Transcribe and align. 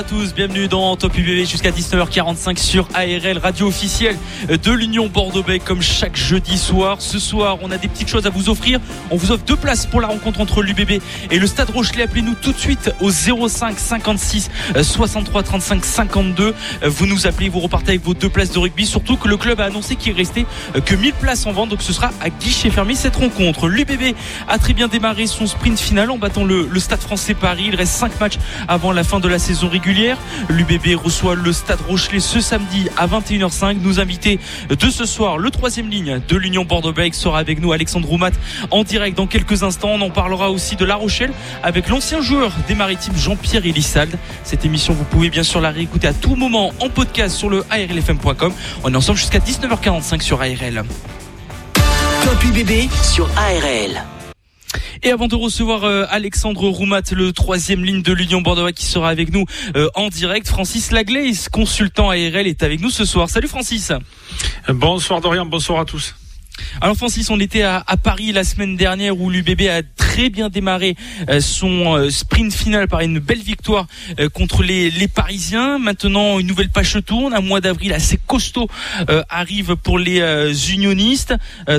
À 0.00 0.02
tous, 0.02 0.32
bienvenue 0.32 0.66
dans 0.66 0.96
Top 0.96 1.18
UBB 1.18 1.46
jusqu'à 1.46 1.72
19h45 1.72 2.56
sur 2.56 2.88
ARL, 2.94 3.36
radio 3.36 3.66
officielle 3.66 4.16
de 4.48 4.72
l'Union 4.72 5.08
Bordeaux-Bègles 5.08 5.62
comme 5.62 5.82
chaque 5.82 6.16
jeudi 6.16 6.56
soir. 6.56 7.02
Ce 7.02 7.18
soir, 7.18 7.58
on 7.60 7.70
a 7.70 7.76
des 7.76 7.86
petites 7.86 8.08
choses 8.08 8.26
à 8.26 8.30
vous 8.30 8.48
offrir. 8.48 8.80
On 9.10 9.16
vous 9.16 9.30
offre 9.30 9.44
deux 9.44 9.56
places 9.56 9.84
pour 9.84 10.00
la 10.00 10.06
rencontre 10.08 10.40
entre 10.40 10.62
l'UBB 10.62 11.02
et 11.30 11.38
le 11.38 11.46
Stade 11.46 11.68
Rochelet. 11.68 12.04
Appelez-nous 12.04 12.34
tout 12.34 12.52
de 12.52 12.58
suite 12.58 12.90
au 13.02 13.10
05 13.10 13.78
56 13.78 14.50
63 14.80 15.42
35 15.42 15.84
52. 15.84 16.54
Vous 16.84 17.06
nous 17.06 17.26
appelez, 17.26 17.50
vous 17.50 17.60
repartez 17.60 17.90
avec 17.90 18.02
vos 18.02 18.14
deux 18.14 18.30
places 18.30 18.52
de 18.52 18.58
rugby. 18.58 18.86
Surtout 18.86 19.18
que 19.18 19.28
le 19.28 19.36
club 19.36 19.60
a 19.60 19.64
annoncé 19.64 19.96
qu'il 19.96 20.14
restait 20.14 20.46
que 20.86 20.94
1000 20.94 21.12
places 21.12 21.44
en 21.44 21.52
vente, 21.52 21.68
donc 21.68 21.82
ce 21.82 21.92
sera 21.92 22.10
à 22.22 22.30
guichet 22.30 22.70
fermé 22.70 22.94
cette 22.94 23.16
rencontre. 23.16 23.68
L'UBB 23.68 24.14
a 24.48 24.56
très 24.56 24.72
bien 24.72 24.88
démarré 24.88 25.26
son 25.26 25.46
sprint 25.46 25.78
final 25.78 26.10
en 26.10 26.16
battant 26.16 26.44
le, 26.44 26.66
le 26.72 26.80
Stade 26.80 27.00
français 27.00 27.34
Paris. 27.34 27.64
Il 27.68 27.74
reste 27.74 27.92
5 27.92 28.18
matchs 28.18 28.38
avant 28.66 28.92
la 28.92 29.04
fin 29.04 29.20
de 29.20 29.28
la 29.28 29.38
saison 29.38 29.68
régulière. 29.68 29.89
L'UBB 30.48 30.94
reçoit 31.02 31.34
le 31.34 31.52
Stade 31.52 31.80
Rochelet 31.80 32.20
ce 32.20 32.40
samedi 32.40 32.88
à 32.96 33.08
21h05. 33.08 33.78
Nous 33.80 33.98
invités 33.98 34.38
de 34.68 34.90
ce 34.90 35.04
soir, 35.04 35.36
le 35.36 35.50
troisième 35.50 35.88
ligne 35.88 36.20
de 36.28 36.36
l'Union 36.36 36.64
Bordeaux-Bègles 36.64 37.16
sera 37.16 37.40
avec 37.40 37.60
nous 37.60 37.72
Alexandre 37.72 38.06
Roumat 38.06 38.30
en 38.70 38.84
direct 38.84 39.16
dans 39.16 39.26
quelques 39.26 39.64
instants. 39.64 39.90
On 39.90 40.00
en 40.00 40.10
parlera 40.10 40.50
aussi 40.52 40.76
de 40.76 40.84
La 40.84 40.94
Rochelle 40.94 41.32
avec 41.64 41.88
l'ancien 41.88 42.20
joueur 42.20 42.52
des 42.68 42.76
Maritimes 42.76 43.16
Jean-Pierre 43.16 43.66
Elissalde. 43.66 44.16
Cette 44.44 44.64
émission, 44.64 44.92
vous 44.92 45.04
pouvez 45.04 45.28
bien 45.28 45.42
sûr 45.42 45.60
la 45.60 45.70
réécouter 45.70 46.06
à 46.06 46.12
tout 46.12 46.36
moment 46.36 46.72
en 46.78 46.88
podcast 46.88 47.34
sur 47.34 47.50
le 47.50 47.64
arlfm.com. 47.68 48.52
On 48.84 48.94
est 48.94 48.96
ensemble 48.96 49.18
jusqu'à 49.18 49.40
19h45 49.40 50.20
sur 50.20 50.40
ARL. 50.40 50.84
Top 51.74 52.44
UBB 52.44 52.88
sur 53.02 53.28
ARL. 53.36 54.04
Et 55.02 55.10
avant 55.10 55.28
de 55.28 55.34
recevoir 55.34 55.84
euh, 55.84 56.04
Alexandre 56.10 56.68
Roumat, 56.68 57.00
le 57.12 57.32
troisième 57.32 57.84
ligne 57.84 58.02
de 58.02 58.12
l'Union 58.12 58.42
Bordeaux 58.42 58.70
qui 58.70 58.84
sera 58.84 59.08
avec 59.08 59.32
nous 59.32 59.46
euh, 59.74 59.88
en 59.94 60.08
direct, 60.08 60.46
Francis 60.46 60.90
Laglaise, 60.90 61.48
consultant 61.48 62.10
ARL, 62.10 62.46
est 62.46 62.62
avec 62.62 62.80
nous 62.80 62.90
ce 62.90 63.06
soir. 63.06 63.30
Salut 63.30 63.48
Francis. 63.48 63.92
Bonsoir 64.68 65.22
Dorian, 65.22 65.46
bonsoir 65.46 65.80
à 65.80 65.84
tous. 65.86 66.14
Alors 66.80 66.96
Francis, 66.96 67.30
on 67.30 67.40
était 67.40 67.62
à, 67.62 67.84
Paris 68.02 68.32
la 68.32 68.44
semaine 68.44 68.76
dernière 68.76 69.18
où 69.18 69.28
l'UBB 69.28 69.62
a 69.68 69.82
très 69.96 70.30
bien 70.30 70.48
démarré 70.48 70.96
euh, 71.28 71.40
son 71.40 71.96
euh, 71.96 72.10
sprint 72.10 72.52
final 72.52 72.88
par 72.88 73.00
une 73.00 73.18
belle 73.18 73.42
victoire 73.42 73.86
euh, 74.18 74.28
contre 74.28 74.62
les, 74.62 74.90
Parisiens. 75.08 75.78
Maintenant, 75.78 76.38
une 76.38 76.46
nouvelle 76.46 76.70
page 76.70 76.96
tourne. 77.04 77.34
Un 77.34 77.40
mois 77.40 77.60
d'avril 77.60 77.92
assez 77.92 78.18
costaud 78.26 78.68
arrive 79.28 79.76
pour 79.76 79.98
les 79.98 80.20
unionistes. 80.72 81.34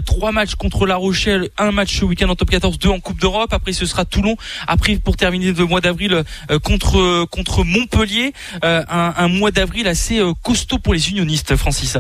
trois 0.06 0.32
matchs 0.32 0.56
contre 0.56 0.86
La 0.86 0.96
Rochelle, 0.96 1.50
un 1.58 1.72
match 1.72 2.00
ce 2.00 2.06
week-end 2.06 2.30
en 2.30 2.36
top 2.36 2.50
14, 2.50 2.78
deux 2.78 2.90
en 2.90 3.00
Coupe 3.00 3.20
d'Europe. 3.20 3.54
Après, 3.54 3.74
ce 3.74 3.86
sera 3.86 4.06
Toulon. 4.06 4.36
Après, 4.68 4.96
pour 4.98 5.16
terminer 5.16 5.54
le 5.54 5.66
mois 5.66 5.82
d'avril 5.82 6.24
contre 6.64 7.26
contre 7.26 7.64
Montpellier, 7.64 8.34
un, 8.64 9.14
un 9.16 9.28
mois 9.28 9.52
d'avril 9.52 9.88
assez 9.88 10.22
costaud 10.44 10.80
pour 10.80 10.94
les 10.94 11.10
unionistes, 11.10 11.56
Francis. 11.56 11.98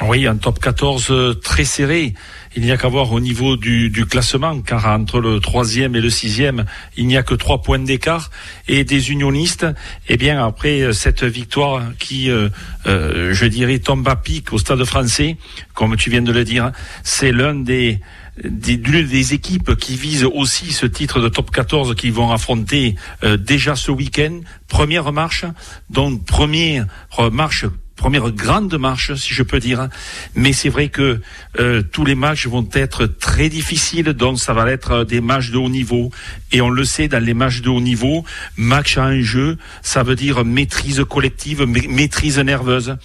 Oui, 0.00 0.26
un 0.26 0.36
top 0.36 0.58
14 0.58 1.38
très 1.42 1.64
serré. 1.64 2.14
Il 2.56 2.64
n'y 2.64 2.72
a 2.72 2.76
qu'à 2.76 2.88
voir 2.88 3.12
au 3.12 3.20
niveau 3.20 3.56
du, 3.56 4.04
classement, 4.10 4.60
car 4.60 4.86
entre 4.86 5.20
le 5.20 5.38
troisième 5.38 5.94
et 5.94 6.00
le 6.00 6.10
sixième, 6.10 6.64
il 6.96 7.06
n'y 7.06 7.16
a 7.16 7.22
que 7.22 7.34
trois 7.34 7.62
points 7.62 7.78
d'écart. 7.78 8.30
Et 8.68 8.84
des 8.84 9.10
unionistes, 9.10 9.66
eh 10.08 10.16
bien, 10.16 10.44
après 10.44 10.92
cette 10.92 11.24
victoire 11.24 11.82
qui, 11.98 12.30
euh, 12.30 12.48
euh, 12.86 13.32
je 13.32 13.46
dirais, 13.46 13.78
tombe 13.78 14.06
à 14.08 14.16
pic 14.16 14.52
au 14.52 14.58
Stade 14.58 14.84
français, 14.84 15.36
comme 15.74 15.96
tu 15.96 16.10
viens 16.10 16.22
de 16.22 16.32
le 16.32 16.44
dire, 16.44 16.72
c'est 17.04 17.32
l'un 17.32 17.54
des 17.54 18.00
des, 18.42 18.78
des 18.78 19.34
équipes 19.34 19.76
qui 19.76 19.94
visent 19.94 20.24
aussi 20.24 20.72
ce 20.72 20.86
titre 20.86 21.20
de 21.20 21.28
top 21.28 21.50
14 21.50 21.94
qui 21.94 22.08
vont 22.08 22.32
affronter 22.32 22.96
euh, 23.24 23.36
déjà 23.36 23.76
ce 23.76 23.90
week-end. 23.90 24.40
Première 24.68 25.12
marche, 25.12 25.44
donc 25.90 26.24
première 26.24 26.86
marche 27.30 27.66
première 27.96 28.30
grande 28.30 28.74
marche, 28.78 29.14
si 29.14 29.34
je 29.34 29.42
peux 29.42 29.60
dire. 29.60 29.88
Mais 30.34 30.52
c'est 30.52 30.68
vrai 30.68 30.88
que 30.88 31.20
euh, 31.60 31.82
tous 31.82 32.04
les 32.04 32.14
matchs 32.14 32.46
vont 32.46 32.68
être 32.72 33.06
très 33.06 33.48
difficiles, 33.48 34.12
donc 34.12 34.38
ça 34.38 34.52
va 34.52 34.70
être 34.70 35.04
des 35.04 35.20
matchs 35.20 35.50
de 35.50 35.58
haut 35.58 35.68
niveau. 35.68 36.10
Et 36.50 36.60
on 36.60 36.70
le 36.70 36.84
sait, 36.84 37.08
dans 37.08 37.22
les 37.22 37.34
matchs 37.34 37.60
de 37.60 37.68
haut 37.68 37.80
niveau, 37.80 38.24
match 38.56 38.98
à 38.98 39.04
un 39.04 39.20
jeu, 39.20 39.58
ça 39.82 40.02
veut 40.02 40.16
dire 40.16 40.44
maîtrise 40.44 41.04
collective, 41.08 41.64
maîtrise 41.66 42.38
nerveuse. 42.38 42.96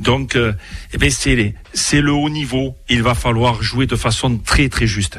Donc, 0.00 0.36
euh, 0.36 0.52
eh 0.92 1.10
c'est, 1.10 1.54
c'est 1.72 2.00
le 2.00 2.12
haut 2.12 2.30
niveau. 2.30 2.76
Il 2.88 3.02
va 3.02 3.14
falloir 3.14 3.62
jouer 3.62 3.86
de 3.86 3.96
façon 3.96 4.38
très 4.38 4.68
très 4.68 4.86
juste. 4.86 5.18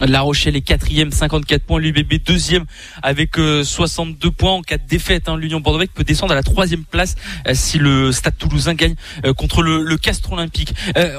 La 0.00 0.22
Rochelle 0.22 0.56
est 0.56 0.60
quatrième, 0.60 1.12
54 1.12 1.62
points. 1.62 1.80
L'UBB 1.80 2.14
deuxième 2.24 2.64
avec 3.02 3.36
62 3.36 4.30
points 4.30 4.52
en 4.52 4.62
cas 4.62 4.76
de 4.76 4.86
défaite. 4.86 5.28
Hein. 5.28 5.36
L'Union 5.36 5.60
Bordeaux 5.60 5.84
peut 5.92 6.04
descendre 6.04 6.32
à 6.32 6.34
la 6.34 6.42
troisième 6.42 6.84
place 6.84 7.14
euh, 7.46 7.52
si 7.54 7.78
le 7.78 8.12
Stade 8.12 8.36
Toulousain 8.36 8.74
gagne 8.74 8.94
euh, 9.24 9.32
contre 9.32 9.62
le, 9.62 9.82
le 9.82 9.96
Castres 9.96 10.32
Olympique. 10.32 10.74
Euh, 10.96 11.18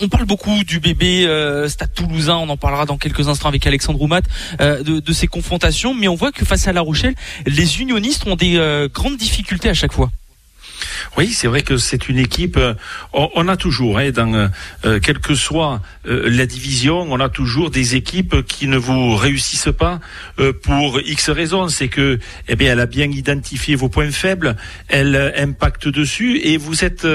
on, 0.00 0.08
parle 0.08 0.24
beaucoup 0.24 0.64
du 0.64 0.80
bébé 0.80 1.24
Stade 1.68 1.92
Toulousain. 1.92 2.36
On 2.36 2.48
en 2.48 2.56
parlera 2.56 2.86
dans 2.86 2.96
quelques 2.96 3.28
instants 3.28 3.48
avec 3.48 3.66
Alexandre 3.66 3.98
Roumat 3.98 4.22
de, 4.58 5.00
de, 5.00 5.12
ces 5.12 5.26
confrontations. 5.26 5.94
Mais 5.94 6.08
on 6.08 6.14
voit 6.14 6.32
que 6.32 6.44
face 6.44 6.66
à 6.66 6.72
La 6.72 6.80
Rochelle, 6.80 7.14
les 7.46 7.80
unionistes 7.80 8.26
ont 8.26 8.36
des 8.36 8.88
grandes 8.92 9.16
difficultés 9.16 9.68
à 9.68 9.74
chaque 9.74 9.92
fois. 9.92 10.10
Oui, 11.16 11.28
c'est 11.32 11.48
vrai 11.48 11.62
que 11.62 11.76
c'est 11.76 12.08
une 12.08 12.18
équipe. 12.18 12.56
Euh, 12.56 12.74
on, 13.12 13.48
a 13.48 13.56
toujours, 13.56 13.98
hein, 13.98 14.10
dans 14.10 14.32
euh, 14.34 14.48
euh, 14.84 15.00
quelle 15.00 15.18
que 15.18 15.34
soit 15.34 15.80
euh, 16.06 16.28
la 16.30 16.46
division, 16.46 17.00
on 17.00 17.20
a 17.20 17.28
toujours 17.28 17.70
des 17.70 17.96
équipes 17.96 18.42
qui 18.46 18.68
ne 18.68 18.76
vous 18.76 19.16
réussissent 19.16 19.72
pas 19.76 20.00
euh, 20.38 20.52
pour 20.52 21.00
X 21.00 21.30
raisons. 21.30 21.68
C'est 21.68 21.88
que, 21.88 22.18
eh 22.48 22.56
bien, 22.56 22.72
elle 22.72 22.80
a 22.80 22.86
bien 22.86 23.10
identifié 23.10 23.74
vos 23.74 23.88
points 23.88 24.10
faibles, 24.10 24.56
elle 24.88 25.34
impacte 25.36 25.88
dessus 25.88 26.40
et 26.42 26.56
vous 26.56 26.84
êtes 26.84 27.06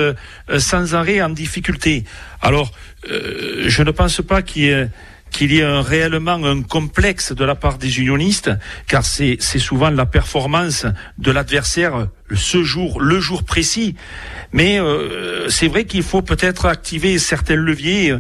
sans 0.57 0.95
arrêt 0.95 1.22
en 1.22 1.30
difficulté. 1.30 2.03
Alors, 2.41 2.72
je 3.07 3.84
ne 3.84 3.91
pense 3.91 4.22
pas 4.22 4.41
qu'il 4.41 4.63
y 4.63 4.69
ait 4.69 4.90
qu'il 5.34 5.51
y 5.51 5.59
ait 5.59 5.63
un, 5.63 5.81
réellement 5.81 6.45
un 6.45 6.62
complexe 6.62 7.34
de 7.34 7.44
la 7.44 7.56
part 7.56 7.78
des 7.78 8.00
unionistes, 8.00 8.51
car 8.88 9.03
c'est 9.03 9.40
souvent 9.40 9.90
la 9.90 10.06
performance 10.06 10.85
de 11.18 11.31
l'adversaire 11.31 12.07
ce 12.31 12.63
jour, 12.63 13.01
le 13.01 13.19
jour 13.19 13.44
précis. 13.44 13.95
Mais 14.53 14.79
euh, 14.79 15.50
c'est 15.50 15.67
vrai 15.67 15.85
qu'il 15.85 16.03
faut 16.03 16.22
peut-être 16.22 16.67
activer 16.67 17.17
certains 17.17 17.56
leviers. 17.56 18.13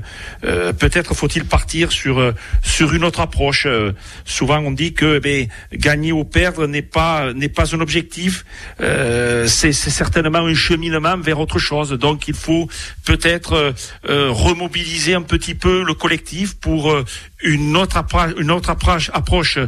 Euh, 0.43 0.73
peut-être 0.73 1.13
faut-il 1.13 1.45
partir 1.45 1.91
sur 1.91 2.19
euh, 2.19 2.33
sur 2.63 2.93
une 2.93 3.03
autre 3.03 3.19
approche. 3.19 3.65
Euh, 3.67 3.91
souvent 4.25 4.57
on 4.59 4.71
dit 4.71 4.93
que 4.93 5.21
eh 5.23 5.47
gagner 5.73 6.11
ou 6.11 6.23
perdre 6.23 6.65
n'est 6.65 6.81
pas 6.81 7.33
n'est 7.33 7.49
pas 7.49 7.75
un 7.75 7.81
objectif. 7.81 8.45
Euh, 8.81 9.47
c'est 9.47 9.73
certainement 9.73 10.39
un 10.39 10.55
cheminement 10.55 11.17
vers 11.17 11.39
autre 11.39 11.59
chose. 11.59 11.91
Donc 11.91 12.27
il 12.27 12.33
faut 12.33 12.67
peut-être 13.05 13.73
remobiliser 14.03 15.13
un 15.13 15.21
petit 15.21 15.53
peu 15.53 15.83
le 15.83 15.93
collectif 15.93 16.55
pour 16.55 16.95
une 17.43 17.75
autre 17.77 17.97
approche, 17.97 18.31
une 18.37 18.51
autre 18.51 18.69
approche, 18.69 19.11
approche 19.13 19.59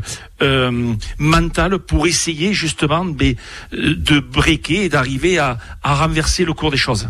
mentale 1.18 1.80
pour 1.80 2.08
essayer 2.08 2.54
justement 2.54 3.06
de, 3.06 3.36
de 3.72 4.20
briquer 4.20 4.86
et 4.86 4.90
d'arriver 4.90 5.38
à, 5.38 5.58
à 5.84 5.96
renverser 5.96 6.46
le 6.46 6.54
cours 6.54 6.72
des 6.72 6.78
choses. 6.78 7.10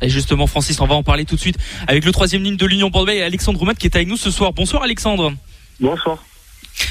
Et 0.00 0.08
justement, 0.08 0.46
Francis, 0.46 0.80
on 0.80 0.86
va 0.86 0.94
en 0.96 1.02
parler 1.02 1.24
tout 1.24 1.36
de 1.36 1.40
suite 1.40 1.58
avec 1.86 2.04
le 2.04 2.12
troisième 2.12 2.42
ligne 2.42 2.56
de 2.56 2.66
l'Union 2.66 2.90
Bordeaux 2.90 3.12
et 3.12 3.22
Alexandre 3.22 3.58
Roumat 3.58 3.74
qui 3.74 3.86
est 3.86 3.94
avec 3.94 4.08
nous 4.08 4.16
ce 4.16 4.30
soir. 4.30 4.52
Bonsoir 4.52 4.82
Alexandre. 4.82 5.32
Bonsoir. 5.80 6.18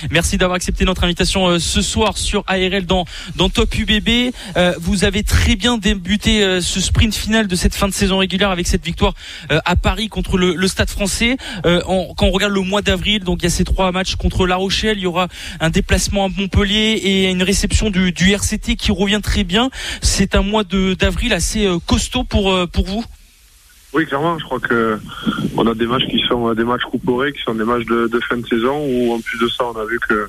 Merci 0.10 0.38
d'avoir 0.38 0.56
accepté 0.56 0.86
notre 0.86 1.04
invitation 1.04 1.48
euh, 1.48 1.60
ce 1.60 1.82
soir 1.82 2.18
sur 2.18 2.44
ARL 2.48 2.86
dans, 2.86 3.06
dans 3.36 3.50
Top 3.50 3.78
UBB. 3.78 4.34
Euh, 4.58 4.74
vous 4.80 5.04
avez 5.04 5.24
très 5.24 5.56
bien 5.56 5.78
débuté 5.78 6.44
euh, 6.44 6.62
ce 6.62 6.80
sprint 6.80 7.14
final 7.14 7.48
de 7.48 7.56
cette 7.56 7.76
fin 7.76 7.88
de 7.88 7.94
saison 7.94 8.18
régulière 8.18 8.50
avec 8.50 8.68
cette 8.68 8.84
victoire 8.84 9.14
à 9.50 9.76
Paris 9.76 10.08
contre 10.08 10.38
le, 10.38 10.68
Stade 10.68 10.90
français. 10.90 11.36
Quand 11.64 12.26
on 12.26 12.32
regarde 12.32 12.54
le 12.54 12.62
mois 12.62 12.82
d'avril, 12.82 13.24
donc 13.24 13.40
il 13.42 13.44
y 13.44 13.48
a 13.48 13.50
ces 13.50 13.66
trois 13.66 13.92
matchs 13.92 14.16
contre 14.16 14.48
La 14.48 14.56
Rochelle, 14.56 14.98
il 14.98 15.04
y 15.04 15.06
aura 15.06 15.28
un 15.60 15.70
déplacement 15.70 16.26
à 16.26 16.30
Montpellier 16.30 17.00
et 17.04 17.30
une 17.30 17.44
réception 17.44 17.90
du, 17.90 18.12
du 18.12 18.32
RCT 18.32 18.76
qui 18.78 18.92
revient 18.92 19.20
très 19.22 19.44
bien. 19.44 19.70
C'est 20.02 20.36
un 20.36 20.44
mois 20.44 20.64
d'avril 20.64 21.34
assez 21.34 21.68
costaud 21.86 22.24
pour, 22.24 22.56
pour 22.70 22.86
vous? 22.86 23.04
Oui, 23.94 24.06
clairement, 24.06 24.40
je 24.40 24.46
crois 24.46 24.60
que 24.60 25.00
on 25.58 25.68
a 25.68 25.74
des 25.74 25.86
matchs 25.86 26.08
qui 26.08 26.20
sont 26.20 26.50
euh, 26.50 26.56
des 26.56 26.64
matchs 26.64 26.84
couperés, 26.84 27.34
qui 27.34 27.42
sont 27.42 27.56
des 27.56 27.66
matchs 27.66 27.86
de, 27.86 28.08
de, 28.08 28.20
fin 28.22 28.38
de 28.38 28.48
saison, 28.48 28.86
où 28.86 29.14
en 29.14 29.20
plus 29.20 29.38
de 29.40 29.48
ça, 29.50 29.66
on 29.66 29.78
a 29.78 29.86
vu 29.86 30.00
que 30.00 30.28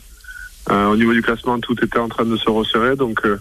euh, 0.71 0.87
au 0.89 0.97
niveau 0.97 1.13
du 1.13 1.23
classement, 1.23 1.59
tout 1.61 1.77
était 1.83 1.99
en 1.99 2.09
train 2.09 2.25
de 2.25 2.37
se 2.37 2.51
resserrer. 2.51 2.97
Donc, 2.97 3.25
euh, 3.25 3.39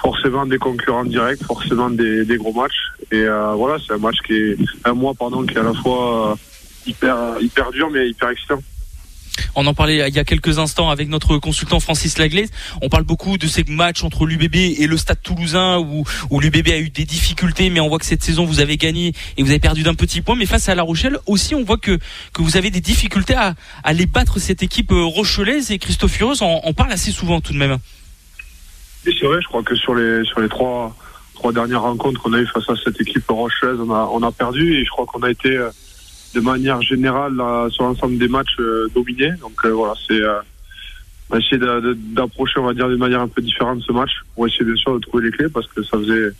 forcément 0.00 0.46
des 0.46 0.58
concurrents 0.58 1.04
directs, 1.04 1.42
forcément 1.44 1.90
des, 1.90 2.24
des 2.24 2.36
gros 2.36 2.52
matchs. 2.52 2.92
Et 3.12 3.24
voilà, 3.24 3.76
c'est 3.84 3.94
un 3.94 3.98
match 3.98 4.16
qui 4.26 4.34
est 4.34 4.56
un 4.84 4.94
mois 4.94 5.12
pardon 5.14 5.44
qui 5.44 5.54
est 5.54 5.58
à 5.58 5.62
la 5.62 5.74
fois 5.74 6.38
hyper 6.86 7.36
hyper 7.38 7.70
dur 7.70 7.90
mais 7.90 8.08
hyper 8.08 8.30
excitant. 8.30 8.60
On 9.54 9.66
en 9.66 9.74
parlait 9.74 10.08
il 10.08 10.14
y 10.14 10.18
a 10.18 10.24
quelques 10.24 10.58
instants 10.58 10.90
avec 10.90 11.08
notre 11.08 11.38
consultant 11.38 11.80
Francis 11.80 12.18
Laglaise. 12.18 12.50
On 12.82 12.88
parle 12.88 13.04
beaucoup 13.04 13.38
de 13.38 13.46
ces 13.46 13.64
matchs 13.64 14.04
entre 14.04 14.26
l'UBB 14.26 14.54
et 14.54 14.86
le 14.86 14.96
Stade 14.96 15.20
Toulousain 15.22 15.78
où, 15.78 16.04
l'UBB 16.40 16.68
a 16.68 16.78
eu 16.78 16.90
des 16.90 17.04
difficultés, 17.04 17.70
mais 17.70 17.80
on 17.80 17.88
voit 17.88 17.98
que 17.98 18.06
cette 18.06 18.22
saison 18.22 18.44
vous 18.44 18.60
avez 18.60 18.76
gagné 18.76 19.12
et 19.36 19.42
vous 19.42 19.50
avez 19.50 19.58
perdu 19.58 19.82
d'un 19.82 19.94
petit 19.94 20.20
point. 20.20 20.36
Mais 20.36 20.46
face 20.46 20.68
à 20.68 20.74
La 20.74 20.82
Rochelle 20.82 21.18
aussi, 21.26 21.54
on 21.54 21.64
voit 21.64 21.78
que 21.78 21.98
que 22.32 22.42
vous 22.42 22.56
avez 22.56 22.70
des 22.70 22.80
difficultés 22.80 23.34
à, 23.34 23.54
à 23.84 23.92
les 23.92 24.06
battre 24.06 24.38
cette 24.38 24.62
équipe 24.62 24.92
euh, 24.92 25.04
rochelaise 25.04 25.70
et 25.70 25.78
Christophe 25.78 26.12
Furieux 26.12 26.42
en, 26.42 26.60
en, 26.64 26.72
parle 26.72 26.92
assez 26.92 27.10
souvent 27.10 27.40
tout 27.40 27.52
de 27.52 27.58
même. 27.58 27.78
C'est 29.04 29.12
vrai. 29.22 29.38
Je 29.42 29.48
crois 29.48 29.62
que 29.62 29.74
sur 29.74 29.94
les 29.94 30.24
sur 30.24 30.40
les 30.40 30.48
trois 30.48 30.94
trois 31.34 31.52
dernières 31.52 31.82
rencontres 31.82 32.20
qu'on 32.20 32.32
a 32.34 32.38
eu 32.38 32.46
face 32.46 32.68
à 32.68 32.74
cette 32.84 33.00
équipe 33.00 33.24
rochelaise, 33.28 33.78
on 33.80 33.90
a 33.90 34.08
on 34.12 34.22
a 34.22 34.32
perdu 34.32 34.74
et 34.76 34.84
je 34.84 34.90
crois 34.90 35.06
qu'on 35.06 35.22
a 35.22 35.30
été 35.30 35.48
euh, 35.48 35.70
de 36.34 36.40
manière 36.40 36.80
générale 36.82 37.34
sur 37.70 37.84
l'ensemble 37.84 38.18
des 38.18 38.28
matchs 38.28 38.56
euh, 38.58 38.88
dominés. 38.94 39.32
Donc 39.40 39.64
euh, 39.64 39.70
voilà, 39.70 39.94
c'est 40.06 40.20
euh, 40.20 40.40
on 41.28 41.34
va 41.34 41.40
essayer 41.40 41.58
d'approcher, 42.12 42.58
on 42.58 42.64
va 42.64 42.74
dire, 42.74 42.88
d'une 42.88 42.98
manière 42.98 43.20
un 43.20 43.28
peu 43.28 43.40
différente 43.40 43.82
ce 43.86 43.92
match 43.92 44.10
pour 44.34 44.46
essayer 44.46 44.64
bien 44.64 44.76
sûr 44.76 44.94
de 44.94 44.98
trouver 44.98 45.24
les 45.24 45.30
clés 45.30 45.48
parce 45.48 45.66
que 45.68 45.82
ça 45.82 45.96
faisait 45.98 46.30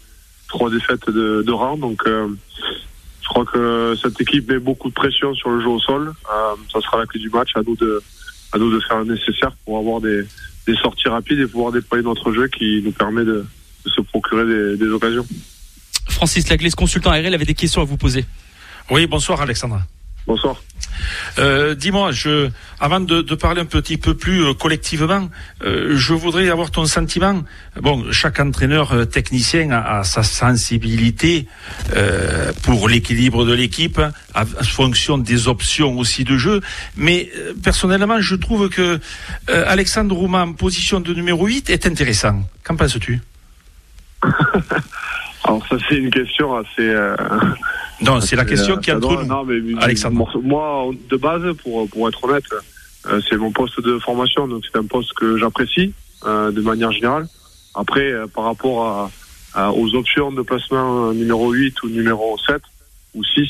trois 0.48 0.70
défaites 0.70 1.08
de, 1.08 1.42
de 1.46 1.52
rang. 1.52 1.76
Donc 1.76 2.02
je 2.06 3.28
crois 3.28 3.44
que 3.44 3.94
cette 4.02 4.20
équipe 4.20 4.48
met 4.48 4.58
beaucoup 4.58 4.88
de 4.88 4.94
pression 4.94 5.32
sur 5.34 5.50
le 5.50 5.60
jeu 5.60 5.68
au 5.68 5.78
sol. 5.78 6.12
ça 6.72 6.80
sera 6.80 6.98
la 6.98 7.06
clé 7.06 7.20
du 7.20 7.30
match. 7.30 7.50
À 7.54 7.62
nous 7.64 7.76
de, 7.76 8.02
à 8.52 8.58
nous 8.58 8.72
de 8.72 8.80
faire 8.80 8.98
le 9.04 9.14
nécessaire 9.14 9.52
pour 9.64 9.78
avoir 9.78 10.00
des, 10.00 10.24
sorties 10.82 11.08
rapides 11.08 11.38
et 11.38 11.46
pouvoir 11.46 11.72
déployer 11.72 12.04
notre 12.04 12.32
jeu 12.32 12.48
qui 12.48 12.80
nous 12.82 12.92
permet 12.92 13.24
de, 13.24 13.44
se 13.86 14.00
procurer 14.00 14.76
des, 14.76 14.88
occasions. 14.88 15.26
Francis 16.08 16.48
Laglaise, 16.48 16.74
consultant 16.74 17.10
RL, 17.10 17.32
avait 17.32 17.44
des 17.44 17.54
questions 17.54 17.82
à 17.82 17.84
vous 17.84 17.96
poser. 17.96 18.24
Oui, 18.88 19.06
bonsoir 19.06 19.40
Alexandra. 19.40 19.82
Bonsoir. 20.26 20.56
Euh, 21.38 21.74
dis-moi, 21.74 22.12
je, 22.12 22.50
avant 22.78 23.00
de, 23.00 23.22
parler 23.34 23.60
un 23.60 23.66
petit 23.66 23.96
peu 23.96 24.14
plus 24.14 24.44
euh, 24.44 24.54
collectivement, 24.54 25.28
euh, 25.62 25.96
je 25.96 26.14
voudrais 26.14 26.48
avoir 26.50 26.70
ton 26.70 26.84
sentiment. 26.84 27.42
Bon, 27.80 28.04
chaque 28.12 28.38
entraîneur 28.38 29.08
technicien 29.08 29.70
a, 29.70 30.04
sa 30.04 30.22
sensibilité 30.22 31.46
pour 32.62 32.88
l'équilibre 32.88 33.44
de 33.44 33.52
l'équipe, 33.52 34.00
en 34.34 34.44
fonction 34.64 35.18
des 35.18 35.48
options 35.48 35.98
aussi 35.98 36.24
de 36.24 36.36
jeu. 36.36 36.60
Mais 36.96 37.30
personnellement, 37.62 38.20
je 38.20 38.34
trouve 38.36 38.68
que 38.68 39.00
Alexandre 39.48 40.14
Roumain, 40.14 40.42
en 40.42 40.52
position 40.52 41.00
de 41.00 41.14
numéro 41.14 41.46
8, 41.46 41.70
est 41.70 41.86
intéressant. 41.86 42.42
Qu'en 42.62 42.76
penses-tu? 42.76 43.20
Alors 45.44 45.66
ça, 45.68 45.76
c'est 45.88 45.96
une 45.96 46.10
question 46.10 46.56
assez 46.56 46.94
non, 48.02 48.20
c'est 48.20 48.36
la 48.36 48.44
question 48.44 48.78
qui 48.78 48.90
a 48.90 48.98
trop. 48.98 49.22
Non, 49.22 49.44
mais, 49.44 49.60
Alexandre. 49.80 50.40
Moi, 50.42 50.90
de 51.08 51.16
base, 51.16 51.42
pour, 51.62 51.88
pour 51.88 52.08
être 52.08 52.24
honnête, 52.24 52.44
euh, 53.06 53.20
c'est 53.28 53.36
mon 53.36 53.50
poste 53.50 53.80
de 53.80 53.98
formation, 53.98 54.48
donc 54.48 54.64
c'est 54.70 54.78
un 54.78 54.84
poste 54.84 55.12
que 55.14 55.38
j'apprécie 55.38 55.92
euh, 56.26 56.50
de 56.50 56.60
manière 56.60 56.92
générale. 56.92 57.26
Après, 57.74 58.12
euh, 58.12 58.26
par 58.26 58.44
rapport 58.44 59.10
à, 59.54 59.72
aux 59.72 59.94
options 59.94 60.32
de 60.32 60.42
placement 60.42 61.12
numéro 61.12 61.50
8 61.50 61.82
ou 61.82 61.88
numéro 61.88 62.36
7 62.46 62.62
ou 63.14 63.24
6, 63.24 63.48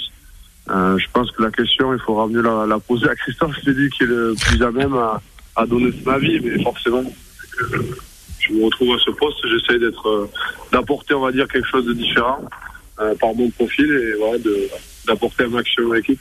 je 0.69 1.05
pense 1.13 1.31
que 1.33 1.43
la 1.43 1.51
question, 1.51 1.93
il 1.93 2.01
faudra 2.01 2.27
mieux 2.27 2.43
la, 2.43 2.79
poser 2.79 3.09
à 3.09 3.15
Christophe, 3.17 3.57
c'est 3.65 3.73
lui 3.73 3.91
qui 3.91 4.05
est 4.05 4.07
le 4.07 4.35
plus 4.41 4.63
à 4.63 4.71
même 4.71 4.95
à, 4.95 5.21
à 5.57 5.67
donner 5.67 5.93
son 6.03 6.11
avis, 6.11 6.41
mais 6.41 6.63
forcément, 6.63 7.03
je 8.41 8.53
me 8.53 8.65
retrouve 8.65 8.95
à 8.95 8.99
ce 9.05 9.11
poste, 9.11 9.39
j'essaie 9.47 9.79
d'être, 9.79 10.31
d'apporter, 10.73 11.15
on 11.15 11.21
va 11.21 11.33
dire, 11.33 11.49
quelque 11.49 11.69
chose 11.69 11.87
de 11.87 11.93
différent. 11.93 12.41
Euh, 13.01 13.15
par 13.15 13.35
mon 13.35 13.49
profil 13.49 13.87
et 13.87 14.19
voilà, 14.19 14.37
d'apporter 15.07 15.45
un 15.45 15.49
maximum 15.49 15.93
à 15.93 15.97
l'équipe. 15.97 16.21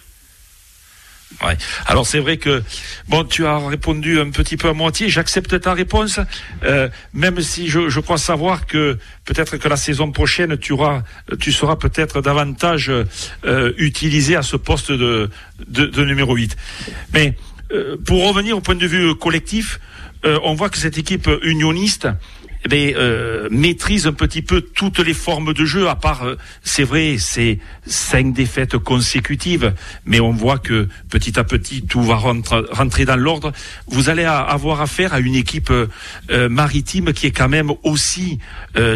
Ouais. 1.43 1.57
Alors 1.87 2.07
c'est 2.07 2.19
vrai 2.19 2.37
que 2.37 2.63
bon, 3.09 3.25
tu 3.25 3.45
as 3.45 3.57
répondu 3.67 4.17
un 4.17 4.29
petit 4.29 4.55
peu 4.55 4.69
à 4.69 4.73
moitié. 4.73 5.09
J'accepte 5.09 5.59
ta 5.59 5.73
réponse, 5.73 6.21
euh, 6.63 6.87
même 7.13 7.41
si 7.41 7.67
je, 7.67 7.99
crois 7.99 8.17
savoir 8.17 8.65
que 8.65 8.97
peut-être 9.25 9.57
que 9.57 9.67
la 9.67 9.75
saison 9.75 10.13
prochaine 10.13 10.57
tu 10.57 10.71
auras, 10.71 11.03
tu 11.41 11.51
seras 11.51 11.75
peut-être 11.75 12.21
davantage 12.21 12.89
euh, 12.89 13.73
utilisé 13.77 14.37
à 14.37 14.41
ce 14.41 14.55
poste 14.55 14.93
de, 14.93 15.29
de, 15.67 16.05
numéro 16.05 16.33
8. 16.33 16.55
Mais 17.13 17.35
pour 18.05 18.25
revenir 18.25 18.55
au 18.55 18.61
point 18.61 18.75
de 18.75 18.87
vue 18.87 19.15
collectif, 19.15 19.81
on 20.23 20.53
voit 20.53 20.69
que 20.69 20.77
cette 20.77 20.97
équipe 20.97 21.29
unioniste 21.43 22.07
eh 22.69 22.94
euh, 22.95 23.47
maîtrise 23.51 24.06
un 24.07 24.13
petit 24.13 24.41
peu 24.41 24.61
toutes 24.61 25.00
les 25.00 25.13
formes 25.13 25.53
de 25.53 25.65
jeu, 25.65 25.88
à 25.88 25.95
part, 25.95 26.23
euh, 26.23 26.38
c'est 26.61 26.83
vrai, 26.83 27.15
c'est 27.17 27.59
cinq 27.85 28.33
défaites 28.33 28.77
consécutives, 28.77 29.73
mais 30.06 30.19
on 30.19 30.31
voit 30.31 30.57
que 30.57 30.89
petit 31.09 31.39
à 31.39 31.44
petit 31.44 31.83
tout 31.83 32.03
va 32.03 32.15
rentrer 32.15 33.06
dans 33.06 33.15
l'ordre. 33.15 33.53
Vous 33.88 34.09
allez 34.09 34.25
avoir 34.25 34.81
affaire 34.81 35.13
à 35.13 35.19
une 35.19 35.35
équipe 35.35 35.71
euh, 35.71 36.50
maritime 36.50 37.13
qui 37.13 37.27
est 37.27 37.31
quand 37.31 37.50
même 37.50 37.71
aussi 37.83 38.39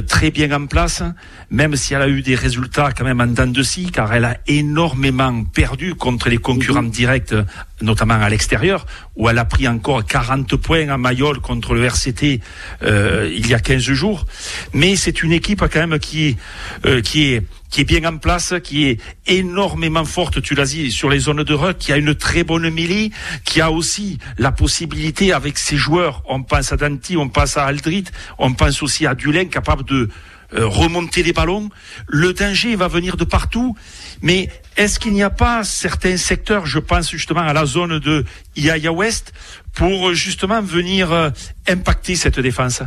très 0.07 0.31
bien 0.31 0.51
en 0.51 0.67
place, 0.67 1.03
même 1.53 1.75
si 1.75 1.93
elle 1.93 2.01
a 2.01 2.09
eu 2.09 2.21
des 2.21 2.35
résultats 2.35 2.91
quand 2.91 3.05
même 3.05 3.21
en 3.21 3.27
dents 3.27 3.47
de 3.47 3.63
scie, 3.63 3.91
car 3.91 4.11
elle 4.13 4.25
a 4.25 4.37
énormément 4.47 5.45
perdu 5.45 5.93
contre 5.93 6.27
les 6.27 6.39
concurrents 6.39 6.81
mhm. 6.81 6.89
directs, 6.89 7.35
notamment 7.81 8.15
à 8.15 8.27
l'extérieur, 8.27 8.85
où 9.15 9.29
elle 9.29 9.37
a 9.37 9.45
pris 9.45 9.67
encore 9.67 10.03
40 10.03 10.55
points 10.57 10.89
à 10.89 10.97
Mayol 10.97 11.39
contre 11.39 11.75
le 11.75 11.85
RCT 11.85 12.41
il 12.81 13.47
y 13.47 13.53
a 13.53 13.59
15 13.59 13.81
jours. 13.81 14.25
Mais 14.73 14.95
c'est 14.95 15.23
une 15.23 15.31
équipe 15.31 15.61
quand 15.61 15.87
même 15.87 15.99
qui 15.99 16.29
est, 16.29 16.37
euh, 16.85 17.01
qui 17.01 17.33
est 17.33 17.43
qui 17.73 17.81
est 17.81 17.85
bien 17.85 18.03
en 18.05 18.17
place, 18.17 18.53
qui 18.63 18.85
est 18.85 18.99
énormément 19.25 20.05
forte, 20.05 20.43
tu 20.43 20.53
l'as 20.53 20.65
dit, 20.65 20.91
sur 20.91 21.09
les 21.09 21.17
zones 21.17 21.43
de 21.43 21.53
ruck, 21.55 21.79
qui 21.79 21.91
a 21.91 21.97
une 21.97 22.13
très 22.13 22.43
bonne 22.43 22.69
mêlée, 22.69 23.09
qui 23.45 23.61
a 23.61 23.71
aussi 23.71 24.19
la 24.37 24.51
possibilité 24.51 25.33
avec 25.33 25.57
ses 25.57 25.75
joueurs, 25.75 26.21
on 26.29 26.43
pense 26.43 26.71
à 26.71 26.77
Danti, 26.77 27.17
on 27.17 27.29
pense 27.29 27.57
à 27.57 27.65
Aldrit, 27.65 28.03
on 28.37 28.53
pense 28.53 28.83
aussi 28.83 29.07
à 29.07 29.15
Dulin, 29.15 29.45
capable 29.45 29.85
de 29.85 29.95
euh, 29.95 30.07
remonter 30.55 31.23
les 31.23 31.33
ballons. 31.33 31.69
Le 32.07 32.33
danger 32.33 32.75
va 32.75 32.87
venir 32.87 33.17
de 33.17 33.23
partout, 33.23 33.75
mais 34.21 34.49
est-ce 34.77 34.99
qu'il 34.99 35.13
n'y 35.13 35.23
a 35.23 35.29
pas 35.29 35.63
certains 35.63 36.17
secteurs, 36.17 36.65
je 36.65 36.79
pense 36.79 37.11
justement 37.11 37.41
à 37.41 37.53
la 37.53 37.65
zone 37.65 37.99
de 37.99 38.25
Iaia 38.55 38.91
West, 38.91 39.33
pour 39.73 40.13
justement 40.13 40.61
venir 40.61 41.11
euh, 41.11 41.29
impacter 41.67 42.15
cette 42.15 42.39
défense? 42.39 42.83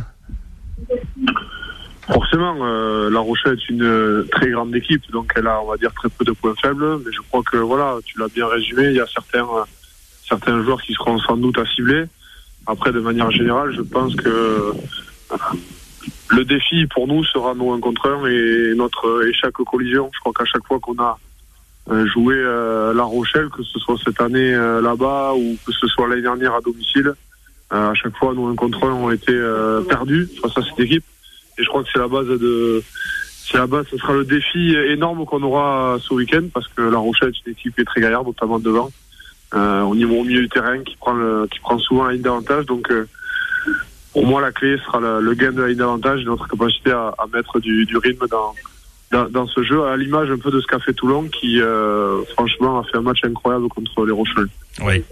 Forcément, 2.07 2.55
euh, 2.61 3.09
La 3.09 3.19
Rochelle 3.19 3.53
est 3.53 3.69
une 3.69 3.83
euh, 3.83 4.27
très 4.31 4.49
grande 4.49 4.73
équipe, 4.73 5.03
donc 5.11 5.33
elle 5.35 5.47
a, 5.47 5.61
on 5.61 5.67
va 5.67 5.75
dire, 5.77 5.91
très 5.93 6.07
peu 6.09 6.23
de 6.23 6.31
points 6.31 6.55
faibles. 6.61 6.99
Mais 7.05 7.11
je 7.13 7.19
crois 7.27 7.43
que 7.43 7.57
voilà, 7.57 7.97
tu 8.05 8.17
l'as 8.17 8.29
bien 8.29 8.47
résumé. 8.47 8.85
Il 8.85 8.95
y 8.95 9.01
a 9.01 9.07
certains 9.07 9.45
certains 10.27 10.63
joueurs 10.63 10.81
qui 10.81 10.93
seront 10.93 11.17
sans 11.19 11.37
doute 11.37 11.57
à 11.57 11.65
cibler. 11.65 12.05
Après, 12.65 12.91
de 12.91 12.99
manière 12.99 13.31
générale, 13.31 13.73
je 13.75 13.81
pense 13.81 14.15
que 14.15 14.27
euh, 14.29 14.73
le 16.29 16.43
défi 16.43 16.85
pour 16.87 17.07
nous 17.07 17.23
sera 17.23 17.53
nos 17.53 17.73
1 17.73 17.79
contre 17.79 18.09
1 18.09 18.27
et 18.27 18.73
notre 18.75 19.25
et 19.27 19.33
chaque 19.33 19.53
collision. 19.53 20.09
Je 20.13 20.19
crois 20.19 20.33
qu'à 20.33 20.45
chaque 20.45 20.65
fois 20.65 20.79
qu'on 20.79 20.97
a 20.99 21.17
joué 22.13 22.35
La 22.93 23.03
Rochelle, 23.03 23.49
que 23.49 23.63
ce 23.63 23.79
soit 23.79 23.95
cette 24.03 24.19
année 24.19 24.51
là-bas 24.51 25.33
ou 25.35 25.57
que 25.65 25.71
ce 25.71 25.87
soit 25.87 26.07
l'année 26.07 26.21
dernière 26.21 26.53
à 26.53 26.61
domicile, 26.61 27.13
à 27.69 27.93
chaque 27.93 28.15
fois, 28.17 28.33
nos 28.33 28.47
1 28.47 28.55
contre 28.55 28.85
1 28.85 28.91
ont 28.91 29.11
été 29.11 29.33
perdus 29.87 30.27
face 30.41 30.57
à 30.57 30.61
cette 30.61 30.79
équipe. 30.79 31.05
Et 31.57 31.63
je 31.63 31.67
crois 31.69 31.83
que 31.83 31.89
c'est 31.93 31.99
la 31.99 32.09
base 32.09 32.27
de, 32.27 32.83
c'est 33.49 33.57
la 33.57 33.67
base, 33.67 33.85
ce 33.89 33.97
sera 33.97 34.13
le 34.13 34.25
défi 34.25 34.75
énorme 34.75 35.25
qu'on 35.25 35.41
aura 35.41 35.97
ce 36.01 36.13
week-end 36.13 36.43
parce 36.53 36.67
que 36.67 36.81
La 36.81 36.97
Rochelle 36.97 37.29
est 37.29 37.45
une 37.45 37.53
équipe 37.53 37.75
qui 37.75 37.81
est 37.81 37.85
très 37.85 38.01
gaillarde, 38.01 38.27
notamment 38.27 38.59
devant, 38.59 38.89
euh, 39.53 39.81
au 39.83 39.95
niveau 39.95 40.17
au 40.17 40.23
milieu 40.25 40.41
du 40.41 40.49
terrain, 40.49 40.79
qui 40.79 40.97
prend 40.97 41.13
le, 41.13 41.47
qui 41.49 41.59
prend 41.59 41.77
souvent 41.79 42.05
la 42.05 42.13
ligne 42.13 42.23
d'avantage. 42.23 42.65
Donc, 42.65 42.91
euh, 42.91 43.07
pour 44.17 44.25
moi, 44.25 44.41
la 44.41 44.51
clé 44.51 44.77
sera 44.83 44.99
le, 44.99 45.33
gain 45.35 45.51
de 45.51 45.61
la 45.61 45.67
ligne 45.67 45.77
d'avantage, 45.77 46.23
notre 46.23 46.47
capacité 46.47 46.89
à, 46.89 47.13
mettre 47.31 47.59
du, 47.59 47.85
rythme 48.03 48.25
dans, 49.11 49.47
ce 49.47 49.61
jeu, 49.61 49.85
à 49.85 49.95
l'image 49.95 50.31
un 50.31 50.39
peu 50.39 50.49
de 50.49 50.59
ce 50.59 50.65
qu'a 50.65 50.79
fait 50.79 50.93
Toulon, 50.93 51.27
qui 51.27 51.61
euh, 51.61 52.23
franchement 52.33 52.79
a 52.79 52.83
fait 52.85 52.97
un 52.97 53.01
match 53.01 53.19
incroyable 53.23 53.67
contre 53.67 54.07
les 54.07 54.11
Rochelles. 54.11 54.49
Oui. 54.81 55.03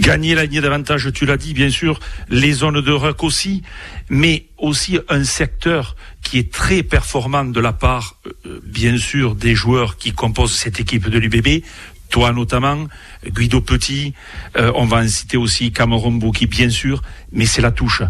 Gagner 0.00 0.34
la 0.34 0.46
ligne 0.46 0.60
d'avantage, 0.60 1.12
tu 1.12 1.26
l'as 1.26 1.36
dit, 1.36 1.54
bien 1.54 1.70
sûr, 1.70 2.00
les 2.28 2.50
zones 2.50 2.80
de 2.80 2.90
ruck 2.90 3.22
aussi, 3.22 3.62
mais 4.10 4.46
aussi 4.58 4.98
un 5.08 5.22
secteur 5.22 5.94
qui 6.24 6.40
est 6.40 6.52
très 6.52 6.82
performant 6.82 7.44
de 7.44 7.60
la 7.60 7.72
part, 7.72 8.16
euh, 8.26 8.58
bien 8.64 8.96
sûr, 8.96 9.36
des 9.36 9.54
joueurs 9.54 9.96
qui 9.96 10.10
composent 10.10 10.56
cette 10.56 10.80
équipe 10.80 11.08
de 11.08 11.20
l'UBB, 11.20 11.62
toi 12.08 12.32
notamment, 12.32 12.86
Guido 13.26 13.60
Petit, 13.60 14.14
euh, 14.56 14.72
on 14.74 14.86
va 14.86 14.98
en 14.98 15.08
citer 15.08 15.36
aussi 15.36 15.72
Cameron 15.72 16.12
Bouki, 16.12 16.46
bien 16.46 16.70
sûr, 16.70 17.02
mais 17.32 17.46
c'est 17.46 17.62
la 17.62 17.70
touche. 17.70 18.02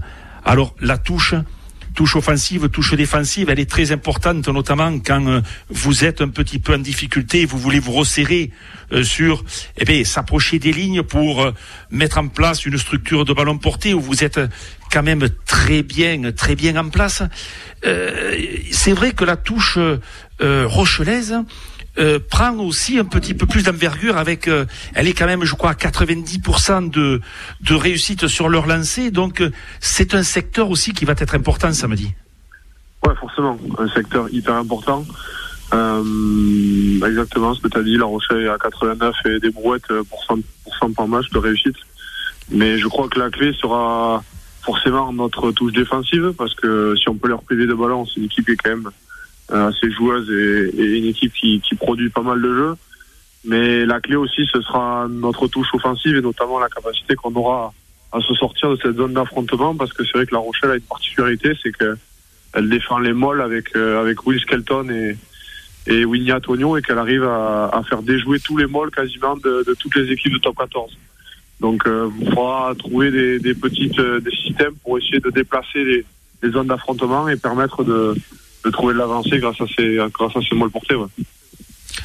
Alors, 0.44 0.74
la 0.80 0.98
touche, 0.98 1.34
touche 1.98 2.14
offensive, 2.14 2.68
touche 2.68 2.94
défensive, 2.94 3.50
elle 3.50 3.58
est 3.58 3.68
très 3.68 3.90
importante, 3.90 4.46
notamment 4.46 5.00
quand 5.00 5.26
euh, 5.26 5.40
vous 5.68 6.04
êtes 6.04 6.20
un 6.20 6.28
petit 6.28 6.60
peu 6.60 6.74
en 6.74 6.78
difficulté, 6.78 7.44
vous 7.44 7.58
voulez 7.58 7.80
vous 7.80 7.90
resserrer 7.90 8.52
euh, 8.92 9.02
sur, 9.02 9.44
eh 9.76 9.84
bien, 9.84 10.04
s'approcher 10.04 10.60
des 10.60 10.72
lignes 10.72 11.02
pour 11.02 11.42
euh, 11.42 11.50
mettre 11.90 12.18
en 12.18 12.28
place 12.28 12.66
une 12.66 12.78
structure 12.78 13.24
de 13.24 13.32
ballon 13.32 13.58
porté 13.58 13.94
où 13.94 14.00
vous 14.00 14.22
êtes 14.22 14.38
quand 14.92 15.02
même 15.02 15.28
très 15.44 15.82
bien, 15.82 16.30
très 16.30 16.54
bien 16.54 16.76
en 16.76 16.88
place. 16.88 17.24
c'est 17.82 18.92
vrai 18.92 19.10
que 19.10 19.24
la 19.24 19.36
touche 19.36 19.78
rochelaise 20.40 21.34
euh, 21.98 22.18
prend 22.20 22.56
aussi 22.58 22.98
un 22.98 23.04
petit 23.04 23.34
peu 23.34 23.46
plus 23.46 23.64
d'envergure 23.64 24.16
avec, 24.16 24.46
euh, 24.46 24.66
elle 24.94 25.08
est 25.08 25.14
quand 25.14 25.26
même, 25.26 25.44
je 25.44 25.54
crois, 25.54 25.70
à 25.70 25.74
90% 25.74 26.90
de, 26.90 27.20
de 27.60 27.74
réussite 27.74 28.28
sur 28.28 28.48
leur 28.48 28.66
lancée. 28.66 29.10
Donc, 29.10 29.40
euh, 29.40 29.50
c'est 29.80 30.14
un 30.14 30.22
secteur 30.22 30.70
aussi 30.70 30.92
qui 30.92 31.04
va 31.04 31.14
être 31.18 31.34
important 31.34 31.72
samedi. 31.72 32.14
Ouais, 33.04 33.14
forcément, 33.16 33.58
un 33.78 33.88
secteur 33.88 34.28
hyper 34.32 34.54
important. 34.54 35.04
exactement 35.72 37.54
ce 37.54 37.62
que 37.62 37.68
tu 37.68 37.78
as 37.78 37.82
dit, 37.82 37.96
La 37.96 38.06
Rochelle 38.06 38.42
est 38.42 38.48
à 38.48 38.58
89 38.58 39.14
et 39.26 39.40
des 39.40 39.50
brouettes 39.50 39.88
pour 40.08 40.24
100% 40.80 40.94
par 40.94 41.08
match 41.08 41.28
de 41.30 41.38
réussite. 41.38 41.76
Mais 42.50 42.78
je 42.78 42.86
crois 42.86 43.08
que 43.08 43.18
la 43.18 43.30
clé 43.30 43.52
sera 43.60 44.22
forcément 44.62 45.12
notre 45.12 45.50
touche 45.50 45.72
défensive 45.72 46.32
parce 46.36 46.54
que 46.54 46.94
si 46.96 47.08
on 47.08 47.16
peut 47.16 47.28
leur 47.28 47.42
priver 47.42 47.66
de 47.66 47.74
ballon, 47.74 48.06
c'est 48.06 48.20
une 48.20 48.26
équipe 48.26 48.46
qui 48.46 48.52
est 48.52 48.56
quand 48.56 48.70
même 48.70 48.90
euh, 49.50 49.68
assez 49.68 49.90
joueuse 49.90 50.30
et, 50.30 50.98
une 50.98 51.06
équipe 51.06 51.32
qui, 51.32 51.60
qui, 51.60 51.74
produit 51.74 52.10
pas 52.10 52.22
mal 52.22 52.40
de 52.40 52.54
jeux. 52.54 52.74
Mais 53.44 53.86
la 53.86 54.00
clé 54.00 54.16
aussi, 54.16 54.46
ce 54.52 54.60
sera 54.60 55.06
notre 55.08 55.46
touche 55.48 55.68
offensive 55.72 56.16
et 56.16 56.20
notamment 56.20 56.58
la 56.58 56.68
capacité 56.68 57.14
qu'on 57.14 57.34
aura 57.34 57.72
à 58.12 58.20
se 58.20 58.34
sortir 58.34 58.70
de 58.70 58.76
cette 58.76 58.96
zone 58.96 59.14
d'affrontement 59.14 59.74
parce 59.74 59.92
que 59.92 60.04
c'est 60.04 60.12
vrai 60.12 60.26
que 60.26 60.34
La 60.34 60.40
Rochelle 60.40 60.70
a 60.70 60.74
une 60.74 60.80
particularité, 60.82 61.52
c'est 61.62 61.72
que 61.72 61.96
elle 62.54 62.68
défend 62.68 62.98
les 62.98 63.12
molles 63.12 63.42
avec 63.42 63.76
euh, 63.76 64.00
avec 64.00 64.26
Will 64.26 64.40
Skelton 64.40 64.88
et 64.90 65.16
et 65.86 66.04
Winnie 66.04 66.32
Antonio 66.32 66.76
et 66.76 66.82
qu'elle 66.82 66.98
arrive 66.98 67.24
à, 67.24 67.70
à, 67.72 67.82
faire 67.82 68.02
déjouer 68.02 68.38
tous 68.40 68.56
les 68.58 68.66
molles 68.66 68.90
quasiment 68.90 69.36
de, 69.36 69.64
de, 69.66 69.74
toutes 69.74 69.96
les 69.96 70.12
équipes 70.12 70.34
de 70.34 70.38
top 70.38 70.56
14. 70.56 70.98
Donc 71.60 71.86
euh, 71.86 72.10
il 72.20 72.28
faudra 72.28 72.74
trouver 72.78 73.10
des, 73.10 73.38
des 73.38 73.54
petites 73.54 73.98
euh, 73.98 74.20
des 74.20 74.30
systèmes 74.30 74.74
pour 74.84 74.98
essayer 74.98 75.18
de 75.20 75.30
déplacer 75.30 75.84
les, 75.84 76.04
les 76.42 76.50
zones 76.50 76.66
d'affrontement 76.66 77.28
et 77.28 77.36
permettre 77.36 77.84
de 77.84 78.14
de 78.64 78.70
trouver 78.70 78.94
de 78.94 78.98
l'avancée 78.98 79.38
grâce 79.38 79.60
à 79.60 79.66
ces 79.76 79.98
grâce 80.12 80.36
à 80.36 80.40
ces 80.48 80.54
molles 80.54 80.70
portés. 80.70 80.94
Ouais. 80.94 81.06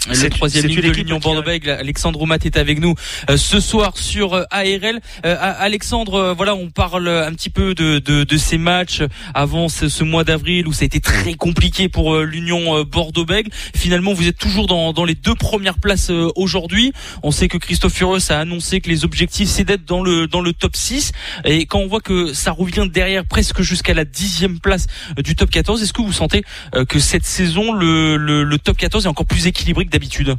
Le 0.10 0.30
troisième 0.30 0.66
ligne 0.66 0.82
de 0.82 0.90
l'Union 0.90 1.20
Bordeaux-Bègles, 1.20 1.70
Alexandre 1.70 2.22
Oumat 2.22 2.38
est 2.44 2.58
avec 2.58 2.80
nous 2.80 2.94
euh, 3.30 3.38
ce 3.38 3.60
soir 3.60 3.98
sur 3.98 4.34
euh, 4.34 4.44
ARL. 4.52 5.00
Euh, 5.26 5.38
Alexandre, 5.40 6.34
voilà, 6.36 6.56
on 6.56 6.70
parle 6.70 7.08
un 7.08 7.32
petit 7.34 7.50
peu 7.50 7.74
de, 7.74 8.00
de, 8.00 8.24
de 8.24 8.38
ces 8.38 8.58
matchs 8.58 9.02
avant 9.34 9.70
ce, 9.70 9.88
ce 9.88 10.04
mois 10.04 10.24
d'avril 10.24 10.68
où 10.68 10.74
ça 10.74 10.84
a 10.84 10.86
été 10.86 11.00
très 11.00 11.36
compliqué 11.36 11.88
pour 11.88 12.18
l'Union 12.18 12.84
Bordeaux-Bègles. 12.84 13.50
Finalement, 13.76 14.14
vous 14.14 14.28
êtes 14.28 14.38
toujours 14.38 14.68
dans, 14.68 14.92
dans 14.92 15.06
les 15.06 15.16
deux 15.16 15.36
premières 15.36 15.80
places 15.80 16.12
aujourd'hui. 16.36 16.92
On 17.24 17.32
sait 17.32 17.48
que 17.48 17.58
Christophe 17.58 17.94
Furieux 17.94 18.20
a 18.30 18.40
annoncé 18.40 18.82
que 18.82 18.90
les 18.90 19.06
objectifs 19.06 19.50
c'est 19.50 19.64
d'être 19.64 19.86
dans 19.86 20.04
le 20.04 20.28
dans 20.28 20.42
le 20.42 20.54
top 20.54 20.76
6. 20.76 21.12
Et 21.46 21.66
quand 21.66 21.80
on 21.80 21.88
voit 21.88 22.02
que 22.02 22.34
ça 22.34 22.52
revient 22.52 22.88
derrière 22.92 23.26
presque 23.26 23.62
jusqu'à 23.62 23.94
la 23.94 24.06
dixième 24.06 24.60
place 24.60 24.88
du 25.18 25.36
top 25.36 25.50
14, 25.50 25.82
est-ce 25.82 25.94
que 25.94 26.02
vous 26.02 26.12
sentez 26.12 26.44
que 26.90 27.00
cette 27.00 27.26
saison 27.26 27.72
le, 27.74 28.18
le, 28.18 28.44
le 28.44 28.58
top 28.58 28.78
14 28.78 29.06
est 29.06 29.10
encore 29.10 29.26
plus 29.26 29.48
équilibré 29.48 29.83
d'habitude. 29.90 30.36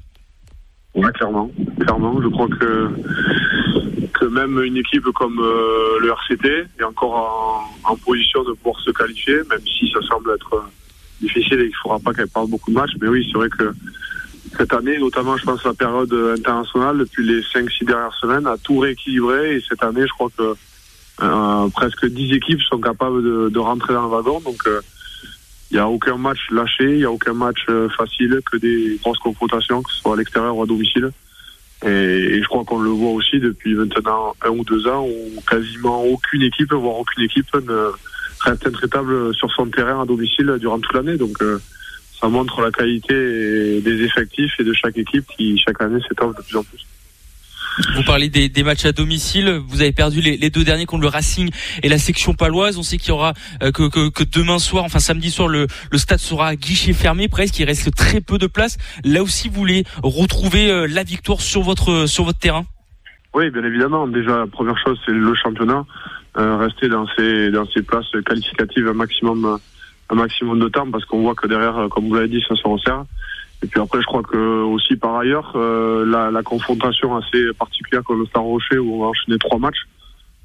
Oui, 0.94 1.10
clairement. 1.14 1.50
Clairement, 1.80 2.20
je 2.22 2.28
crois 2.28 2.48
que 2.48 2.90
que 4.14 4.26
même 4.26 4.62
une 4.62 4.76
équipe 4.76 5.04
comme 5.14 5.38
euh, 5.40 5.98
le 6.00 6.10
RCT 6.10 6.66
est 6.78 6.84
encore 6.84 7.68
en, 7.84 7.96
position 7.96 8.44
de 8.44 8.52
pouvoir 8.52 8.80
se 8.80 8.90
qualifier, 8.90 9.36
même 9.50 9.60
si 9.66 9.90
ça 9.90 10.00
semble 10.02 10.30
être 10.30 10.64
difficile 11.20 11.54
et 11.54 11.64
qu'il 11.64 11.68
ne 11.68 11.82
faudra 11.82 11.98
pas 11.98 12.12
qu'elle 12.14 12.28
parle 12.28 12.48
beaucoup 12.48 12.70
de 12.70 12.76
matchs. 12.76 12.92
Mais 13.00 13.08
oui, 13.08 13.26
c'est 13.30 13.38
vrai 13.38 13.48
que 13.48 13.72
cette 14.56 14.72
année, 14.72 14.98
notamment, 14.98 15.36
je 15.36 15.44
pense, 15.44 15.64
la 15.64 15.74
période 15.74 16.12
internationale, 16.38 16.98
depuis 16.98 17.26
les 17.26 17.40
5-6 17.40 17.86
dernières 17.86 18.14
semaines, 18.14 18.46
a 18.46 18.56
tout 18.58 18.78
rééquilibré. 18.78 19.56
Et 19.56 19.64
cette 19.68 19.82
année, 19.82 20.02
je 20.06 20.12
crois 20.12 20.28
que 20.36 20.54
euh, 21.22 21.68
presque 21.70 22.06
10 22.06 22.34
équipes 22.34 22.60
sont 22.62 22.78
capables 22.78 23.50
de, 23.50 23.58
rentrer 23.58 23.94
dans 23.94 24.02
le 24.02 24.08
wagon. 24.08 24.40
Donc, 24.40 24.66
euh, 24.66 24.80
il 25.74 25.78
n'y 25.78 25.82
a 25.82 25.88
aucun 25.88 26.16
match 26.16 26.38
lâché, 26.52 26.84
il 26.84 26.98
n'y 26.98 27.04
a 27.04 27.10
aucun 27.10 27.32
match 27.32 27.66
euh, 27.68 27.88
facile, 27.88 28.40
que 28.48 28.56
des 28.58 28.96
grosses 29.02 29.18
confrontations, 29.18 29.82
que 29.82 29.90
ce 29.90 29.98
soit 29.98 30.14
à 30.14 30.16
l'extérieur 30.16 30.56
ou 30.56 30.62
à 30.62 30.66
domicile. 30.66 31.10
Et, 31.84 32.40
je 32.40 32.46
crois 32.46 32.62
qu'on 32.64 32.78
le 32.78 32.90
voit 32.90 33.10
aussi 33.10 33.40
depuis 33.40 33.74
maintenant 33.74 34.36
un 34.42 34.50
ou 34.50 34.62
deux 34.62 34.86
ans 34.86 35.04
où 35.04 35.40
quasiment 35.40 36.04
aucune 36.04 36.42
équipe, 36.42 36.72
voire 36.72 37.00
aucune 37.00 37.24
équipe, 37.24 37.52
ne 37.54 37.90
reste 38.42 38.64
intraitable 38.68 39.34
sur 39.34 39.50
son 39.50 39.66
terrain 39.66 40.00
à 40.00 40.06
domicile 40.06 40.58
durant 40.60 40.78
toute 40.78 40.94
l'année. 40.94 41.16
Donc 41.16 41.42
euh, 41.42 41.60
ça 42.20 42.28
montre 42.28 42.60
la 42.60 42.70
qualité 42.70 43.80
des 43.80 44.02
effectifs 44.04 44.52
et 44.60 44.64
de 44.64 44.72
chaque 44.74 44.96
équipe 44.96 45.26
qui 45.36 45.58
chaque 45.58 45.82
année 45.82 45.98
s'étoffe 46.08 46.36
de 46.36 46.42
plus 46.42 46.56
en 46.56 46.62
plus. 46.62 46.86
Vous 47.96 48.04
parlez 48.04 48.28
des, 48.28 48.48
des, 48.48 48.62
matchs 48.62 48.84
à 48.84 48.92
domicile. 48.92 49.60
Vous 49.66 49.80
avez 49.80 49.92
perdu 49.92 50.20
les, 50.20 50.36
les, 50.36 50.50
deux 50.50 50.64
derniers 50.64 50.86
contre 50.86 51.02
le 51.02 51.08
Racing 51.08 51.50
et 51.82 51.88
la 51.88 51.98
section 51.98 52.32
paloise. 52.32 52.78
On 52.78 52.82
sait 52.82 52.98
qu'il 52.98 53.08
y 53.08 53.12
aura 53.12 53.34
euh, 53.62 53.72
que, 53.72 53.88
que, 53.88 54.10
que, 54.10 54.22
demain 54.22 54.58
soir, 54.58 54.84
enfin 54.84 55.00
samedi 55.00 55.30
soir, 55.30 55.48
le, 55.48 55.66
le 55.90 55.98
stade 55.98 56.20
sera 56.20 56.48
à 56.48 56.56
guichet 56.56 56.92
fermé 56.92 57.28
presque. 57.28 57.58
Il 57.58 57.64
reste 57.64 57.94
très 57.94 58.20
peu 58.20 58.38
de 58.38 58.46
place. 58.46 58.76
Là 59.04 59.22
aussi, 59.22 59.48
vous 59.48 59.56
voulez 59.56 59.84
retrouver 60.02 60.70
euh, 60.70 60.86
la 60.86 61.02
victoire 61.02 61.40
sur 61.40 61.62
votre 61.62 62.06
sur 62.06 62.24
votre 62.24 62.38
terrain? 62.38 62.64
Oui, 63.34 63.50
bien 63.50 63.64
évidemment. 63.64 64.06
Déjà, 64.06 64.38
la 64.38 64.46
première 64.46 64.78
chose, 64.78 64.98
c'est 65.04 65.12
le 65.12 65.34
championnat. 65.34 65.84
Euh, 66.36 66.56
rester 66.56 66.88
dans 66.88 67.06
ces 67.16 67.50
dans 67.50 67.66
ces 67.70 67.82
places 67.82 68.10
qualificatives 68.24 68.88
un 68.88 68.94
maximum 68.94 69.58
un 70.10 70.14
maximum 70.14 70.58
de 70.58 70.68
temps 70.68 70.90
parce 70.90 71.04
qu'on 71.06 71.22
voit 71.22 71.34
que 71.34 71.48
derrière, 71.48 71.88
comme 71.90 72.08
vous 72.08 72.14
l'avez 72.14 72.28
dit, 72.28 72.42
ça 72.48 72.54
se 72.54 72.68
resserre. 72.68 73.04
Et 73.64 73.66
puis 73.66 73.80
après, 73.80 73.98
je 74.02 74.06
crois 74.06 74.22
que 74.22 74.62
aussi 74.62 74.94
par 74.94 75.16
ailleurs, 75.16 75.54
euh, 75.56 76.04
la, 76.04 76.30
la, 76.30 76.42
confrontation 76.42 77.16
assez 77.16 77.50
particulière 77.58 78.04
comme 78.04 78.20
le 78.20 78.26
Star 78.26 78.42
Rocher, 78.42 78.76
où 78.76 78.96
on 78.96 79.00
va 79.00 79.06
enchaîner 79.06 79.38
trois 79.38 79.58
matchs 79.58 79.86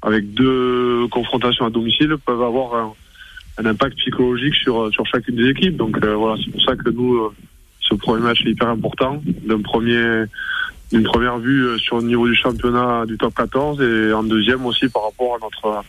avec 0.00 0.32
deux 0.32 1.06
confrontations 1.08 1.66
à 1.66 1.70
domicile, 1.70 2.16
peuvent 2.24 2.40
avoir 2.40 2.94
un, 3.58 3.66
impact 3.66 3.98
psychologique 3.98 4.54
sur 4.54 4.90
sur 4.90 5.04
chacune 5.04 5.36
des 5.36 5.50
équipes. 5.50 5.76
Donc 5.76 6.02
euh, 6.02 6.14
voilà, 6.14 6.40
c'est 6.42 6.50
pour 6.50 6.62
ça 6.62 6.74
que 6.76 6.88
nous, 6.88 7.16
euh, 7.16 7.34
ce 7.80 7.94
premier 7.94 8.22
match 8.22 8.40
est 8.46 8.52
hyper 8.52 8.68
important, 8.68 9.22
d'une 9.22 9.62
première 11.02 11.38
vue 11.40 11.78
sur 11.78 11.98
le 11.98 12.04
niveau 12.04 12.26
du 12.26 12.34
championnat 12.34 13.04
du 13.04 13.18
top 13.18 13.34
14 13.34 13.82
et 13.82 14.14
en 14.14 14.22
deuxième 14.22 14.64
aussi 14.64 14.88
par 14.88 15.02
rapport 15.04 15.34
à 15.34 15.38
notre 15.42 15.84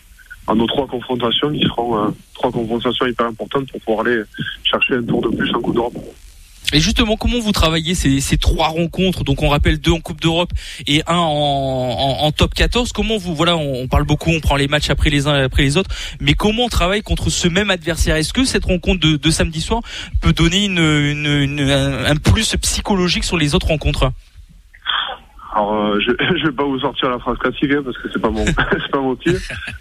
nos 0.53 0.67
trois 0.67 0.85
confrontations 0.85 1.49
qui 1.53 1.61
seront 1.61 2.13
trois 2.33 2.51
confrontations 2.51 3.05
hyper 3.05 3.27
importantes 3.27 3.71
pour 3.71 3.79
pouvoir 3.79 4.05
aller 4.05 4.21
chercher 4.65 4.95
un 4.95 5.03
tour 5.03 5.21
de 5.21 5.29
plus 5.33 5.49
en 5.55 5.61
Coupe 5.61 5.75
d'Europe. 5.75 5.95
Et 6.73 6.79
justement, 6.79 7.17
comment 7.17 7.39
vous 7.39 7.51
travaillez 7.51 7.95
ces, 7.95 8.37
trois 8.37 8.67
rencontres? 8.67 9.23
Donc, 9.23 9.43
on 9.43 9.49
rappelle 9.49 9.79
deux 9.79 9.91
en 9.91 9.99
Coupe 9.99 10.21
d'Europe 10.21 10.51
et 10.87 11.01
un 11.07 11.17
en, 11.17 12.31
top 12.31 12.53
14. 12.53 12.93
Comment 12.93 13.17
vous, 13.17 13.35
voilà, 13.35 13.57
on, 13.57 13.87
parle 13.87 14.05
beaucoup, 14.05 14.29
on 14.29 14.39
prend 14.39 14.55
les 14.55 14.67
matchs 14.67 14.89
après 14.89 15.09
les 15.09 15.27
uns 15.27 15.43
après 15.43 15.63
les 15.63 15.77
autres, 15.77 15.89
mais 16.19 16.33
comment 16.33 16.65
on 16.65 16.69
travaille 16.69 17.01
contre 17.01 17.29
ce 17.29 17.47
même 17.47 17.69
adversaire? 17.69 18.15
Est-ce 18.15 18.33
que 18.33 18.45
cette 18.45 18.65
rencontre 18.65 19.05
de, 19.07 19.31
samedi 19.31 19.61
soir 19.61 19.81
peut 20.21 20.33
donner 20.33 20.65
une, 20.65 20.79
une, 20.79 21.59
un, 21.69 22.15
plus 22.15 22.55
psychologique 22.57 23.23
sur 23.23 23.37
les 23.37 23.55
autres 23.55 23.67
rencontres? 23.67 24.11
Alors, 25.53 25.73
euh, 25.73 25.99
je, 25.99 26.11
je 26.37 26.45
vais 26.45 26.55
pas 26.55 26.63
vous 26.63 26.79
sortir 26.79 27.09
la 27.09 27.19
phrase 27.19 27.37
classique 27.37 27.71
hein, 27.71 27.81
parce 27.83 27.97
que 27.97 28.09
c'est 28.11 28.21
pas 28.21 28.29
mon, 28.29 28.45
c'est 28.45 28.91
pas 28.91 29.01
mon 29.01 29.15
tir. 29.15 29.33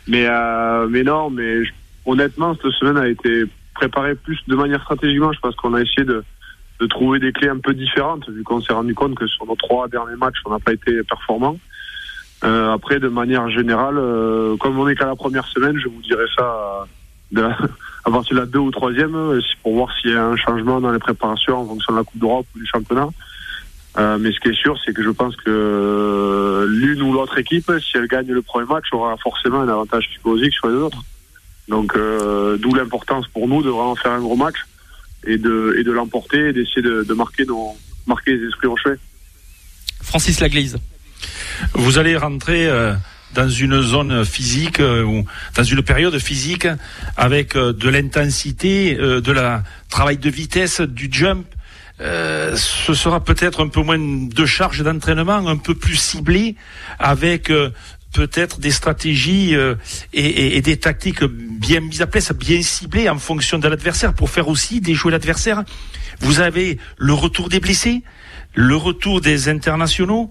Mais, 0.08 0.26
euh, 0.26 0.88
mais 0.88 1.02
non, 1.02 1.30
mais 1.30 1.62
honnêtement, 2.04 2.54
cette 2.54 2.72
semaine 2.72 2.96
a 2.96 3.08
été 3.08 3.44
préparée 3.74 4.14
plus 4.14 4.38
de 4.48 4.56
manière 4.56 4.82
stratégiquement. 4.82 5.32
Je 5.32 5.40
pense 5.40 5.54
qu'on 5.56 5.74
a 5.74 5.80
essayé 5.80 6.04
de, 6.04 6.24
de 6.80 6.86
trouver 6.86 7.18
des 7.18 7.32
clés 7.32 7.48
un 7.48 7.58
peu 7.58 7.74
différentes, 7.74 8.28
vu 8.28 8.42
qu'on 8.42 8.60
s'est 8.60 8.72
rendu 8.72 8.94
compte 8.94 9.14
que 9.14 9.26
sur 9.26 9.46
nos 9.46 9.56
trois 9.56 9.86
derniers 9.88 10.16
matchs, 10.16 10.38
on 10.46 10.50
n'a 10.50 10.58
pas 10.58 10.72
été 10.72 11.02
performant. 11.02 11.58
Euh, 12.42 12.72
après, 12.72 12.98
de 12.98 13.08
manière 13.08 13.50
générale, 13.50 13.98
euh, 13.98 14.56
comme 14.56 14.78
on 14.78 14.86
n'est 14.86 14.94
qu'à 14.94 15.06
la 15.06 15.16
première 15.16 15.46
semaine, 15.46 15.78
je 15.78 15.88
vous 15.88 16.00
dirais 16.00 16.24
ça 16.36 16.86
de, 17.32 17.42
à 18.04 18.10
partir 18.10 18.34
de 18.34 18.40
la 18.40 18.46
deux 18.46 18.58
ou 18.58 18.70
troisième, 18.70 19.14
euh, 19.14 19.40
pour 19.62 19.74
voir 19.74 19.94
s'il 19.98 20.12
y 20.12 20.14
a 20.14 20.24
un 20.24 20.36
changement 20.36 20.80
dans 20.80 20.90
les 20.90 20.98
préparations 20.98 21.58
en 21.58 21.66
fonction 21.66 21.92
de 21.92 21.98
la 21.98 22.04
Coupe 22.04 22.18
d'Europe 22.18 22.46
ou 22.54 22.58
du 22.58 22.66
championnat. 22.66 23.08
Euh, 23.98 24.18
mais 24.18 24.32
ce 24.32 24.40
qui 24.40 24.48
est 24.48 24.54
sûr, 24.54 24.78
c'est 24.84 24.94
que 24.94 25.02
je 25.02 25.10
pense 25.10 25.36
que 25.36 26.66
l'une 26.70 27.02
ou 27.02 27.12
l'autre 27.12 27.36
équipe, 27.38 27.70
si 27.80 27.96
elle 27.96 28.06
gagne 28.06 28.28
le 28.28 28.40
premier 28.40 28.66
match, 28.66 28.86
aura 28.92 29.16
forcément 29.18 29.60
un 29.60 29.68
avantage 29.68 30.08
psychologique 30.10 30.54
sur 30.54 30.68
les 30.68 30.76
autres. 30.76 31.02
Donc, 31.68 31.94
euh, 31.96 32.56
d'où 32.56 32.74
l'importance 32.74 33.26
pour 33.28 33.48
nous 33.48 33.62
de 33.62 33.68
vraiment 33.68 33.96
faire 33.96 34.12
un 34.12 34.20
gros 34.20 34.36
match 34.36 34.56
et 35.26 35.38
de, 35.38 35.76
et 35.78 35.84
de 35.84 35.92
l'emporter 35.92 36.48
et 36.48 36.52
d'essayer 36.52 36.82
de, 36.82 37.04
de, 37.04 37.14
marquer, 37.14 37.44
nos, 37.44 37.76
marquer 38.06 38.36
les 38.36 38.46
esprits 38.48 38.66
rochers. 38.66 38.96
Francis 40.02 40.40
Laglaise. 40.40 40.78
Vous 41.74 41.98
allez 41.98 42.16
rentrer 42.16 42.66
euh, 42.66 42.94
dans 43.34 43.48
une 43.48 43.80
zone 43.82 44.24
physique 44.24 44.80
euh, 44.80 45.02
ou 45.02 45.24
dans 45.54 45.62
une 45.62 45.82
période 45.82 46.18
physique 46.18 46.66
avec 47.16 47.56
euh, 47.56 47.72
de 47.72 47.88
l'intensité, 47.88 48.94
de 48.94 49.32
la 49.32 49.62
travail 49.88 50.16
de 50.16 50.30
vitesse, 50.30 50.80
du 50.80 51.08
jump. 51.10 51.46
ce 51.98 52.94
sera 52.94 53.22
peut-être 53.22 53.62
un 53.62 53.68
peu 53.68 53.82
moins 53.82 53.98
de 53.98 54.46
charge 54.46 54.82
d'entraînement, 54.82 55.46
un 55.46 55.58
peu 55.58 55.74
plus 55.74 55.96
ciblé, 55.96 56.56
avec 56.98 57.52
peut-être 58.12 58.60
des 58.60 58.70
stratégies 58.70 59.54
et, 59.54 59.76
et, 60.12 60.56
et, 60.56 60.62
des 60.62 60.78
tactiques 60.78 61.24
bien 61.24 61.80
mises 61.80 62.02
à 62.02 62.06
place, 62.06 62.32
bien 62.32 62.60
ciblées 62.62 63.08
en 63.08 63.18
fonction 63.18 63.58
de 63.58 63.68
l'adversaire 63.68 64.14
pour 64.14 64.30
faire 64.30 64.48
aussi 64.48 64.80
déjouer 64.80 65.12
l'adversaire. 65.12 65.64
Vous 66.20 66.40
avez 66.40 66.78
le 66.98 67.12
retour 67.12 67.48
des 67.48 67.60
blessés, 67.60 68.02
le 68.54 68.76
retour 68.76 69.20
des 69.20 69.48
internationaux. 69.48 70.30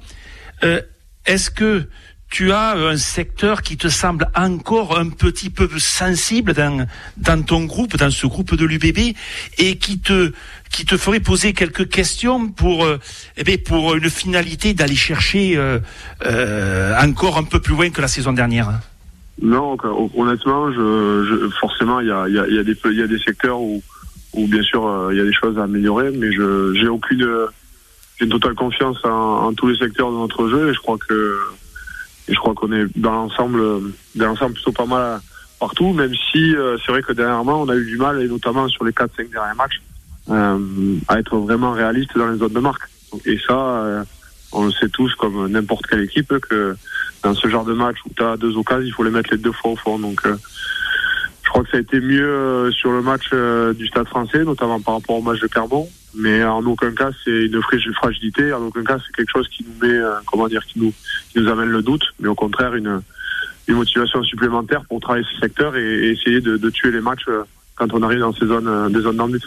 Euh, 0.64 0.82
Est-ce 1.26 1.50
que 1.50 1.88
tu 2.30 2.52
as 2.52 2.74
un 2.74 2.98
secteur 2.98 3.64
qui 3.64 3.76
te 3.76 3.88
semble 3.88 4.28
encore 4.36 4.98
un 4.98 5.10
petit 5.10 5.50
peu 5.50 5.68
sensible 5.80 6.54
dans, 6.54 6.86
dans 7.18 7.42
ton 7.44 7.64
groupe, 7.66 7.98
dans 7.98 8.12
ce 8.12 8.28
groupe 8.28 8.56
de 8.56 8.66
l'UBB, 8.66 9.16
et 9.58 9.78
qui 9.78 10.00
te, 10.00 10.32
qui 10.70 10.86
te 10.86 10.96
ferait 10.96 11.20
poser 11.20 11.54
quelques 11.54 11.90
questions 11.90 12.48
pour, 12.50 12.86
euh, 12.86 13.00
eh 13.38 13.44
bien, 13.44 13.56
pour 13.58 13.96
une 13.96 14.10
finalité 14.10 14.76
d'aller 14.76 14.96
chercher 14.96 15.58
euh, 15.58 15.80
euh, 16.26 16.96
encore 17.02 17.38
un 17.38 17.44
peu 17.44 17.60
plus 17.60 17.74
loin 17.74 17.90
que 17.90 18.02
la 18.02 18.08
saison 18.08 18.32
dernière. 18.32 18.80
Non, 19.42 19.78
honnêtement, 20.16 20.72
je, 20.72 21.26
je 21.26 21.50
forcément, 21.60 22.00
il 22.00 22.08
y 22.08 22.12
a, 22.12 22.28
y, 22.28 22.38
a, 22.38 22.48
y, 22.48 22.60
a 22.60 22.64
des, 22.64 22.78
y 22.92 23.02
a 23.02 23.08
des 23.08 23.20
secteurs 23.20 23.60
où, 23.60 23.82
où 24.34 24.48
bien 24.48 24.62
sûr, 24.62 24.86
euh, 24.86 25.10
il 25.14 25.18
y 25.18 25.22
a 25.22 25.26
des 25.26 25.34
choses 25.34 25.58
à 25.58 25.64
améliorer, 25.64 26.12
mais 26.12 26.32
je 26.32 26.74
j'ai 26.76 26.90
aucune, 26.90 27.28
j'ai 28.18 28.26
une 28.26 28.32
totale 28.32 28.54
confiance 28.54 28.98
en, 29.04 29.48
en 29.48 29.54
tous 29.54 29.68
les 29.68 29.78
secteurs 29.78 30.12
de 30.12 30.18
notre 30.18 30.48
jeu, 30.50 30.70
et 30.70 30.74
je 30.76 30.80
crois 30.80 30.98
que 30.98 31.40
et 32.30 32.34
je 32.34 32.40
crois 32.40 32.54
qu'on 32.54 32.72
est 32.72 32.86
dans 32.96 33.12
l'ensemble, 33.12 33.60
dans 34.16 34.28
l'ensemble 34.28 34.54
plutôt 34.54 34.72
pas 34.72 34.86
mal 34.86 35.20
partout, 35.60 35.92
même 35.94 36.14
si 36.32 36.56
euh, 36.56 36.78
c'est 36.78 36.92
vrai 36.92 37.02
que 37.02 37.12
dernièrement 37.12 37.62
on 37.62 37.70
a 37.70 37.76
eu 37.76 37.86
du 37.86 37.98
mal, 37.98 38.22
et 38.22 38.28
notamment 38.28 38.68
sur 38.70 38.86
les 38.86 38.92
4-5 38.92 39.32
derniers 39.32 39.58
matchs, 39.58 39.82
euh, 40.30 40.96
à 41.08 41.20
être 41.20 41.36
vraiment 41.38 41.72
réaliste 41.72 42.16
dans 42.16 42.28
les 42.28 42.38
zones 42.38 42.54
de 42.54 42.60
marque. 42.60 42.90
Et 43.26 43.38
ça, 43.46 43.58
euh, 43.58 44.04
on 44.52 44.66
le 44.66 44.72
sait 44.72 44.90
tous 44.90 45.14
comme 45.16 45.48
n'importe 45.48 45.88
quelle 45.88 46.02
équipe 46.02 46.34
que 46.40 46.76
dans 47.24 47.34
ce 47.34 47.48
genre 47.48 47.66
de 47.66 47.74
match 47.74 47.98
où 48.06 48.10
tu 48.16 48.24
as 48.24 48.38
deux 48.38 48.56
occasions, 48.56 48.86
il 48.86 48.94
faut 48.94 49.04
les 49.04 49.12
mettre 49.12 49.32
les 49.32 49.38
deux 49.38 49.52
fois 49.52 49.72
au 49.72 49.76
fond. 49.76 50.00
Donc 50.00 50.26
euh, 50.26 50.38
je 51.44 51.50
crois 51.50 51.64
que 51.64 51.72
ça 51.72 51.78
a 51.78 51.80
été 51.80 52.00
mieux 52.00 52.30
euh, 52.30 52.72
sur 52.72 52.92
le 52.92 53.02
match 53.02 53.30
euh, 53.34 53.74
du 53.74 53.88
Stade 53.88 54.08
français, 54.08 54.44
notamment 54.44 54.80
par 54.80 54.96
rapport 54.96 55.18
au 55.18 55.22
match 55.22 55.40
de 55.40 55.48
Carbon. 55.48 55.90
Mais 56.16 56.44
en 56.44 56.66
aucun 56.66 56.92
cas, 56.92 57.12
c'est 57.24 57.46
une 57.46 57.62
fragilité. 57.94 58.52
En 58.54 58.64
aucun 58.64 58.84
cas, 58.84 58.98
c'est 59.06 59.16
quelque 59.16 59.32
chose 59.32 59.48
qui 59.50 59.64
nous 59.64 59.88
met, 59.88 59.94
euh, 59.94 60.14
comment 60.26 60.48
dire, 60.48 60.66
qui 60.66 60.80
nous, 60.80 60.94
qui 61.32 61.40
nous 61.40 61.48
amène 61.50 61.70
le 61.70 61.82
doute. 61.82 62.04
Mais 62.20 62.28
au 62.28 62.36
contraire, 62.36 62.76
une, 62.76 63.02
une 63.68 63.76
motivation 63.76 64.24
supplémentaire 64.24 64.84
pour 64.86 65.00
travailler 65.00 65.26
ce 65.34 65.40
secteur 65.40 65.76
et, 65.78 66.10
essayer 66.10 66.42
de, 66.42 66.70
tuer 66.70 66.92
les 66.92 67.02
matchs 67.02 67.26
quand 67.76 67.94
on 67.94 68.02
arrive 68.02 68.20
dans 68.20 68.34
ces 68.34 68.48
zones, 68.48 68.92
des 68.92 69.02
zones 69.02 69.18
d'embut. 69.18 69.44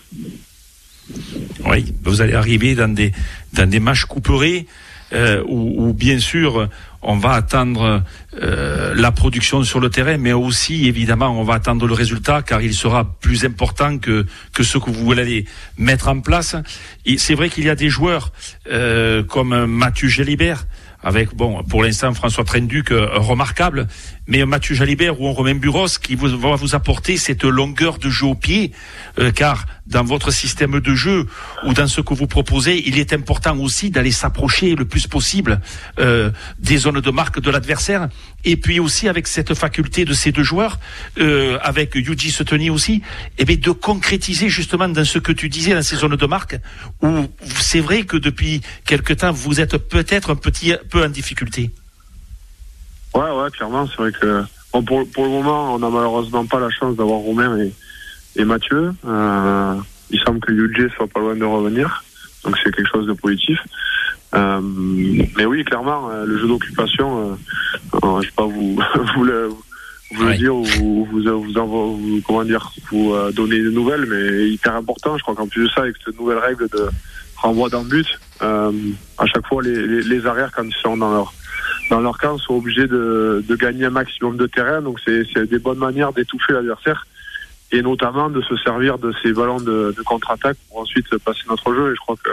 Oui, 1.66 1.92
vous 2.04 2.20
allez 2.20 2.34
arriver 2.34 2.74
dans 2.74 2.92
des, 2.92 3.12
dans 3.52 3.68
des 3.68 3.80
matchs 3.80 4.04
couperés 4.04 4.66
euh, 5.12 5.42
où, 5.46 5.92
bien 5.92 6.18
sûr, 6.18 6.68
on 7.02 7.16
va 7.16 7.32
attendre 7.32 8.02
euh, 8.40 8.94
la 8.94 9.10
production 9.10 9.64
sur 9.64 9.80
le 9.80 9.90
terrain, 9.90 10.16
mais 10.16 10.32
aussi 10.32 10.86
évidemment 10.86 11.38
on 11.38 11.42
va 11.42 11.54
attendre 11.54 11.86
le 11.86 11.94
résultat 11.94 12.42
car 12.42 12.62
il 12.62 12.74
sera 12.74 13.16
plus 13.20 13.44
important 13.44 13.98
que 13.98 14.24
que 14.52 14.62
ce 14.62 14.78
que 14.78 14.90
vous 14.90 15.12
allez 15.12 15.44
mettre 15.76 16.08
en 16.08 16.20
place. 16.20 16.56
C'est 17.18 17.34
vrai 17.34 17.50
qu'il 17.50 17.64
y 17.64 17.70
a 17.70 17.74
des 17.74 17.88
joueurs 17.88 18.32
euh, 18.70 19.24
comme 19.24 19.66
Mathieu 19.66 20.08
Gélibert 20.08 20.64
avec 21.02 21.34
bon 21.34 21.62
pour 21.64 21.82
l'instant 21.82 22.14
François 22.14 22.44
Trenduc 22.44 22.92
euh, 22.92 23.08
remarquable, 23.14 23.88
mais 24.26 24.44
Mathieu 24.44 24.74
Jalibert 24.74 25.20
ou 25.20 25.32
Romain 25.32 25.54
Buros 25.54 25.98
qui 26.00 26.14
vous, 26.14 26.28
va 26.38 26.54
vous 26.54 26.74
apporter 26.74 27.16
cette 27.16 27.44
longueur 27.44 27.98
de 27.98 28.08
jeu 28.08 28.26
au 28.26 28.34
pied, 28.34 28.72
euh, 29.18 29.32
car 29.32 29.66
dans 29.86 30.04
votre 30.04 30.30
système 30.30 30.78
de 30.78 30.94
jeu 30.94 31.26
ou 31.66 31.74
dans 31.74 31.88
ce 31.88 32.00
que 32.00 32.14
vous 32.14 32.28
proposez, 32.28 32.82
il 32.86 32.98
est 32.98 33.12
important 33.12 33.58
aussi 33.58 33.90
d'aller 33.90 34.12
s'approcher 34.12 34.76
le 34.76 34.84
plus 34.84 35.06
possible 35.06 35.60
euh, 35.98 36.30
des 36.58 36.76
zones 36.76 37.00
de 37.00 37.10
marque 37.10 37.40
de 37.40 37.50
l'adversaire, 37.50 38.08
et 38.44 38.56
puis 38.56 38.78
aussi 38.78 39.08
avec 39.08 39.26
cette 39.26 39.54
faculté 39.54 40.04
de 40.04 40.14
ces 40.14 40.30
deux 40.30 40.44
joueurs, 40.44 40.78
euh, 41.18 41.58
avec 41.62 41.94
Yuji 41.96 42.30
Sutoni 42.30 42.70
aussi, 42.70 43.02
et 43.38 43.44
bien 43.44 43.56
de 43.56 43.70
concrétiser 43.70 44.48
justement 44.48 44.88
dans 44.88 45.04
ce 45.04 45.18
que 45.18 45.32
tu 45.32 45.48
disais 45.48 45.74
dans 45.74 45.82
ces 45.82 45.96
zones 45.96 46.16
de 46.16 46.26
marque, 46.26 46.58
où 47.02 47.26
c'est 47.56 47.80
vrai 47.80 48.04
que 48.04 48.16
depuis 48.16 48.60
quelque 48.86 49.12
temps 49.12 49.32
vous 49.32 49.60
êtes 49.60 49.76
peut-être 49.76 50.30
un 50.30 50.36
petit 50.36 50.74
peu 50.90 51.04
en 51.04 51.08
difficulté. 51.08 51.70
Ouais, 53.14 53.30
ouais, 53.30 53.50
clairement, 53.50 53.86
c'est 53.86 53.96
vrai 53.96 54.12
que 54.12 54.42
bon, 54.72 54.82
pour, 54.82 55.08
pour 55.10 55.24
le 55.24 55.30
moment, 55.30 55.74
on 55.74 55.78
n'a 55.78 55.90
malheureusement 55.90 56.46
pas 56.46 56.60
la 56.60 56.70
chance 56.70 56.96
d'avoir 56.96 57.18
Romain 57.18 57.58
et, 57.58 57.72
et 58.36 58.44
Mathieu. 58.44 58.92
Euh, 59.06 59.74
il 60.10 60.20
semble 60.20 60.40
que 60.40 60.52
Yuji 60.52 60.92
soit 60.96 61.06
pas 61.08 61.20
loin 61.20 61.36
de 61.36 61.44
revenir, 61.44 62.02
donc 62.44 62.56
c'est 62.62 62.74
quelque 62.74 62.90
chose 62.90 63.06
de 63.06 63.12
positif. 63.12 63.58
Euh, 64.34 64.60
mais 65.36 65.44
oui, 65.44 65.64
clairement, 65.64 66.08
le 66.24 66.38
jeu 66.38 66.48
d'occupation, 66.48 67.36
euh, 68.02 68.20
je 68.22 68.26
sais 68.26 68.34
pas 68.34 68.46
vous 68.46 68.78
vous 69.14 69.24
le, 69.24 69.50
vous 70.14 70.26
ouais. 70.26 70.36
dire 70.36 70.54
ou 70.54 70.64
vous, 70.64 71.04
vous, 71.10 71.22
vous, 71.22 71.96
vous, 71.96 72.20
comment 72.26 72.44
dire 72.44 72.72
vous 72.90 73.12
euh, 73.14 73.32
donner 73.32 73.62
des 73.62 73.70
nouvelles, 73.70 74.06
mais 74.06 74.48
hyper 74.50 74.76
important. 74.76 75.16
Je 75.16 75.22
crois 75.22 75.34
qu'en 75.34 75.46
plus 75.46 75.64
de 75.64 75.68
ça, 75.70 75.82
avec 75.82 75.96
cette 76.04 76.18
nouvelle 76.18 76.38
règle 76.38 76.68
de 76.68 76.88
renvoi 77.36 77.68
d'un 77.68 77.84
but, 77.84 78.06
euh, 78.42 78.72
à 79.18 79.26
chaque 79.26 79.46
fois 79.46 79.62
les, 79.62 79.86
les, 79.86 80.02
les, 80.02 80.26
arrières 80.26 80.52
quand 80.54 80.64
ils 80.64 80.74
sont 80.74 80.96
dans 80.96 81.10
leur 81.10 81.32
dans 81.90 82.00
leur 82.00 82.18
camp 82.18 82.38
sont 82.38 82.54
obligés 82.54 82.86
de, 82.86 83.44
de 83.46 83.56
gagner 83.56 83.86
un 83.86 83.90
maximum 83.90 84.36
de 84.36 84.46
terrain. 84.46 84.82
Donc 84.82 85.00
c'est 85.04 85.46
des 85.48 85.58
bonnes 85.58 85.78
manières 85.78 86.12
d'étouffer 86.12 86.52
l'adversaire 86.52 87.06
et 87.72 87.80
notamment 87.80 88.28
de 88.28 88.40
se 88.42 88.56
servir 88.58 88.98
de 88.98 89.12
ces 89.22 89.32
ballons 89.32 89.60
de, 89.60 89.94
contre-attaque 90.04 90.58
pour 90.68 90.80
ensuite 90.80 91.16
passer 91.18 91.40
notre 91.48 91.74
jeu. 91.74 91.92
Et 91.92 91.94
je 91.94 92.00
crois 92.00 92.16
que 92.22 92.30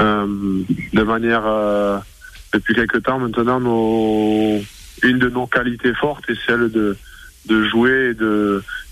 euh, 0.00 0.62
de 0.92 1.02
manière 1.02 1.42
euh, 1.46 1.98
depuis 2.52 2.74
quelques 2.74 3.02
temps 3.02 3.18
maintenant, 3.18 3.58
une 5.02 5.18
de 5.18 5.28
nos 5.30 5.46
qualités 5.46 5.94
fortes 5.94 6.28
est 6.28 6.38
celle 6.46 6.70
de 6.70 7.64
jouer 7.64 8.14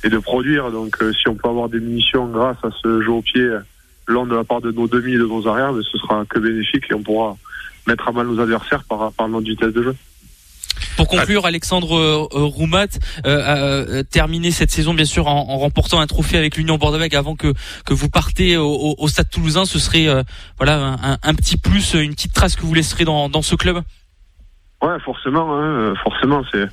et 0.02 0.08
de 0.08 0.18
produire. 0.18 0.70
Donc 0.70 0.96
euh, 1.02 1.12
si 1.12 1.28
on 1.28 1.34
peut 1.34 1.48
avoir 1.48 1.68
des 1.68 1.78
munitions 1.78 2.26
grâce 2.26 2.58
à 2.62 2.70
ce 2.82 3.02
jeu 3.02 3.10
au 3.10 3.22
pied 3.22 3.48
long 4.06 4.26
de 4.26 4.34
la 4.34 4.44
part 4.44 4.60
de 4.60 4.72
nos 4.72 4.88
demi 4.88 5.12
et 5.12 5.18
de 5.18 5.26
nos 5.26 5.46
arrières, 5.46 5.72
mais 5.72 5.82
ce 5.82 5.98
sera 5.98 6.24
que 6.24 6.38
bénéfique 6.38 6.84
et 6.90 6.94
on 6.94 7.02
pourra 7.02 7.36
mettre 7.86 8.08
à 8.08 8.12
mal 8.12 8.26
nos 8.26 8.40
adversaires 8.40 8.84
par, 8.84 9.12
par 9.12 9.28
notre 9.28 9.46
vitesse 9.46 9.72
de 9.72 9.82
jeu. 9.82 9.96
Pour 10.96 11.08
conclure, 11.08 11.46
Alexandre 11.46 11.96
euh, 11.96 12.26
Roumat 12.30 12.98
euh, 13.26 14.00
a 14.00 14.04
terminé 14.04 14.50
cette 14.50 14.70
saison 14.70 14.94
bien 14.94 15.04
sûr 15.04 15.26
en, 15.26 15.48
en 15.50 15.58
remportant 15.58 16.00
un 16.00 16.06
trophée 16.06 16.38
avec 16.38 16.56
l'Union 16.56 16.78
bordeaux 16.78 16.98
avant 17.12 17.36
que 17.36 17.52
que 17.84 17.94
vous 17.94 18.08
partez 18.08 18.56
au, 18.56 18.94
au 18.96 19.08
Stade 19.08 19.28
Toulousain. 19.30 19.64
Ce 19.64 19.78
serait 19.78 20.08
euh, 20.08 20.22
voilà 20.58 20.98
un, 21.02 21.18
un, 21.22 21.34
petit 21.34 21.56
plus, 21.56 21.94
une 21.94 22.14
petite 22.14 22.32
trace 22.32 22.54
que 22.54 22.62
vous 22.62 22.74
laisserez 22.74 23.04
dans, 23.04 23.28
dans 23.28 23.42
ce 23.42 23.56
club? 23.56 23.82
Ouais, 24.82 24.98
forcément, 25.04 25.58
hein, 25.58 25.94
forcément, 26.02 26.42
c'est 26.52 26.66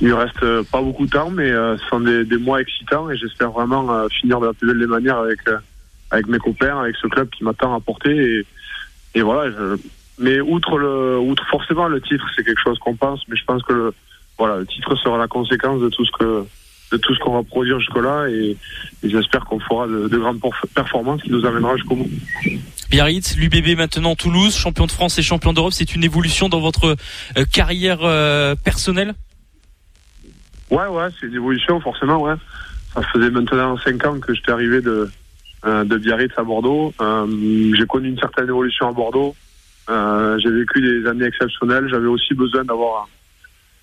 il 0.00 0.08
ne 0.08 0.14
reste 0.14 0.62
pas 0.70 0.82
beaucoup 0.82 1.06
de 1.06 1.10
temps, 1.10 1.30
mais 1.30 1.50
ce 1.50 1.82
sont 1.88 2.00
des, 2.00 2.24
des 2.24 2.38
mois 2.38 2.60
excitants 2.60 3.10
et 3.10 3.16
j'espère 3.16 3.50
vraiment 3.50 4.08
finir 4.08 4.40
de 4.40 4.46
la 4.46 4.52
plus 4.52 4.66
belle 4.66 4.80
des 4.80 4.86
manières 4.86 5.18
avec 5.18 5.40
avec 6.10 6.26
mes 6.26 6.38
copains, 6.38 6.80
avec 6.80 6.96
ce 7.00 7.06
club 7.06 7.28
qui 7.30 7.44
m'attend 7.44 7.74
à 7.74 7.80
porter 7.80 8.16
et, 8.16 8.46
et 9.14 9.22
voilà. 9.22 9.50
Je, 9.50 9.76
mais 10.18 10.40
outre 10.40 10.78
le, 10.78 11.18
outre 11.18 11.44
forcément 11.46 11.88
le 11.88 12.00
titre, 12.00 12.24
c'est 12.36 12.44
quelque 12.44 12.60
chose 12.62 12.78
qu'on 12.78 12.96
pense, 12.96 13.20
mais 13.28 13.36
je 13.36 13.44
pense 13.44 13.62
que 13.62 13.72
le, 13.72 13.94
voilà, 14.38 14.58
le 14.58 14.66
titre 14.66 14.96
sera 14.96 15.18
la 15.18 15.28
conséquence 15.28 15.80
de 15.80 15.88
tout 15.88 16.04
ce 16.04 16.10
que, 16.12 16.46
de 16.92 16.96
tout 16.98 17.14
ce 17.14 17.20
qu'on 17.20 17.34
va 17.34 17.42
produire 17.42 17.78
jusque-là, 17.80 18.28
et, 18.28 18.56
et 19.02 19.10
j'espère 19.10 19.44
qu'on 19.44 19.60
fera 19.60 19.86
de, 19.86 20.08
de, 20.08 20.18
grandes 20.18 20.40
performances 20.74 21.22
qui 21.22 21.30
nous 21.30 21.44
amènera 21.44 21.76
jusqu'au 21.76 21.96
bout. 21.96 22.10
Biarritz, 22.90 23.36
l'UBB 23.36 23.76
maintenant 23.76 24.14
Toulouse, 24.14 24.56
champion 24.56 24.86
de 24.86 24.92
France 24.92 25.18
et 25.18 25.22
champion 25.22 25.52
d'Europe, 25.52 25.72
c'est 25.72 25.94
une 25.94 26.04
évolution 26.04 26.48
dans 26.48 26.60
votre 26.60 26.96
euh, 27.36 27.44
carrière 27.52 27.98
euh, 28.02 28.54
personnelle? 28.54 29.14
Ouais, 30.70 30.86
ouais, 30.86 31.08
c'est 31.18 31.26
une 31.26 31.34
évolution 31.34 31.80
forcément, 31.80 32.22
ouais. 32.22 32.34
Ça 32.94 33.02
faisait 33.12 33.30
maintenant 33.30 33.76
5 33.76 34.06
ans 34.06 34.20
que 34.20 34.32
j'étais 34.34 34.52
arrivé 34.52 34.80
de, 34.80 35.10
euh, 35.64 35.84
de 35.84 35.96
Biarritz 35.96 36.32
à 36.36 36.44
Bordeaux. 36.44 36.94
J'ai 37.00 37.86
connu 37.86 38.08
une 38.08 38.18
certaine 38.18 38.48
évolution 38.48 38.88
à 38.88 38.92
Bordeaux. 38.92 39.34
Euh, 39.88 40.38
j'ai 40.42 40.50
vécu 40.50 40.80
des 40.80 41.08
années 41.08 41.26
exceptionnelles. 41.26 41.88
J'avais 41.88 42.06
aussi 42.06 42.34
besoin 42.34 42.64
d'avoir 42.64 43.08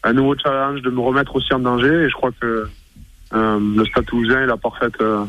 un, 0.04 0.10
un, 0.10 0.14
nouveau 0.14 0.36
challenge, 0.38 0.82
de 0.82 0.90
me 0.90 1.00
remettre 1.00 1.36
aussi 1.36 1.54
en 1.54 1.60
danger. 1.60 1.94
Et 2.06 2.10
je 2.10 2.14
crois 2.14 2.32
que 2.40 2.68
euh, 3.34 3.60
le 3.76 3.86
Stade 3.86 4.06
Toulousain 4.06 4.44
est 4.44 4.48
la 4.48 4.58
parfaite, 4.58 5.00
euh, 5.02 5.26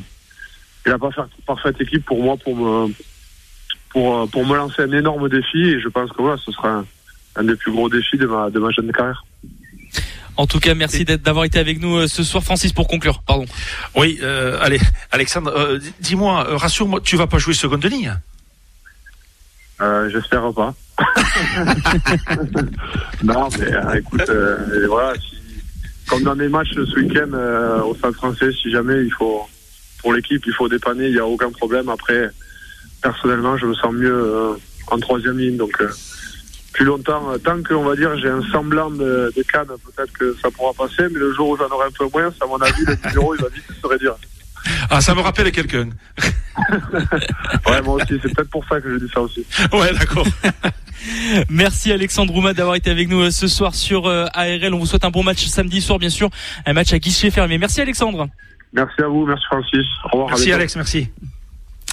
est 0.86 0.90
la 0.90 0.98
parfaite, 0.98 1.24
parfaite 1.46 1.80
équipe 1.80 2.04
pour 2.04 2.22
moi 2.22 2.36
pour 2.36 2.56
me 2.56 2.92
pour 3.90 4.28
pour 4.30 4.46
me 4.46 4.56
lancer 4.56 4.82
un 4.82 4.92
énorme 4.92 5.28
défi. 5.28 5.58
Et 5.58 5.80
je 5.80 5.88
pense 5.88 6.10
que 6.12 6.22
voilà, 6.22 6.38
ce 6.38 6.50
sera 6.52 6.70
un, 6.70 6.84
un 7.36 7.44
des 7.44 7.56
plus 7.56 7.72
gros 7.72 7.88
défis 7.88 8.16
de 8.16 8.26
ma 8.26 8.50
de 8.50 8.58
ma 8.58 8.70
jeune 8.70 8.90
carrière. 8.92 9.24
En 10.36 10.46
tout 10.46 10.60
cas, 10.60 10.74
merci 10.74 11.04
d'avoir 11.04 11.44
été 11.44 11.58
avec 11.58 11.78
nous 11.80 12.06
ce 12.08 12.22
soir, 12.24 12.42
Francis, 12.42 12.72
pour 12.72 12.88
conclure. 12.88 13.22
Pardon. 13.22 13.44
Oui, 13.94 14.18
euh, 14.22 14.58
allez, 14.62 14.80
Alexandre, 15.10 15.52
euh, 15.54 15.78
dis-moi, 16.00 16.44
rassure-moi, 16.56 17.00
tu 17.02 17.16
vas 17.16 17.26
pas 17.26 17.38
jouer 17.38 17.52
seconde 17.52 17.84
ligne 17.84 18.16
euh, 19.82 20.08
J'espère 20.10 20.52
pas. 20.52 20.74
non, 23.22 23.48
mais 23.58 23.72
euh, 23.72 23.94
écoute, 23.94 24.28
euh, 24.28 24.86
voilà, 24.88 25.14
si, 25.14 25.36
comme 26.08 26.22
dans 26.22 26.36
mes 26.36 26.48
matchs 26.48 26.74
ce 26.74 27.00
week-end 27.00 27.32
au 27.84 27.94
Stade 27.94 28.14
français, 28.14 28.52
si 28.52 28.70
jamais 28.70 29.02
il 29.02 29.12
faut, 29.12 29.42
pour 30.00 30.12
l'équipe, 30.12 30.42
il 30.46 30.52
faut 30.52 30.68
dépanner, 30.68 31.06
il 31.06 31.14
n'y 31.14 31.18
a 31.18 31.26
aucun 31.26 31.50
problème. 31.50 31.88
Après, 31.88 32.28
personnellement, 33.02 33.56
je 33.56 33.66
me 33.66 33.74
sens 33.74 33.92
mieux 33.92 34.56
en 34.88 34.98
troisième 34.98 35.38
ligne, 35.38 35.56
donc 35.56 35.82
plus 36.72 36.84
longtemps. 36.84 37.32
Tant 37.44 37.62
qu'on 37.62 37.82
va 37.84 37.96
dire 37.96 38.16
j'ai 38.18 38.28
un 38.28 38.42
semblant 38.50 38.90
de, 38.90 39.32
de 39.36 39.42
canne, 39.42 39.66
peut-être 39.66 40.12
que 40.12 40.36
ça 40.42 40.50
pourra 40.50 40.72
passer, 40.72 41.04
mais 41.10 41.18
le 41.18 41.32
jour 41.34 41.50
où 41.50 41.56
j'en 41.56 41.68
aurai 41.68 41.86
un 41.86 41.90
peu 41.90 42.06
moins, 42.12 42.32
à 42.40 42.46
mon 42.46 42.58
avis, 42.58 42.84
le 42.84 42.96
numéro 43.08 43.34
il 43.34 43.42
va 43.42 43.48
vite 43.48 43.64
se 43.80 43.86
réduire. 43.86 44.16
Ah, 44.94 45.00
ça 45.00 45.14
me 45.14 45.20
rappelle 45.20 45.50
quelqu'un. 45.52 45.88
ouais, 47.66 47.80
moi 47.82 47.94
aussi, 47.94 48.20
c'est 48.22 48.34
peut-être 48.34 48.50
pour 48.50 48.62
ça 48.68 48.78
que 48.78 48.92
je 48.92 49.02
dis 49.02 49.10
ça 49.10 49.22
aussi. 49.22 49.42
Ouais, 49.72 49.90
d'accord. 49.98 50.26
Merci 51.48 51.90
Alexandre 51.92 52.32
Roumat 52.34 52.52
d'avoir 52.52 52.76
été 52.76 52.90
avec 52.90 53.08
nous 53.08 53.30
ce 53.30 53.48
soir 53.48 53.74
sur 53.74 54.06
ARL. 54.06 54.74
On 54.74 54.78
vous 54.78 54.84
souhaite 54.84 55.06
un 55.06 55.10
bon 55.10 55.22
match 55.22 55.46
samedi 55.46 55.80
soir, 55.80 55.98
bien 55.98 56.10
sûr. 56.10 56.28
Un 56.66 56.74
match 56.74 56.92
à 56.92 56.98
guichet 56.98 57.30
fermé. 57.30 57.56
Merci 57.56 57.80
Alexandre. 57.80 58.28
Merci 58.74 59.00
à 59.00 59.08
vous, 59.08 59.24
merci 59.24 59.44
Francis. 59.46 59.86
Au 60.04 60.08
revoir. 60.10 60.28
Merci 60.28 60.52
Alex, 60.52 60.76
merci. 60.76 61.08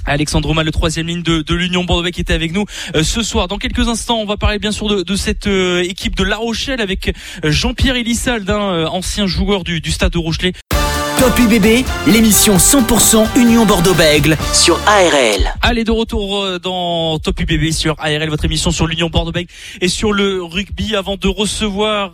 Alexandre 0.06 0.50
Romain, 0.50 0.64
le 0.64 0.72
troisième 0.72 1.08
ligne 1.08 1.24
de, 1.24 1.42
de 1.42 1.56
l'Union 1.56 1.86
Bordeaux 1.86 2.10
qui 2.10 2.20
était 2.20 2.34
avec 2.34 2.52
nous 2.52 2.66
euh, 2.96 3.04
ce 3.04 3.24
soir. 3.24 3.48
Dans 3.48 3.58
quelques 3.58 3.88
instants, 3.88 4.18
on 4.18 4.26
va 4.26 4.36
parler 4.36 4.60
bien 4.60 4.72
sûr 4.72 4.90
de, 4.90 5.04
de 5.04 5.16
cette 5.16 5.48
euh, 5.48 5.84
équipe 5.84 6.16
de 6.16 6.24
La 6.24 6.36
Rochelle 6.36 6.82
avec 6.82 7.10
euh, 7.10 7.52
Jean-Pierre 7.52 7.96
Elissalde, 7.96 8.50
un 8.50 8.86
ancien 8.88 9.26
joueur 9.26 9.64
du, 9.64 9.80
du 9.80 9.92
Stade 9.92 10.12
de 10.12 10.18
Rochelet. 10.18 10.54
Top 11.20 11.38
UBB, 11.38 11.86
l'émission 12.08 12.56
100% 12.56 13.38
Union 13.38 13.66
Bordeaux-Bègle 13.66 14.38
sur 14.54 14.80
ARL. 14.88 15.54
Allez, 15.62 15.84
de 15.84 15.92
retour 15.92 16.62
dans 16.62 17.20
Top 17.20 17.42
UBB 17.42 17.72
sur 17.72 17.96
ARL, 18.00 18.30
votre 18.30 18.46
émission 18.46 18.72
sur 18.72 18.88
l'Union 18.88 19.10
Bordeaux-Bègle 19.10 19.52
et 19.82 19.90
sur 19.90 20.14
le 20.14 20.42
rugby 20.42 20.96
avant 20.96 21.18
de 21.18 21.28
recevoir 21.28 22.14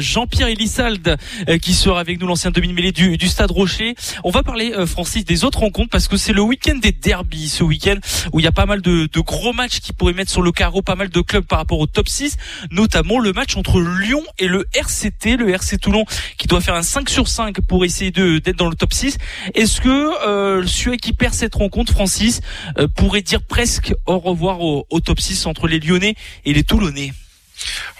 Jean-Pierre 0.00 0.48
Elissalde 0.48 1.16
qui 1.62 1.72
sera 1.72 1.98
avec 1.98 2.20
nous, 2.20 2.26
l'ancien 2.26 2.50
demi-mêlée 2.50 2.92
du, 2.92 3.16
du 3.16 3.26
Stade 3.26 3.50
Rocher. 3.50 3.94
On 4.22 4.30
va 4.30 4.42
parler, 4.42 4.74
Francis, 4.86 5.24
des 5.24 5.44
autres 5.44 5.60
rencontres 5.60 5.88
parce 5.88 6.06
que 6.06 6.18
c'est 6.18 6.34
le 6.34 6.42
week-end 6.42 6.76
des 6.76 6.92
derbies 6.92 7.48
ce 7.48 7.64
week-end 7.64 7.96
où 8.34 8.40
il 8.40 8.42
y 8.42 8.48
a 8.48 8.52
pas 8.52 8.66
mal 8.66 8.82
de, 8.82 9.08
de, 9.10 9.20
gros 9.20 9.54
matchs 9.54 9.80
qui 9.80 9.94
pourraient 9.94 10.12
mettre 10.12 10.30
sur 10.30 10.42
le 10.42 10.52
carreau 10.52 10.82
pas 10.82 10.94
mal 10.94 11.08
de 11.08 11.20
clubs 11.22 11.46
par 11.46 11.58
rapport 11.58 11.78
au 11.78 11.86
top 11.86 12.06
6, 12.06 12.36
notamment 12.70 13.18
le 13.18 13.32
match 13.32 13.56
entre 13.56 13.80
Lyon 13.80 14.22
et 14.38 14.46
le 14.46 14.66
RCT, 14.74 15.38
le 15.38 15.48
RC 15.48 15.78
Toulon 15.78 16.04
qui 16.36 16.48
doit 16.48 16.60
faire 16.60 16.74
un 16.74 16.82
5 16.82 17.08
sur 17.08 17.28
5 17.28 17.62
pour 17.62 17.86
essayer 17.86 18.10
de 18.10 18.41
d'être 18.42 18.56
dans 18.56 18.68
le 18.68 18.76
top 18.76 18.92
6. 18.92 19.18
Est-ce 19.54 19.80
que 19.80 20.26
euh, 20.26 20.66
celui 20.66 20.98
qui 20.98 21.12
perd 21.12 21.34
cette 21.34 21.54
rencontre, 21.54 21.92
Francis, 21.92 22.40
euh, 22.78 22.88
pourrait 22.88 23.22
dire 23.22 23.42
presque 23.42 23.94
au 24.06 24.18
revoir 24.18 24.60
au, 24.60 24.86
au 24.90 25.00
top 25.00 25.20
6 25.20 25.46
entre 25.46 25.66
les 25.66 25.80
Lyonnais 25.80 26.14
et 26.44 26.52
les 26.52 26.64
Toulonnais? 26.64 27.12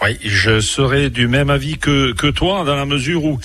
Oui, 0.02 0.18
je 0.24 0.60
serais 0.60 1.10
du 1.10 1.28
même 1.28 1.50
avis 1.50 1.78
que, 1.78 2.12
que 2.12 2.26
toi, 2.26 2.64
dans 2.64 2.74
la 2.74 2.86
mesure 2.86 3.24
où, 3.24 3.38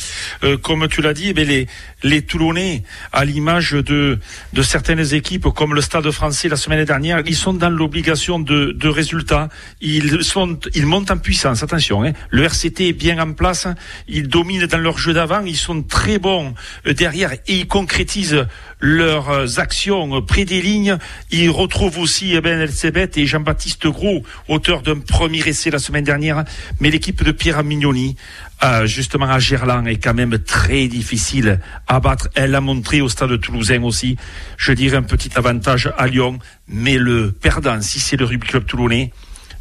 euh, 0.44 0.58
comme 0.58 0.88
tu 0.88 1.02
l'as 1.02 1.14
dit, 1.14 1.34
eh 1.36 1.46
les, 1.46 1.68
les 2.04 2.22
Toulonnais, 2.22 2.84
à 3.12 3.26
l'image 3.26 3.72
de, 3.72 4.20
certaines 4.62 5.14
équipes 5.14 5.48
comme 5.48 5.74
le 5.74 5.82
Stade 5.82 6.10
français 6.12 6.48
la 6.48 6.56
semaine 6.56 6.84
dernière, 6.86 7.22
ils 7.26 7.36
sont 7.36 7.54
dans 7.54 7.70
l'obligation 7.70 8.40
de, 8.40 8.72
de 8.72 8.88
résultats. 8.88 9.50
Ils, 9.82 10.24
sont, 10.24 10.60
ils 10.76 10.86
montent 10.86 11.12
en 11.12 11.18
puissance, 11.18 11.64
attention. 11.64 12.04
Hein. 12.04 12.14
Le 12.30 12.44
RCT 12.44 12.90
est 12.90 12.94
bien 12.94 13.20
en 13.20 13.34
place, 13.34 13.68
ils 14.08 14.28
dominent 14.28 14.68
dans 14.68 14.78
leur 14.78 14.98
jeu 14.98 15.14
d'avant, 15.14 15.42
ils 15.42 15.58
sont 15.58 15.82
très 15.82 16.20
bons 16.20 16.54
euh, 16.86 16.94
derrière 16.94 17.34
et 17.34 17.42
ils 17.48 17.68
concrétisent 17.68 18.46
leurs 18.80 19.60
actions 19.60 20.22
près 20.22 20.46
des 20.46 20.62
lignes. 20.62 20.98
Ils 21.32 21.50
retrouvent 21.50 21.98
aussi 21.98 22.40
Ben 22.42 22.60
Elsebet 22.60 23.10
et 23.16 23.26
Jean-Baptiste 23.26 23.88
Gros, 23.88 24.24
auteur 24.48 24.84
d'un 24.84 25.00
premier 25.00 25.40
essai 25.48 25.72
la 25.72 25.80
semaine 25.80 26.04
dernière. 26.04 26.44
Mais 26.80 26.92
l'équipe 26.92 27.24
de 27.24 27.32
Pierre 27.32 27.64
Mignoni, 27.64 28.16
euh, 28.64 28.86
justement 28.88 29.30
à 29.30 29.40
Gerland, 29.40 29.88
est 29.88 29.98
quand 29.98 30.14
même 30.14 30.40
très 30.40 30.88
difficile 30.88 31.60
à 31.88 32.00
battre. 32.00 32.30
Elle 32.36 32.52
l'a 32.52 32.62
montré 32.62 33.02
au 33.02 33.10
stade 33.10 33.40
toulousain 33.40 33.84
aussi. 33.84 34.18
Je 34.58 34.74
dirais 34.74 34.98
un 34.98 35.04
petit 35.04 35.30
avantage 35.36 35.92
à 35.98 36.08
Lyon. 36.08 36.40
Mais 36.68 36.98
le 36.98 37.32
perdant, 37.32 37.82
si 37.82 38.00
c'est 38.00 38.18
le 38.18 38.26
rugby 38.26 38.48
club 38.48 38.66
toulonnais, 38.66 39.12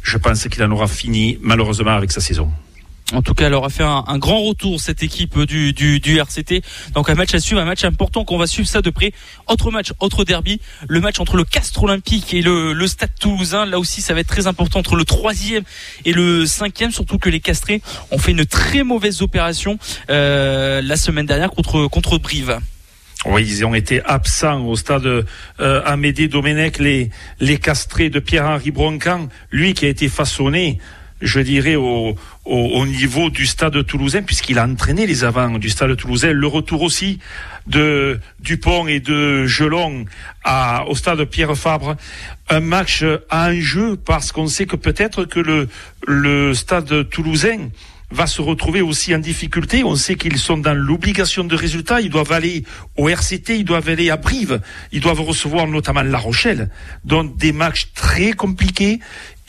je 0.01 0.17
pense 0.17 0.47
qu'il 0.47 0.63
en 0.63 0.71
aura 0.71 0.87
fini 0.87 1.37
malheureusement 1.41 1.95
avec 1.95 2.11
sa 2.11 2.21
saison. 2.21 2.51
En 3.13 3.21
tout 3.21 3.33
cas, 3.33 3.47
elle 3.47 3.53
aura 3.53 3.69
fait 3.69 3.83
un, 3.83 4.03
un, 4.05 4.17
grand 4.17 4.41
retour 4.41 4.81
cette 4.81 5.01
équipe 5.01 5.39
du, 5.39 5.71
du, 5.71 6.01
du, 6.01 6.19
RCT. 6.19 6.61
Donc 6.93 7.09
un 7.09 7.15
match 7.15 7.33
à 7.33 7.39
suivre, 7.39 7.61
un 7.61 7.65
match 7.65 7.85
important 7.85 8.25
qu'on 8.25 8.37
va 8.37 8.47
suivre 8.47 8.67
ça 8.67 8.81
de 8.81 8.89
près. 8.89 9.13
Autre 9.47 9.71
match, 9.71 9.93
autre 9.99 10.25
derby, 10.25 10.59
le 10.89 10.99
match 10.99 11.21
entre 11.21 11.37
le 11.37 11.45
Castre 11.45 11.83
Olympique 11.83 12.33
et 12.33 12.41
le, 12.41 12.73
le 12.73 12.87
Stade 12.87 13.11
Toulousain. 13.17 13.65
Là 13.65 13.79
aussi, 13.79 14.01
ça 14.01 14.13
va 14.13 14.19
être 14.19 14.27
très 14.27 14.47
important 14.47 14.79
entre 14.79 14.97
le 14.97 15.05
troisième 15.05 15.63
et 16.03 16.11
le 16.11 16.45
cinquième. 16.45 16.91
Surtout 16.91 17.17
que 17.17 17.29
les 17.29 17.39
Castrés 17.39 17.81
ont 18.11 18.17
fait 18.17 18.31
une 18.31 18.45
très 18.45 18.83
mauvaise 18.83 19.21
opération 19.21 19.79
euh, 20.09 20.81
la 20.81 20.97
semaine 20.97 21.25
dernière 21.25 21.51
contre 21.51 21.87
contre 21.87 22.17
Brive. 22.17 22.59
Oui, 23.25 23.43
ils 23.47 23.65
ont 23.65 23.73
été 23.73 24.03
absents 24.03 24.65
au 24.65 24.75
stade 24.75 25.05
euh, 25.05 25.81
Amédée 25.85 26.27
Domenech, 26.27 26.77
les, 26.77 27.09
les 27.39 27.57
castrés 27.57 28.09
de 28.09 28.19
Pierre-Henri 28.19 28.71
Broncan, 28.71 29.27
lui 29.49 29.73
qui 29.73 29.85
a 29.85 29.89
été 29.89 30.07
façonné 30.09 30.79
je 31.21 31.39
dirais, 31.39 31.75
au, 31.75 32.15
au, 32.47 32.79
au, 32.79 32.85
niveau 32.85 33.29
du 33.29 33.45
stade 33.45 33.85
toulousain, 33.85 34.21
puisqu'il 34.21 34.57
a 34.57 34.65
entraîné 34.65 35.05
les 35.05 35.23
avants 35.23 35.59
du 35.59 35.69
stade 35.69 35.95
toulousain. 35.97 36.31
Le 36.31 36.47
retour 36.47 36.81
aussi 36.81 37.19
de 37.67 38.19
Dupont 38.39 38.87
et 38.87 38.99
de 38.99 39.45
Gelon 39.45 40.05
à, 40.43 40.85
au 40.87 40.95
stade 40.95 41.23
Pierre 41.25 41.55
Fabre. 41.55 41.95
Un 42.49 42.61
match 42.61 43.03
à 43.29 43.49
enjeu 43.49 43.97
parce 43.97 44.31
qu'on 44.31 44.47
sait 44.47 44.65
que 44.65 44.77
peut-être 44.77 45.25
que 45.25 45.39
le, 45.39 45.67
le 46.07 46.53
stade 46.53 47.09
toulousain 47.09 47.69
va 48.09 48.25
se 48.25 48.41
retrouver 48.41 48.81
aussi 48.81 49.13
en 49.13 49.19
difficulté. 49.19 49.83
On 49.83 49.95
sait 49.95 50.15
qu'ils 50.15 50.37
sont 50.37 50.57
dans 50.57 50.73
l'obligation 50.73 51.43
de 51.43 51.55
résultats. 51.55 51.99
Ils 51.99 52.09
doivent 52.09 52.31
aller 52.31 52.63
au 52.95 53.09
RCT, 53.09 53.57
ils 53.57 53.65
doivent 53.65 53.89
aller 53.89 54.09
à 54.09 54.17
Brive, 54.17 54.61
ils 54.91 55.01
doivent 55.01 55.21
recevoir 55.21 55.67
notamment 55.67 56.03
La 56.03 56.17
Rochelle. 56.17 56.69
Donc 57.03 57.35
des 57.37 57.51
matchs 57.51 57.89
très 57.93 58.31
compliqués. 58.31 58.99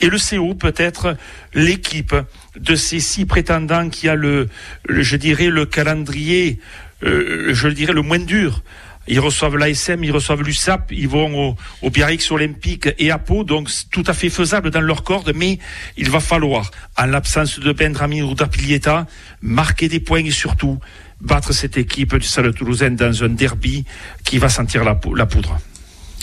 Et 0.01 0.07
le 0.07 0.17
CO 0.17 0.55
peut 0.55 0.73
être 0.77 1.17
l'équipe 1.53 2.15
de 2.59 2.75
ces 2.75 2.99
six 2.99 3.25
prétendants 3.25 3.89
qui 3.89 4.07
a 4.09 4.15
le, 4.15 4.47
je 4.87 5.15
dirais, 5.15 5.47
le 5.47 5.65
calendrier, 5.65 6.59
euh, 7.03 7.53
je 7.53 7.67
le 7.67 7.73
dirais, 7.73 7.93
le 7.93 8.01
moins 8.01 8.19
dur. 8.19 8.63
Ils 9.07 9.19
reçoivent 9.19 9.57
l'ASM, 9.57 10.03
ils 10.03 10.11
reçoivent 10.11 10.43
l'USAP, 10.43 10.91
ils 10.91 11.07
vont 11.07 11.49
au, 11.49 11.55
au 11.81 11.89
Biarritz 11.89 12.29
Olympique 12.29 12.89
et 12.99 13.09
à 13.09 13.17
Pau, 13.17 13.43
donc 13.43 13.69
tout 13.89 14.03
à 14.05 14.13
fait 14.13 14.29
faisable 14.29 14.69
dans 14.69 14.81
leur 14.81 15.03
corde, 15.03 15.31
mais 15.35 15.57
il 15.97 16.11
va 16.11 16.19
falloir, 16.19 16.69
en 16.95 17.07
l'absence 17.07 17.59
de 17.59 17.71
Bendramin 17.71 18.21
ou 18.21 18.35
d'Apilieta, 18.35 19.07
marquer 19.41 19.87
des 19.87 19.99
points 19.99 20.23
et 20.23 20.31
surtout 20.31 20.79
battre 21.21 21.53
cette 21.53 21.77
équipe 21.77 22.15
du 22.15 22.27
Salle 22.27 22.53
Toulousain 22.53 22.91
dans 22.91 23.23
un 23.23 23.29
derby 23.29 23.83
qui 24.23 24.37
va 24.37 24.49
sentir 24.49 24.83
la 24.83 24.93
poudre. 24.93 25.57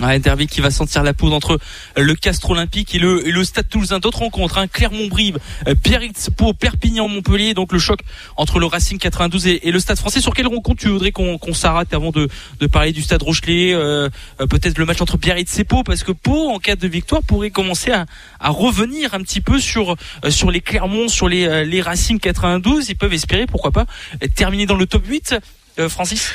Un 0.03 0.19
derby 0.19 0.47
qui 0.47 0.61
va 0.61 0.71
sentir 0.71 1.03
la 1.03 1.15
poudre 1.15 1.35
entre 1.35 1.59
le 1.97 2.15
Castre 2.15 2.51
Olympique 2.51 2.95
et 2.95 2.99
le, 2.99 3.27
et 3.27 3.31
le 3.31 3.45
Stade 3.45 3.69
Toulousain. 3.69 3.99
D'autres 3.99 4.19
rencontres, 4.19 4.59
hein, 4.59 4.67
Clermont-Brive, 4.67 5.39
Biarritz 5.83 6.31
pour 6.37 6.55
Perpignan-Montpellier, 6.55 7.55
donc 7.55 7.73
le 7.73 7.79
choc 7.79 8.01
entre 8.37 8.59
le 8.59 8.67
Racing 8.67 8.99
92 8.99 9.47
et, 9.47 9.71
le 9.71 9.81
Stade 9.81 9.99
Français. 9.99 10.21
Sur 10.21 10.35
quelle 10.35 10.49
rencontre 10.49 10.81
tu 10.81 10.89
voudrais 10.89 11.13
qu'on 11.13 11.39
qu 11.39 11.55
s'arrête 11.55 11.95
avant 11.95 12.11
de, 12.11 12.29
de, 12.61 12.67
parler 12.67 12.93
du 12.93 13.03
Stade 13.03 13.23
Rochelet 13.23 13.73
euh, 13.73 14.09
Peut-être 14.39 14.79
le 14.79 14.85
match 14.85 15.01
entre 15.01 15.17
Biarritz 15.17 15.59
et 15.59 15.65
Pau, 15.65 15.83
parce 15.83 16.03
que 16.03 16.13
Pau, 16.13 16.51
en 16.51 16.59
cas 16.59 16.77
de 16.77 16.89
victoire, 16.89 17.23
pourrait 17.23 17.51
commencer 17.51 17.91
à, 17.91 18.05
à 18.39 18.51
revenir 18.51 19.15
un 19.15 19.23
petit 19.23 19.41
peu 19.41 19.59
sur 19.59 19.97
sur 20.29 20.51
les 20.51 20.61
Clermont, 20.61 21.09
sur 21.09 21.29
les, 21.29 21.65
les 21.65 21.81
Racing 21.81 22.19
92. 22.19 22.91
Ils 22.91 22.97
peuvent 22.97 23.15
espérer, 23.15 23.47
pourquoi 23.47 23.71
pas, 23.71 23.87
terminer 24.35 24.67
dans 24.67 24.77
le 24.77 24.87
top 24.87 25.07
8, 25.07 25.37
euh, 25.79 25.89
Francis? 25.89 26.33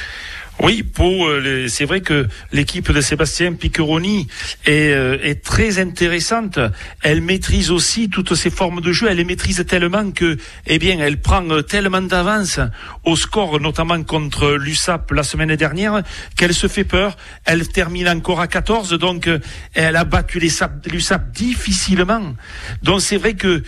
Oui, 0.60 0.84
pour 0.84 1.28
c'est 1.68 1.86
vrai 1.86 2.02
que 2.02 2.28
l'équipe 2.52 2.92
de 2.92 3.02
Sébastien 3.02 3.54
Piccheroni 3.54 4.28
est, 4.66 4.92
euh, 4.92 5.18
est, 5.24 5.44
très 5.44 5.80
intéressante. 5.80 6.60
Elle 7.02 7.22
maîtrise 7.22 7.72
aussi 7.72 8.10
toutes 8.10 8.36
ses 8.36 8.52
formes 8.52 8.82
de 8.82 8.92
jeu. 8.92 9.08
Elle 9.10 9.18
les 9.18 9.24
maîtrise 9.24 9.66
tellement 9.68 10.12
que, 10.12 10.38
eh 10.68 10.78
bien, 10.78 11.00
elle 11.00 11.20
prend 11.20 11.64
tellement 11.64 12.02
d'avance 12.02 12.60
au 13.06 13.16
score, 13.16 13.60
notamment 13.60 14.04
contre 14.04 14.52
l'USAP 14.52 15.12
la 15.12 15.24
semaine 15.24 15.56
dernière, 15.56 16.04
qu'elle 16.36 16.54
se 16.54 16.68
fait 16.68 16.84
peur. 16.84 17.18
Elle 17.46 17.68
termine 17.68 18.10
encore 18.10 18.40
à 18.40 18.48
14, 18.48 18.94
donc 18.94 19.30
elle 19.74 19.96
a 19.96 20.04
battu 20.04 20.40
l'USAP 20.40 21.32
difficilement. 21.32 22.36
Donc 22.84 23.02
c'est 23.02 23.18
vrai 23.18 23.34
que 23.34 23.64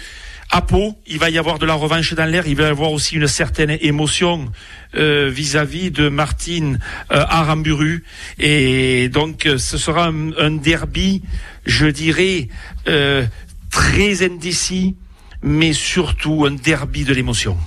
à 0.54 0.62
Pau, 0.62 0.96
il 1.08 1.18
va 1.18 1.32
y 1.32 1.40
avoir 1.40 1.58
de 1.58 1.66
la 1.66 1.74
revanche 1.74 2.14
dans 2.14 2.30
l'air, 2.30 2.46
il 2.46 2.56
va 2.56 2.66
y 2.66 2.68
avoir 2.68 2.92
aussi 2.92 3.16
une 3.16 3.28
certaine 3.28 3.76
émotion 3.82 4.52
vis-à-vis 4.94 5.90
-vis 5.90 5.92
de 5.92 6.10
Martine 6.10 6.78
euh, 7.12 7.26
Aramburu. 7.28 8.04
Et 8.38 9.10
donc 9.10 9.50
ce 9.58 9.78
sera 9.80 10.10
un, 10.10 10.32
un 10.38 10.52
derby, 10.52 11.24
je 11.66 11.88
dirais, 11.88 12.50
euh, 12.88 13.26
très 13.72 14.24
indécis, 14.24 14.96
mais 15.42 15.74
surtout 15.74 16.46
un 16.46 16.52
derby 16.52 17.04
de 17.04 17.16
l'émotion 17.16 17.58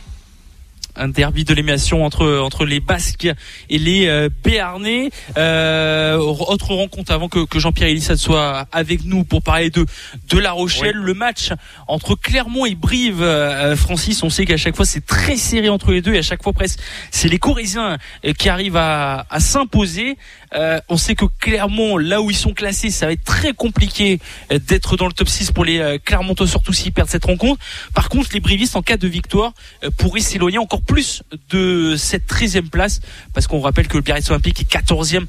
un 0.97 1.09
derby 1.09 1.45
de 1.45 1.55
l'émission 1.55 2.05
entre 2.05 2.39
entre 2.39 2.65
les 2.65 2.81
Basques 2.81 3.29
et 3.71 3.79
les 3.79 4.07
euh, 4.07 4.29
Béarnais. 4.45 5.11
Euh, 5.37 6.17
autre 6.17 6.75
rencontre 6.75 7.13
avant 7.13 7.29
que, 7.29 7.45
que 7.45 7.59
Jean-Pierre 7.59 7.89
Elissade 7.89 8.17
soit 8.17 8.67
avec 8.73 9.05
nous 9.05 9.25
pour 9.25 9.43
parler 9.43 9.71
de 9.71 9.87
de 10.29 10.39
La 10.39 10.53
Rochelle. 10.53 10.99
Oui. 10.99 11.07
Le 11.07 11.15
match 11.15 11.51
entre 11.89 12.15
Clermont 12.15 12.67
et 12.67 12.75
Brive, 12.75 13.23
euh, 13.23 13.77
Francis, 13.77 14.23
on 14.23 14.31
sait 14.31 14.45
qu'à 14.45 14.57
chaque 14.57 14.77
fois 14.77 14.87
c'est 14.87 15.05
très 15.05 15.37
serré 15.37 15.69
entre 15.69 15.93
les 15.93 16.03
deux 16.03 16.15
et 16.15 16.19
à 16.19 16.23
chaque 16.23 16.43
fois 16.43 16.53
presque 16.53 16.81
c'est 17.11 17.29
les 17.29 17.39
Corésiens 17.39 17.99
qui 18.39 18.49
arrivent 18.49 18.77
à, 18.77 19.27
à 19.31 19.41
s'imposer. 19.41 20.17
Euh, 20.57 20.81
on 20.88 20.97
sait 20.97 21.14
que 21.14 21.27
Clermont, 21.40 21.99
là 21.99 22.23
où 22.23 22.31
ils 22.31 22.37
sont 22.37 22.55
classés, 22.55 22.90
ça 22.90 23.07
va 23.07 23.12
être 23.12 23.25
très 23.25 23.53
compliqué 23.53 24.21
euh, 24.53 24.59
d'être 24.59 24.97
dans 24.97 25.07
le 25.07 25.12
top 25.12 25.29
6 25.29 25.53
pour 25.53 25.64
les 25.64 25.79
euh, 25.79 25.99
Clermontois, 26.03 26.47
surtout 26.47 26.73
s'ils 26.73 26.92
perdent 26.92 27.09
cette 27.09 27.25
rencontre. 27.25 27.62
Par 27.95 28.09
contre, 28.09 28.31
les 28.33 28.40
Brivistes, 28.40 28.77
en 28.77 28.83
cas 28.83 28.97
de 28.97 29.09
victoire, 29.09 29.53
pourraient 29.99 30.21
s'éloigner 30.21 30.59
encore 30.59 30.83
plus 30.83 31.23
de 31.51 31.95
cette 31.97 32.27
13e 32.27 32.69
place, 32.71 33.01
parce 33.35 33.47
qu'on 33.47 33.61
rappelle 33.61 33.88
que 33.88 33.97
le 33.97 34.03
Biarritz 34.03 34.31
Olympique 34.31 34.61
est 34.61 34.71
14e 34.71 35.27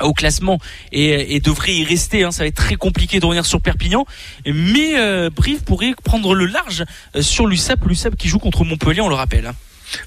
au 0.00 0.12
classement 0.12 0.58
et, 0.92 1.36
et, 1.36 1.40
devrait 1.40 1.74
y 1.74 1.84
rester. 1.84 2.24
Hein. 2.24 2.30
Ça 2.30 2.42
va 2.42 2.48
être 2.48 2.56
très 2.56 2.76
compliqué 2.76 3.20
de 3.20 3.26
revenir 3.26 3.46
sur 3.46 3.60
Perpignan. 3.60 4.04
Mais 4.46 4.98
euh, 4.98 5.30
Brive 5.30 5.62
pourrait 5.62 5.94
prendre 6.04 6.34
le 6.34 6.46
large 6.46 6.84
sur 7.20 7.46
l'USAP. 7.46 7.84
L'USAP 7.86 8.16
qui 8.16 8.28
joue 8.28 8.38
contre 8.38 8.64
Montpellier, 8.64 9.00
on 9.00 9.08
le 9.08 9.14
rappelle. 9.14 9.52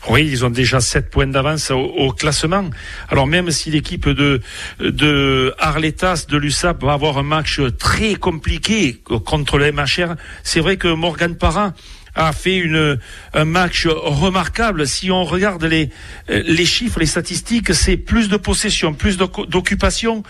Oui, 0.10 0.28
ils 0.30 0.46
ont 0.46 0.50
déjà 0.50 0.80
7 0.80 1.10
points 1.10 1.28
d'avance 1.28 1.72
au, 1.72 2.12
classement. 2.12 2.70
Alors 3.10 3.28
même 3.28 3.52
si 3.52 3.72
l'équipe 3.72 4.10
de, 4.10 4.42
de 4.80 5.54
Arletas, 5.60 6.26
de 6.28 6.38
l'USAP, 6.38 6.84
va 6.84 6.94
avoir 6.94 7.18
un 7.18 7.24
match 7.24 7.62
très 7.78 8.16
compliqué 8.16 9.02
contre 9.26 9.58
le 9.58 9.72
MHR, 9.72 10.16
c'est 10.44 10.60
vrai 10.60 10.78
que 10.78 10.88
Morgan 10.88 11.36
Parra 11.36 11.74
a 12.16 12.34
fait 12.34 12.58
une, 12.58 13.00
un 13.34 13.46
match 13.46 13.88
remarquable. 13.88 14.88
Si 14.88 15.12
on 15.12 15.24
regarde 15.24 15.64
les, 15.64 15.90
les 16.28 16.66
chiffres, 16.66 17.00
les 17.00 17.06
statistiques, 17.06 17.74
c'est 17.74 17.98
plus 17.98 18.30
de 18.30 18.38
possession, 18.38 18.94
plus 18.94 19.18
d'occupation, 19.18 20.24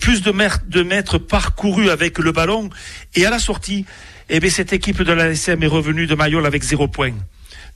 plus 0.00 0.22
de 0.22 0.32
de 0.68 0.82
mètres 0.82 1.18
parcourus 1.18 1.90
avec 1.90 2.18
le 2.18 2.32
ballon. 2.32 2.70
Et 3.14 3.26
à 3.26 3.30
la 3.30 3.38
sortie, 3.38 3.84
eh 4.28 4.40
bien, 4.40 4.50
cette 4.50 4.72
équipe 4.72 5.02
de 5.02 5.12
la 5.12 5.28
SM 5.30 5.62
est 5.62 5.66
revenue 5.66 6.06
de 6.06 6.14
Mayol 6.14 6.46
avec 6.46 6.62
zéro 6.62 6.88
point. 6.88 7.12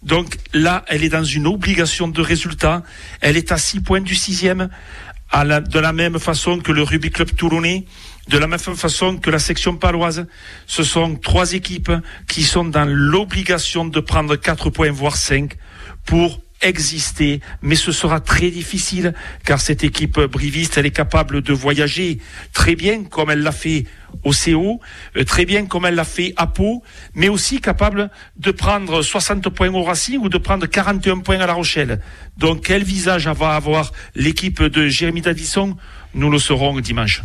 Donc 0.03 0.37
là, 0.53 0.85
elle 0.89 1.05
est 1.05 1.09
dans 1.09 1.25
une 1.25 1.47
obligation 1.47 2.09
de 2.09 2.21
résultat. 2.21 2.83
Elle 3.21 3.37
est 3.37 3.53
à 3.53 3.59
six 3.59 3.81
points 3.81 4.01
du 4.01 4.15
sixième, 4.15 4.69
de 5.33 5.79
la 5.79 5.93
même 5.93 6.19
façon 6.19 6.59
que 6.59 6.73
le 6.73 6.83
Rugby 6.83 7.11
Club 7.11 7.35
toulonnais, 7.37 7.87
de 8.29 8.39
la 8.39 8.47
même 8.47 8.59
façon 8.59 9.17
que 9.17 9.31
la 9.31 9.39
section 9.39 9.77
paloise. 9.77 10.27
Ce 10.67 10.83
sont 10.83 11.17
trois 11.17 11.53
équipes 11.53 11.93
qui 12.29 12.43
sont 12.43 12.65
dans 12.65 12.85
l'obligation 12.85 13.85
de 13.85 14.01
prendre 14.01 14.37
quatre 14.37 14.71
points, 14.71 14.91
voire 14.91 15.17
cinq, 15.17 15.57
pour 16.05 16.41
exister, 16.63 17.41
mais 17.61 17.75
ce 17.75 17.93
sera 17.93 18.21
très 18.21 18.51
difficile 18.51 19.15
car 19.45 19.61
cette 19.61 19.85
équipe 19.85 20.19
briviste, 20.21 20.79
elle 20.79 20.87
est 20.87 20.91
capable 20.91 21.43
de 21.43 21.53
voyager 21.53 22.19
très 22.53 22.75
bien 22.77 23.05
comme 23.05 23.31
elle 23.31 23.43
l'a 23.43 23.53
fait 23.53 23.85
au 24.25 24.33
CO, 24.33 24.81
très 25.27 25.45
bien 25.45 25.67
comme 25.67 25.87
elle 25.87 25.95
l'a 25.95 26.05
fait 26.05 26.35
à 26.37 26.47
Pau, 26.47 26.83
mais 27.15 27.29
aussi 27.29 27.61
capable 27.61 28.11
de 28.37 28.51
prendre 28.51 29.03
60 29.03 29.49
points 29.51 29.73
au 29.73 29.83
Racing 29.83 30.19
ou 30.21 30.29
de 30.29 30.39
prendre 30.39 30.67
41 30.67 31.19
points 31.19 31.41
à 31.41 31.47
La 31.47 31.55
Rochelle. 31.55 32.01
Donc 32.37 32.67
quel 32.67 32.85
visage 32.85 33.29
va 33.29 33.55
avoir 33.55 33.93
l'équipe 34.15 34.63
de 34.63 34.89
Jérémy 34.89 35.23
Davisson 35.23 35.77
Nous 36.15 36.31
le 36.31 36.39
saurons 36.39 36.79
dimanche. 36.81 37.23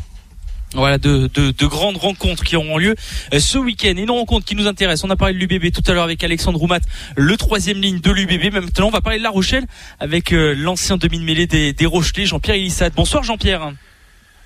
Voilà, 0.73 0.97
de, 0.97 1.29
de, 1.33 1.51
de, 1.51 1.65
grandes 1.65 1.95
rencontres 1.95 2.43
qui 2.43 2.57
auront 2.57 2.77
lieu 2.77 2.95
euh, 3.33 3.39
ce 3.39 3.57
week-end. 3.57 3.93
Une 3.95 4.11
rencontre 4.11 4.45
qui 4.45 4.55
nous 4.55 4.67
intéresse. 4.67 5.03
On 5.05 5.09
a 5.09 5.15
parlé 5.15 5.33
de 5.33 5.39
l'UBB 5.39 5.71
tout 5.71 5.83
à 5.89 5.93
l'heure 5.93 6.03
avec 6.03 6.23
Alexandre 6.23 6.59
Roumat, 6.59 6.79
le 7.15 7.37
troisième 7.37 7.81
ligne 7.81 7.99
de 7.99 8.11
l'UBB. 8.11 8.53
Maintenant, 8.53 8.87
on 8.87 8.91
va 8.91 9.01
parler 9.01 9.17
de 9.17 9.23
La 9.23 9.29
Rochelle 9.29 9.65
avec 9.99 10.33
euh, 10.33 10.53
l'ancien 10.53 10.97
demi-mêlée 10.97 11.47
des, 11.47 11.71
des 11.71 11.85
Rochelais, 11.85 12.25
Jean-Pierre 12.25 12.57
Elissade. 12.57 12.93
Bonsoir 12.95 13.23
Jean-Pierre. 13.23 13.71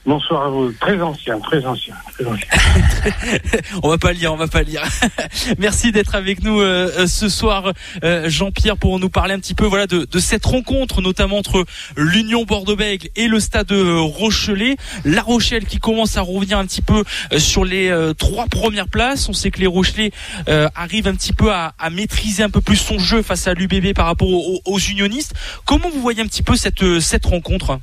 Bonsoir 0.03 0.47
à 0.47 0.49
vous. 0.49 0.71
Très 0.79 0.99
ancien, 0.99 1.39
très 1.39 1.63
ancien, 1.63 1.93
très 2.13 2.25
ancien. 2.25 2.47
on 3.83 3.89
va 3.89 3.99
pas 3.99 4.13
lire, 4.13 4.33
on 4.33 4.35
va 4.35 4.47
pas 4.47 4.63
lire. 4.63 4.81
Merci 5.59 5.91
d'être 5.91 6.15
avec 6.15 6.43
nous 6.43 6.59
euh, 6.59 7.05
ce 7.05 7.29
soir, 7.29 7.71
euh, 8.03 8.27
Jean-Pierre, 8.27 8.77
pour 8.77 8.97
nous 8.99 9.09
parler 9.09 9.35
un 9.35 9.39
petit 9.39 9.53
peu, 9.53 9.65
voilà, 9.67 9.85
de, 9.85 10.07
cette 10.19 10.43
rencontre, 10.43 11.01
notamment 11.01 11.37
entre 11.37 11.65
l'Union 11.95 12.45
Bordeaux-Bègles 12.45 13.09
et 13.15 13.27
le 13.27 13.39
Stade 13.39 13.71
Rochelet. 13.71 14.75
La 15.05 15.21
Rochelle 15.21 15.65
qui 15.65 15.77
commence 15.77 16.17
à 16.17 16.21
revenir 16.21 16.57
un 16.57 16.65
petit 16.65 16.81
peu 16.81 17.03
euh, 17.31 17.37
sur 17.37 17.63
les 17.63 17.91
trois 18.17 18.47
premières 18.47 18.87
places. 18.87 19.29
On 19.29 19.33
sait 19.33 19.51
que 19.51 19.59
les 19.59 19.67
Rochelais 19.67 20.11
arrivent 20.47 21.07
un 21.07 21.15
petit 21.15 21.33
peu 21.33 21.51
à, 21.51 21.73
à, 21.77 21.91
maîtriser 21.91 22.41
un 22.41 22.49
peu 22.49 22.61
plus 22.61 22.75
son 22.75 22.97
jeu 22.97 23.21
face 23.21 23.47
à 23.47 23.53
l'UBB 23.53 23.93
par 23.93 24.07
rapport 24.07 24.29
aux, 24.29 24.61
aux, 24.65 24.79
unionistes. 24.79 25.35
Comment 25.65 25.89
vous 25.89 26.01
voyez 26.01 26.21
un 26.23 26.27
petit 26.27 26.43
peu 26.43 26.55
cette 26.55 26.99
cette 26.99 27.25
rencontre? 27.25 27.79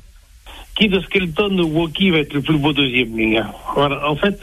Qui 0.79 0.87
de 0.87 0.99
Skelton 1.01 1.59
ou 1.59 1.81
Woki 1.81 2.09
va 2.09 2.19
être 2.19 2.33
le 2.33 2.41
plus 2.41 2.57
beau 2.57 2.71
deuxième 2.71 3.15
ligne. 3.15 3.43
Voilà. 3.75 4.09
En 4.09 4.15
fait, 4.15 4.39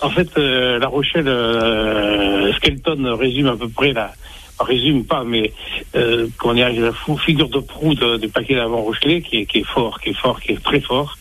en 0.00 0.08
fait, 0.08 0.28
euh, 0.38 0.78
La 0.78 0.88
Rochelle, 0.88 1.28
euh, 1.28 2.52
Skelton 2.54 3.14
résume 3.16 3.48
à 3.48 3.56
peu 3.56 3.68
près 3.68 3.92
la, 3.92 4.12
résume 4.60 5.04
pas, 5.04 5.24
mais 5.24 5.52
euh, 5.94 6.26
qu'on 6.38 6.56
est 6.56 6.78
la 6.78 6.92
figure 7.18 7.50
de 7.50 7.58
proue 7.58 7.94
du 7.94 8.28
paquet 8.28 8.54
d'avant 8.54 8.82
Rochelet, 8.82 9.20
qui 9.20 9.46
est, 9.52 9.64
fort, 9.64 10.00
qui 10.00 10.10
est 10.10 10.18
fort, 10.18 10.40
qui 10.40 10.52
est 10.52 10.62
très 10.62 10.80
fort. 10.80 11.18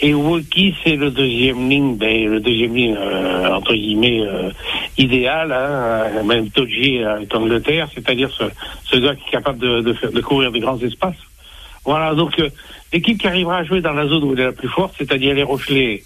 Et 0.00 0.14
Woki, 0.14 0.76
c'est 0.84 0.94
le 0.94 1.10
deuxième 1.10 1.68
ligne, 1.68 1.96
ben, 1.96 2.30
le 2.30 2.38
deuxième 2.38 2.74
ligne 2.74 2.96
euh, 2.96 3.52
entre 3.52 3.74
guillemets 3.74 4.20
euh, 4.20 4.50
idéal, 4.96 5.50
hein, 5.50 6.22
même 6.22 6.50
Toji 6.50 6.98
est 6.98 7.34
Angleterre, 7.34 7.88
c'est-à-dire 7.92 8.30
ce, 8.30 8.44
ce 8.84 8.96
gars 8.98 9.16
qui 9.16 9.26
est 9.26 9.32
capable 9.32 9.58
de, 9.58 9.80
de, 9.80 9.94
de 10.08 10.20
courir 10.20 10.52
des 10.52 10.60
grands 10.60 10.78
espaces. 10.78 11.16
Voilà, 11.84 12.14
donc 12.14 12.38
euh, 12.38 12.50
l'équipe 12.92 13.18
qui 13.18 13.26
arrivera 13.26 13.58
à 13.58 13.64
jouer 13.64 13.80
dans 13.80 13.92
la 13.92 14.06
zone 14.06 14.24
où 14.24 14.32
elle 14.32 14.40
est 14.40 14.44
la 14.44 14.52
plus 14.52 14.68
forte, 14.68 14.94
c'est-à-dire 14.98 15.34
les 15.34 15.42
Rochelais 15.42 16.02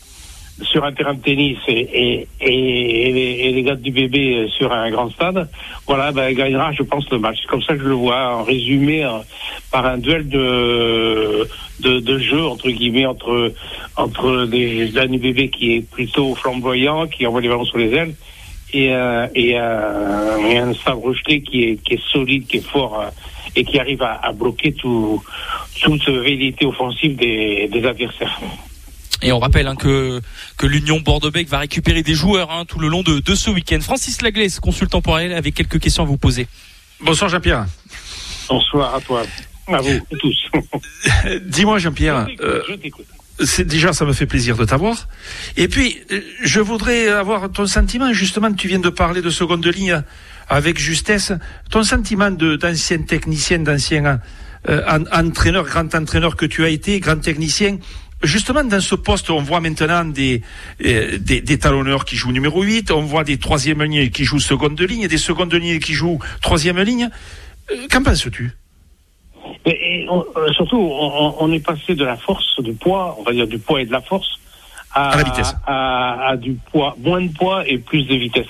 sur 0.60 0.84
un 0.84 0.92
terrain 0.92 1.14
de 1.14 1.20
tennis 1.20 1.58
et, 1.66 2.28
les, 2.40 3.62
gars 3.64 3.74
du 3.74 3.90
bébé 3.90 4.46
sur 4.56 4.72
un 4.72 4.90
grand 4.90 5.10
stade, 5.10 5.48
voilà, 5.86 6.12
ben, 6.12 6.32
gagnera, 6.34 6.72
je 6.72 6.82
pense, 6.82 7.08
le 7.10 7.18
match. 7.18 7.38
C'est 7.42 7.48
comme 7.48 7.62
ça 7.62 7.74
que 7.74 7.80
je 7.82 7.88
le 7.88 7.94
vois, 7.94 8.36
en 8.36 8.44
résumé 8.44 9.04
en, 9.06 9.22
par 9.70 9.86
un 9.86 9.98
duel 9.98 10.28
de, 10.28 11.48
de, 11.80 12.00
de, 12.00 12.18
jeu, 12.18 12.44
entre 12.44 12.68
guillemets, 12.70 13.06
entre, 13.06 13.52
entre 13.96 14.46
des 14.46 14.88
du 14.88 15.18
bébé 15.18 15.48
qui 15.48 15.76
est 15.76 15.90
plutôt 15.90 16.34
flamboyant, 16.34 17.06
qui 17.06 17.26
envoie 17.26 17.40
les 17.40 17.48
ballons 17.48 17.64
sur 17.64 17.78
les 17.78 17.92
ailes, 17.94 18.14
et, 18.72 18.92
euh, 18.92 19.26
et, 19.34 19.52
euh, 19.56 20.48
et 20.48 20.58
un 20.58 20.74
stade 20.74 20.94
Rochelet 20.94 21.40
qui 21.40 21.64
est, 21.64 21.76
qui 21.76 21.94
est 21.94 22.02
solide, 22.10 22.46
qui 22.46 22.58
est 22.58 22.66
fort. 22.66 23.00
Euh, 23.00 23.10
et 23.56 23.64
qui 23.64 23.78
arrive 23.78 24.02
à, 24.02 24.14
à 24.22 24.32
bloquer 24.32 24.72
tout, 24.72 25.22
toute 25.80 26.08
vérité 26.08 26.66
offensive 26.66 27.16
des, 27.16 27.68
des, 27.70 27.84
adversaires. 27.86 28.40
Et 29.22 29.32
on 29.32 29.38
rappelle 29.38 29.68
hein, 29.68 29.76
que, 29.76 30.20
que 30.56 30.66
l'Union 30.66 31.00
Bordeaux-Bègles 31.00 31.48
va 31.48 31.58
récupérer 31.58 32.02
des 32.02 32.14
joueurs 32.14 32.50
hein, 32.50 32.64
tout 32.66 32.78
le 32.78 32.88
long 32.88 33.02
de, 33.02 33.20
de 33.20 33.34
ce 33.34 33.50
week-end. 33.50 33.80
Francis 33.80 34.22
Laglaise, 34.22 34.58
consultant 34.58 35.00
pour 35.00 35.18
elle, 35.18 35.32
avec 35.32 35.54
quelques 35.54 35.78
questions 35.78 36.02
à 36.02 36.06
vous 36.06 36.16
poser. 36.16 36.46
Bonsoir 37.00 37.30
Jean-Pierre. 37.30 37.66
Bonsoir 38.48 38.94
à 38.94 39.00
toi, 39.00 39.22
à 39.68 39.80
vous 39.80 40.00
tous. 40.18 40.50
Dis-moi 41.46 41.78
Jean-Pierre. 41.78 42.26
Je 42.68 42.74
t'écoute. 42.74 43.06
C'est 43.44 43.66
déjà 43.66 43.92
ça 43.92 44.04
me 44.04 44.12
fait 44.12 44.26
plaisir 44.26 44.56
de 44.56 44.64
t'avoir. 44.64 45.08
Et 45.56 45.68
puis 45.68 45.98
je 46.42 46.60
voudrais 46.60 47.08
avoir 47.08 47.50
ton 47.50 47.66
sentiment. 47.66 48.12
Justement, 48.12 48.52
tu 48.52 48.68
viens 48.68 48.78
de 48.78 48.88
parler 48.88 49.22
de 49.22 49.30
seconde 49.30 49.66
ligne 49.66 50.02
avec 50.52 50.78
justesse. 50.78 51.32
Ton 51.70 51.82
sentiment 51.82 52.30
d'ancien 52.30 52.98
technicien, 53.02 53.58
d'ancien 53.60 54.20
euh, 54.68 54.98
entraîneur, 55.12 55.64
grand 55.64 55.94
entraîneur 55.94 56.36
que 56.36 56.46
tu 56.46 56.64
as 56.64 56.68
été, 56.68 57.00
grand 57.00 57.18
technicien, 57.18 57.78
justement 58.22 58.62
dans 58.62 58.80
ce 58.80 58.94
poste, 58.94 59.30
on 59.30 59.40
voit 59.40 59.60
maintenant 59.60 60.04
des, 60.04 60.42
euh, 60.84 61.18
des, 61.18 61.40
des, 61.40 61.58
talonneurs 61.58 62.04
qui 62.04 62.16
jouent 62.16 62.32
numéro 62.32 62.62
8, 62.62 62.90
on 62.90 63.00
voit 63.00 63.24
des 63.24 63.38
troisième 63.38 63.82
lignes 63.82 64.10
qui 64.10 64.24
jouent 64.24 64.40
seconde 64.40 64.80
ligne, 64.80 65.08
des 65.08 65.18
secondes 65.18 65.54
lignes 65.54 65.80
qui 65.80 65.94
jouent 65.94 66.20
troisième 66.42 66.80
ligne. 66.80 67.08
Euh, 67.70 67.86
Qu'en 67.90 68.02
penses-tu? 68.02 68.52
Et, 69.64 70.06
on, 70.10 70.24
surtout, 70.52 70.78
on, 70.78 71.36
on, 71.40 71.52
est 71.52 71.64
passé 71.64 71.94
de 71.94 72.04
la 72.04 72.16
force, 72.16 72.60
du 72.60 72.74
poids, 72.74 73.16
on 73.18 73.22
va 73.22 73.32
dire 73.32 73.46
du 73.46 73.58
poids 73.58 73.80
et 73.80 73.86
de 73.86 73.92
la 73.92 74.02
force, 74.02 74.38
à, 74.92 75.10
à 75.10 75.16
la 75.16 75.22
vitesse, 75.22 75.54
à, 75.66 76.28
à, 76.28 76.36
du 76.36 76.58
poids, 76.70 76.94
moins 77.00 77.22
de 77.22 77.32
poids 77.32 77.66
et 77.66 77.78
plus 77.78 78.04
de 78.04 78.14
vitesse. 78.16 78.46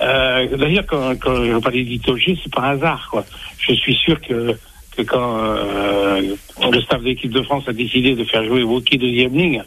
Euh, 0.00 0.56
D'ailleurs, 0.56 0.84
quand, 0.86 1.18
quand 1.18 1.44
je 1.44 1.58
parlais 1.58 1.84
d'Itogi, 1.84 2.38
c'est 2.42 2.52
par 2.52 2.64
hasard. 2.64 3.08
Quoi. 3.10 3.24
Je 3.58 3.72
suis 3.72 3.94
sûr 3.94 4.20
que, 4.20 4.56
que 4.96 5.02
quand 5.02 5.38
euh, 5.38 6.34
le 6.72 6.80
staff 6.80 7.02
d'équipe 7.02 7.30
de 7.32 7.42
France 7.42 7.64
a 7.68 7.72
décidé 7.72 8.14
de 8.14 8.24
faire 8.24 8.44
jouer 8.44 8.62
Woki 8.62 8.98
deuxième 8.98 9.36
ligne, 9.36 9.62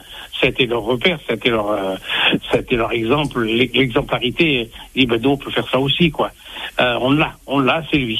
été 0.50 0.66
leur 0.66 0.84
repère, 0.84 1.20
ça 1.26 1.34
a 1.34 1.36
été 1.36 1.50
leur, 1.50 1.72
euh, 1.72 1.96
leur 2.72 2.92
exemple, 2.92 3.44
l'exemplarité. 3.44 4.70
Dit 4.96 5.06
ben 5.06 5.20
nous 5.22 5.32
on 5.32 5.38
peut 5.38 5.52
faire 5.52 5.68
ça 5.70 5.80
aussi 5.80 6.12
quoi. 6.12 6.32
Euh, 6.80 6.98
on 7.02 7.12
l'a, 7.12 7.32
on 7.48 7.60
l'a, 7.60 7.84
c'est 7.92 7.98
lui. 7.98 8.20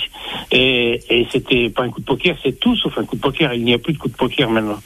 Et, 0.52 1.00
et 1.10 1.28
c'était 1.32 1.70
pas 1.70 1.84
un 1.84 1.90
coup 1.90 2.02
de 2.02 2.06
poker, 2.06 2.36
c'est 2.44 2.60
tout 2.60 2.76
sauf 2.76 2.98
un 2.98 3.06
coup 3.06 3.16
de 3.16 3.22
poker. 3.22 3.54
Il 3.54 3.64
n'y 3.64 3.74
a 3.74 3.78
plus 3.78 3.94
de 3.94 3.98
coup 3.98 4.10
de 4.10 4.16
poker 4.16 4.50
maintenant. 4.50 4.80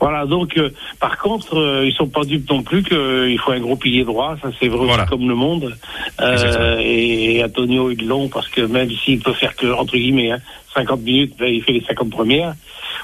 Voilà. 0.00 0.26
Donc, 0.26 0.56
euh, 0.58 0.70
par 1.00 1.18
contre, 1.18 1.56
euh, 1.58 1.86
ils 1.86 1.92
sont 1.92 2.08
pas 2.08 2.24
dupes 2.24 2.48
non 2.50 2.62
plus 2.62 2.82
qu'il 2.82 3.38
faut 3.38 3.52
un 3.52 3.60
gros 3.60 3.76
pilier 3.76 4.04
droit. 4.04 4.36
Ça, 4.42 4.50
c'est 4.60 4.68
vrai 4.68 4.86
Voilà. 4.86 5.06
comme 5.06 5.28
le 5.28 5.34
monde. 5.34 5.74
Euh, 6.20 6.78
et, 6.80 7.36
et 7.36 7.44
Antonio 7.44 7.90
ils 7.90 8.06
l'ont 8.06 8.28
parce 8.28 8.48
que 8.48 8.60
même 8.60 8.90
s'il 8.90 9.20
peut 9.20 9.32
faire 9.32 9.56
que 9.56 9.66
entre 9.66 9.94
guillemets 9.96 10.32
hein, 10.32 10.38
50 10.74 11.00
minutes, 11.00 11.34
ben, 11.38 11.46
il 11.46 11.62
fait 11.62 11.72
les 11.72 11.82
50 11.82 12.10
premières. 12.10 12.54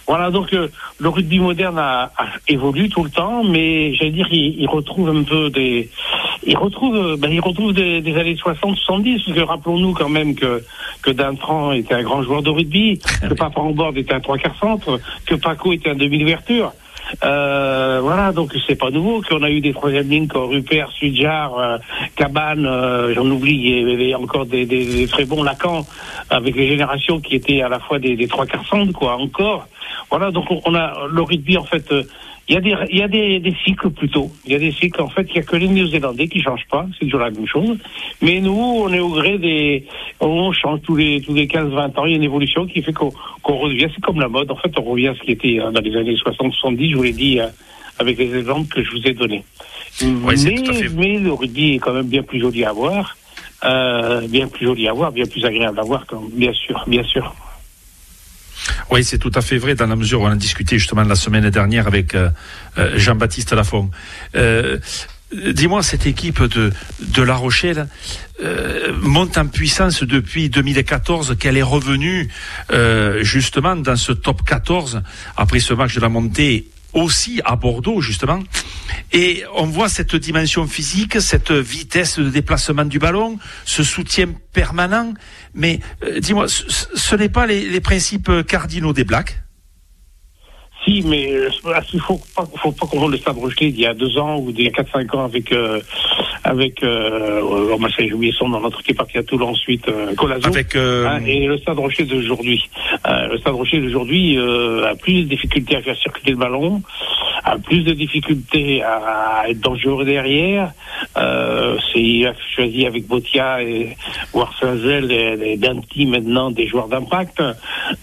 Voilà, 0.07 0.31
donc 0.31 0.53
euh, 0.53 0.69
le 0.99 1.09
rugby 1.09 1.39
moderne 1.39 1.79
a, 1.79 2.11
a, 2.17 2.27
évolué 2.49 2.89
tout 2.89 3.05
le 3.05 3.11
temps, 3.11 3.45
mais 3.45 3.95
j'allais 3.95 4.11
dire, 4.11 4.29
il, 4.31 4.61
il, 4.61 4.69
retrouve 4.69 5.09
un 5.09 5.23
peu 5.23 5.51
des, 5.51 5.89
il 6.45 6.57
retrouve, 6.57 7.17
ben, 7.17 7.31
il 7.31 7.41
retrouve 7.41 7.73
des, 7.73 8.01
des 8.01 8.17
années 8.17 8.35
60-70, 8.35 9.25
parce 9.25 9.37
que 9.37 9.41
rappelons-nous 9.41 9.93
quand 9.95 10.09
même 10.09 10.35
que 10.35 10.63
que 11.03 11.11
Dintran 11.11 11.73
était 11.73 11.95
un 11.95 12.03
grand 12.03 12.23
joueur 12.23 12.43
de 12.43 12.51
rugby, 12.51 12.99
que 12.99 13.35
Papa 13.39 13.61
Bord 13.73 13.97
était 13.97 14.15
un 14.15 14.21
trois 14.21 14.39
quarts 14.39 14.59
centre, 14.59 15.01
que 15.27 15.35
Paco 15.35 15.73
était 15.73 15.91
un 15.91 15.95
demi 15.95 16.19
d'ouverture. 16.19 16.73
Euh, 17.25 18.01
voilà, 18.03 18.33
donc 18.33 18.55
c'est 18.67 18.75
pas 18.75 18.91
nouveau 18.91 19.23
qu'on 19.23 19.43
a 19.43 19.51
eu 19.51 19.61
des 19.61 19.73
troisième 19.73 20.09
lignes 20.09 20.27
comme 20.29 20.51
Rupert, 20.51 20.91
Sudjar, 20.93 21.59
euh, 21.59 21.79
Cabane, 22.17 22.67
euh, 22.67 23.15
j'en 23.15 23.27
oublie, 23.27 23.69
et, 23.69 24.15
encore 24.15 24.47
des, 24.47 24.67
des, 24.67 24.85
des, 24.85 25.07
très 25.07 25.25
bons 25.25 25.43
Lacan, 25.43 25.87
avec 26.31 26.55
les 26.57 26.69
générations 26.69 27.21
qui 27.21 27.37
étaient 27.37 27.63
à 27.63 27.69
la 27.69 27.79
fois 27.81 27.99
des, 27.99 28.17
des 28.17 28.29
trois 28.29 28.47
quarts 28.47 28.65
quoi, 28.95 29.17
encore. 29.17 29.67
Voilà, 30.11 30.31
donc 30.31 30.47
on 30.51 30.75
a 30.75 31.07
le 31.11 31.23
rugby, 31.23 31.57
en 31.57 31.65
fait, 31.65 31.91
euh, 31.93 32.03
il 32.51 32.55
y 32.55 32.57
a 32.57 32.61
des, 32.61 32.75
il 32.91 32.99
y 32.99 33.03
a 33.03 33.07
des, 33.07 33.39
des 33.39 33.55
cycles 33.65 33.91
plutôt. 33.91 34.29
Il 34.45 34.51
y 34.53 34.57
a 34.57 34.59
des 34.59 34.73
cycles, 34.73 35.01
en 35.01 35.09
fait, 35.09 35.25
il 35.31 35.37
y 35.37 35.39
a 35.39 35.43
que 35.43 35.55
les 35.55 35.69
Néo-Zélandais 35.69 36.27
qui 36.27 36.43
changent 36.43 36.67
pas, 36.69 36.85
c'est 36.99 37.05
toujours 37.05 37.21
la 37.21 37.31
même 37.31 37.47
chose. 37.47 37.79
Mais 38.21 38.41
nous, 38.41 38.53
on 38.53 38.93
est 38.93 38.99
au 38.99 39.11
gré 39.11 39.39
des, 39.39 39.85
on 40.19 40.51
change 40.53 40.81
tous 40.83 40.97
les, 40.97 41.21
tous 41.21 41.33
les 41.33 41.47
15, 41.47 41.71
20 41.73 41.97
ans, 41.97 42.07
il 42.07 42.11
y 42.11 42.15
a 42.15 42.17
une 42.17 42.25
évolution 42.25 42.67
qui 42.67 42.83
fait 42.83 42.93
qu'on, 42.93 43.13
revient, 43.45 43.87
c'est 43.95 44.01
comme 44.03 44.19
la 44.19 44.27
mode, 44.29 44.51
en 44.51 44.57
fait, 44.57 44.73
on 44.79 44.83
revient 44.83 45.09
à 45.09 45.15
ce 45.15 45.21
qui 45.21 45.31
était 45.31 45.61
euh, 45.61 45.71
dans 45.71 45.81
les 45.81 45.95
années 45.97 46.17
60, 46.17 46.53
70, 46.53 46.91
je 46.91 46.97
vous 46.97 47.03
l'ai 47.05 47.13
dit, 47.13 47.39
euh, 47.39 47.47
avec 48.01 48.19
les 48.19 48.37
exemples 48.37 48.67
que 48.75 48.83
je 48.83 48.91
vous 48.91 49.07
ai 49.07 49.13
donnés. 49.15 49.45
Mais, 50.51 50.57
mais 50.97 51.19
le 51.19 51.33
rugby 51.33 51.75
est 51.75 51.79
quand 51.79 51.93
même 51.93 52.09
bien 52.09 52.25
plus 52.25 52.41
joli 52.41 52.65
à 52.65 52.73
voir, 52.73 53.17
euh, 53.65 54.27
bien 54.27 54.49
plus 54.49 54.67
joli 54.67 54.89
à 54.89 54.93
voir, 54.93 55.13
bien 55.13 55.27
plus 55.27 55.45
agréable 55.45 55.79
à 55.79 55.83
voir, 55.85 56.05
quand- 56.07 56.25
bien 56.33 56.53
sûr, 56.53 56.83
bien 56.89 57.05
sûr. 57.05 57.33
Oui, 58.91 59.05
c'est 59.05 59.19
tout 59.19 59.31
à 59.35 59.41
fait 59.41 59.57
vrai 59.57 59.77
dans 59.77 59.87
la 59.87 59.95
mesure 59.95 60.23
où 60.23 60.25
on 60.25 60.31
a 60.31 60.37
discuté 60.37 60.77
justement 60.79 61.03
la 61.03 61.15
semaine 61.15 61.49
dernière 61.51 61.87
avec 61.87 62.17
euh, 62.17 62.29
euh, 62.77 62.99
Jean-Baptiste 62.99 63.53
Lafont. 63.53 63.91
Euh, 64.35 64.79
Dis-moi, 65.33 65.85
cette 65.85 66.09
équipe 66.09 66.43
de, 66.43 66.73
de 67.01 67.23
La 67.23 67.37
Rochelle 67.37 67.87
monte 69.01 69.39
en 69.39 69.47
puissance 69.47 70.03
depuis 70.03 70.51
2014, 70.51 71.37
qu'elle 71.39 71.57
est 71.57 71.63
revenue 71.63 72.29
justement 73.21 73.77
dans 73.77 73.95
ce 73.95 74.11
top 74.11 74.43
14 74.43 75.03
après 75.37 75.61
ce 75.61 75.73
match 75.73 75.95
de 75.95 76.01
la 76.01 76.09
montée 76.09 76.67
aussi 76.93 77.41
à 77.45 77.57
Bordeaux 77.57 78.01
justement. 78.01 78.41
Et 79.13 79.45
on 79.57 79.67
voit 79.67 79.89
cette 79.89 80.15
dimension 80.17 80.67
physique, 80.67 81.21
cette 81.21 81.53
vitesse 81.53 82.19
de 82.19 82.31
déplacement 82.31 82.85
du 82.85 82.99
ballon, 82.99 83.39
ce 83.65 83.83
soutien 83.83 84.27
permanent. 84.53 85.15
Mais 85.55 85.81
euh, 86.05 86.21
dis-moi, 86.21 86.47
ce, 86.49 87.17
n'est 87.17 87.29
pas 87.29 87.47
les 87.47 87.81
principes 87.81 88.31
cardinaux 88.47 88.93
des 88.93 89.05
Blacks? 89.05 89.41
Si, 90.85 91.03
mais 91.03 91.31
euh, 91.33 91.49
il 91.93 92.01
faut 92.01 92.21
pas, 92.35 92.45
faut 92.57 92.73
pas 92.73 92.87
qu'on 92.87 93.09
le 93.09 93.19
Stade 93.19 93.37
Rochelet 93.37 93.71
d'il 93.71 93.81
y 93.83 93.87
a 93.87 93.95
deux 93.95 94.17
ans 94.19 94.39
ou 94.39 94.51
d'il 94.53 94.65
y 94.65 94.69
a 94.69 94.71
quatre 94.71 94.91
cinq 94.93 95.15
ans 95.15 95.25
avec 95.25 95.53
euh, 95.53 95.81
avec 96.45 96.83
euh, 96.83 97.41
oh, 97.43 97.79
j'ai 97.99 98.13
oublié 98.13 98.33
son 98.33 98.49
nom, 98.49 98.61
notre 98.61 98.81
équipe 98.81 98.97
partie 98.97 99.19
à 99.19 99.23
Toulon 99.23 99.49
ensuite, 99.51 99.87
euh, 99.89 100.15
Colazo. 100.15 100.49
avec 100.49 100.75
euh, 100.77 101.07
Hein, 101.07 101.21
et 101.27 101.47
le 101.47 101.59
Stade 101.59 101.79
Rocher 101.79 102.05
d'aujourd'hui. 102.05 102.69
Euh, 103.07 103.29
le 103.29 103.39
Stade 103.39 103.55
Rocher 103.55 103.79
d'aujourd'hui 103.81 104.39
euh, 104.39 104.91
a 104.91 104.95
plus 104.95 105.25
de 105.25 105.29
difficultés 105.29 105.77
à 105.77 105.83
faire 105.83 105.97
circuler 105.97 106.33
le 106.33 106.39
ballon, 106.39 106.83
a 107.45 107.59
plus 107.59 107.83
de 107.83 107.93
difficultés 107.93 108.83
à, 108.83 109.41
à 109.43 109.49
être 109.49 109.61
dangereux 109.61 110.05
derrière. 110.05 110.73
Euh, 111.17 111.77
c'est 111.93 112.01
il 112.01 112.27
a 112.27 112.35
choisi 112.55 112.87
avec 112.87 113.07
Botia 113.07 113.63
et 113.63 113.97
Warsazel 114.33 115.13
et, 115.13 115.53
et 115.53 115.57
Danti 115.57 116.07
maintenant 116.07 116.51
des 116.51 116.67
joueurs 116.67 116.89
d'impact. 116.89 117.43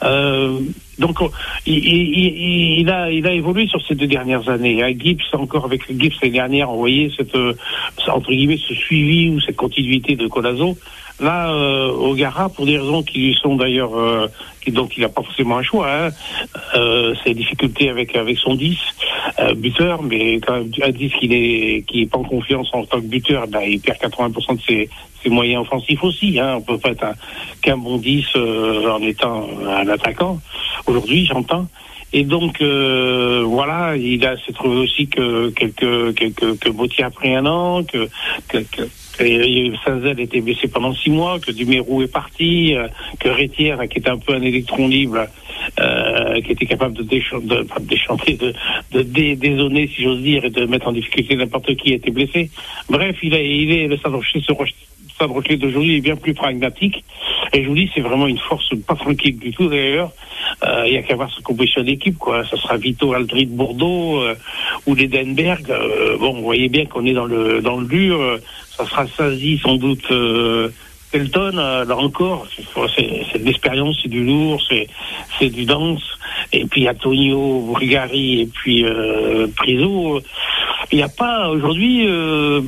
Euh, 0.03 0.59
donc 0.99 1.21
on- 1.21 1.31
il, 1.65 2.89
a 2.89 3.11
il 3.11 3.25
a 3.27 3.33
évolué 3.33 3.67
sur 3.67 3.81
ces 3.85 3.95
deux 3.95 4.07
dernières 4.07 4.47
années. 4.49 4.83
Hein. 4.83 4.93
Gibbs 4.97 5.21
encore 5.33 5.65
avec 5.65 5.81
Gibbs 5.87 6.13
l'année 6.21 6.33
dernière, 6.33 6.69
on 6.71 6.77
voyait 6.77 7.11
cette 7.15 7.35
euh, 7.35 7.53
entre 8.07 8.29
guillemets 8.31 8.57
ce 8.57 8.73
suivi 8.73 9.29
ou 9.29 9.39
cette 9.41 9.55
continuité 9.55 10.15
de 10.15 10.27
Colazo. 10.27 10.77
Là, 11.19 11.49
euh, 11.51 11.89
O'Gara, 11.89 12.47
pour 12.49 12.67
des 12.67 12.77
raisons 12.77 13.01
qui 13.01 13.17
lui 13.19 13.33
sont 13.33 13.55
d'ailleurs, 13.55 13.95
euh, 13.97 14.27
donc 14.71 14.97
il 14.97 15.01
n'a 15.01 15.09
pas 15.09 15.21
forcément 15.23 15.57
un 15.57 15.63
choix, 15.63 15.87
hein, 15.91 16.09
euh, 16.75 17.13
ses 17.23 17.33
difficultés 17.33 17.89
avec 17.89 18.15
avec 18.15 18.37
son 18.37 18.55
10 18.55 18.77
euh, 19.39 19.53
buteur, 19.53 20.01
mais 20.03 20.39
quand 20.39 20.55
un 20.55 20.89
10 20.89 21.11
qui 21.19 21.27
n'est 21.29 21.83
qui 21.87 22.01
est 22.03 22.05
pas 22.05 22.19
en 22.19 22.23
confiance 22.23 22.69
en 22.73 22.83
tant 22.85 22.99
que 22.99 23.05
buteur, 23.07 23.47
ben, 23.47 23.61
il 23.61 23.79
perd 23.79 23.97
80% 23.99 24.55
de 24.55 24.61
ses, 24.61 24.89
ses 25.23 25.29
moyens 25.29 25.61
offensifs 25.63 26.03
aussi. 26.03 26.39
Hein, 26.39 26.55
on 26.57 26.61
peut 26.61 26.77
pas 26.77 26.89
être 26.91 27.03
un- 27.03 27.15
qu'un 27.61 27.77
bon 27.77 27.97
10 27.97 28.25
euh, 28.35 28.89
en 28.89 29.01
étant 29.01 29.47
un 29.67 29.87
attaquant. 29.87 30.39
Aujourd'hui, 30.85 31.25
j'entends. 31.25 31.67
Et 32.13 32.23
donc 32.23 32.61
euh, 32.61 33.43
voilà, 33.45 33.95
il 33.97 34.25
a 34.25 34.37
s'est 34.37 34.53
trouvé 34.53 34.77
aussi 34.77 35.07
que 35.07 35.49
quelques 35.49 36.15
quelques 36.15 36.57
que 36.59 36.69
Bautier 36.69 37.03
a 37.03 37.09
pris 37.09 37.35
un 37.35 37.45
an, 37.45 37.83
que 37.83 38.07
que, 38.47 38.59
que 38.59 38.87
était 40.19 40.41
blessé 40.41 40.67
pendant 40.67 40.93
six 40.93 41.09
mois, 41.09 41.39
que 41.39 41.51
Dumérou 41.51 42.03
est 42.03 42.07
parti, 42.11 42.75
euh, 42.75 42.87
que 43.19 43.29
Rétière, 43.29 43.79
qui 43.89 43.97
était 43.97 44.09
un 44.09 44.19
peu 44.19 44.33
un 44.33 44.41
électron 44.41 44.87
libre, 44.87 45.25
euh, 45.79 46.39
qui 46.41 46.51
était 46.51 46.65
capable 46.67 46.95
de, 46.95 47.03
déchan- 47.03 47.41
de, 47.41 47.63
de 47.63 47.85
déchanter, 47.85 48.33
de, 48.35 48.53
de 48.91 49.01
dé- 49.01 49.35
dézonner, 49.35 49.87
si 49.87 50.03
j'ose 50.03 50.21
dire, 50.21 50.45
et 50.45 50.49
de 50.51 50.65
mettre 50.65 50.87
en 50.87 50.91
difficulté 50.91 51.35
n'importe 51.35 51.75
qui 51.77 51.93
était 51.93 52.11
blessé. 52.11 52.51
Bref, 52.89 53.17
il, 53.23 53.33
a, 53.33 53.41
il 53.41 53.71
est 53.71 53.87
le 53.87 53.97
ce 53.97 54.51
Roche- 54.51 54.73
Stade 55.17 55.31
Rochelet 55.31 55.57
d'aujourd'hui 55.57 55.97
est 55.97 56.01
bien 56.01 56.15
plus 56.15 56.35
pragmatique. 56.35 57.03
Et 57.51 57.63
je 57.63 57.67
vous 57.67 57.73
dis, 57.73 57.89
c'est 57.95 58.01
vraiment 58.01 58.27
une 58.27 58.37
force 58.37 58.69
pas 58.85 58.93
tranquille 58.93 59.39
du 59.39 59.51
tout 59.51 59.67
d'ailleurs. 59.67 60.11
Euh, 60.63 60.83
Il 60.85 60.93
y 60.93 60.97
a 60.97 61.01
qu'à 61.01 61.15
voir 61.15 61.31
ce 61.31 61.41
composition 61.41 61.81
d'équipe, 61.81 62.17
quoi. 62.19 62.45
Ça 62.45 62.55
sera 62.55 62.77
Vito 62.77 63.13
Aldrid 63.13 63.49
Bordeaux 63.49 64.21
euh, 64.21 64.35
ou 64.85 64.93
l'Edenberg. 64.93 65.71
Euh, 65.71 66.17
bon, 66.19 66.33
vous 66.33 66.43
voyez 66.43 66.69
bien 66.69 66.85
qu'on 66.85 67.03
est 67.07 67.13
dans 67.13 67.25
le 67.25 67.61
dans 67.61 67.77
le 67.77 67.87
dur. 67.87 68.21
Euh, 68.21 68.37
Ça 68.77 68.85
sera 68.85 69.07
Sazi 69.07 69.57
sans 69.57 69.77
doute. 69.77 70.05
Euh, 70.11 70.69
Elton, 71.13 71.57
euh, 71.57 71.85
là 71.85 71.97
encore, 71.97 72.45
c'est 72.95 73.39
de 73.39 73.45
l'expérience, 73.45 73.97
c'est 74.03 74.09
du 74.09 74.23
lourd, 74.23 74.61
c'est 74.69 74.87
c'est 75.39 75.49
du 75.49 75.65
danse. 75.65 76.16
Et 76.53 76.65
puis 76.65 76.87
Antonio 76.87 77.71
Brigari 77.73 78.41
et 78.41 78.45
puis 78.45 78.85
euh, 78.85 79.47
Priso. 79.55 80.21
Il 80.91 80.97
n'y 80.97 81.03
a 81.03 81.09
pas 81.09 81.49
aujourd'hui. 81.49 82.07
Euh, 82.07 82.61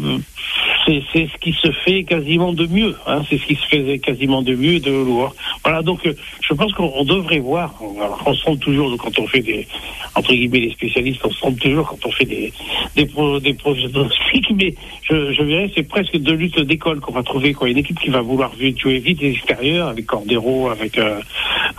c'est 0.86 1.27
ce 1.27 1.38
qui 1.39 1.53
se 1.53 1.71
fait 1.71 2.03
quasiment 2.03 2.53
de 2.53 2.65
mieux. 2.65 2.95
Hein, 3.05 3.21
c'est 3.29 3.38
ce 3.38 3.45
qui 3.45 3.55
se 3.55 3.65
faisait 3.67 3.99
quasiment 3.99 4.41
de 4.41 4.55
mieux 4.55 4.79
de 4.79 4.91
lourd. 4.91 5.36
Voilà, 5.63 5.82
donc 5.82 6.05
euh, 6.05 6.13
je 6.41 6.53
pense 6.53 6.73
qu'on 6.73 6.91
on 6.95 7.03
devrait 7.03 7.39
voir. 7.39 7.73
Alors, 7.97 8.21
on 8.25 8.34
se 8.34 8.41
trompe 8.41 8.60
toujours 8.60 8.95
quand 8.97 9.17
on 9.19 9.27
fait 9.27 9.41
des 9.41 9.67
entre 10.15 10.34
guillemets 10.34 10.62
les 10.62 10.71
spécialistes, 10.71 11.21
on 11.23 11.29
se 11.29 11.38
trompe 11.38 11.60
toujours 11.60 11.88
quand 11.88 12.05
on 12.05 12.12
fait 12.12 12.25
des 12.25 12.51
des, 12.95 13.05
pro, 13.05 13.39
des 13.39 13.55
mais 14.55 14.73
je, 15.03 15.32
je 15.32 15.43
verrais 15.43 15.69
c'est 15.75 15.88
presque 15.88 16.17
deux 16.17 16.34
luttes 16.34 16.60
d'école 16.60 16.99
qu'on 16.99 17.13
va 17.13 17.23
trouver 17.23 17.53
quoi. 17.53 17.69
Une 17.69 17.77
équipe 17.77 17.99
qui 17.99 18.10
va 18.10 18.21
vouloir 18.21 18.51
jouer 18.58 18.99
vite 18.99 19.21
les 19.21 19.32
extérieurs 19.32 19.88
avec 19.89 20.05
Cordero, 20.08 20.69
avec 20.69 20.97
euh, 20.97 21.19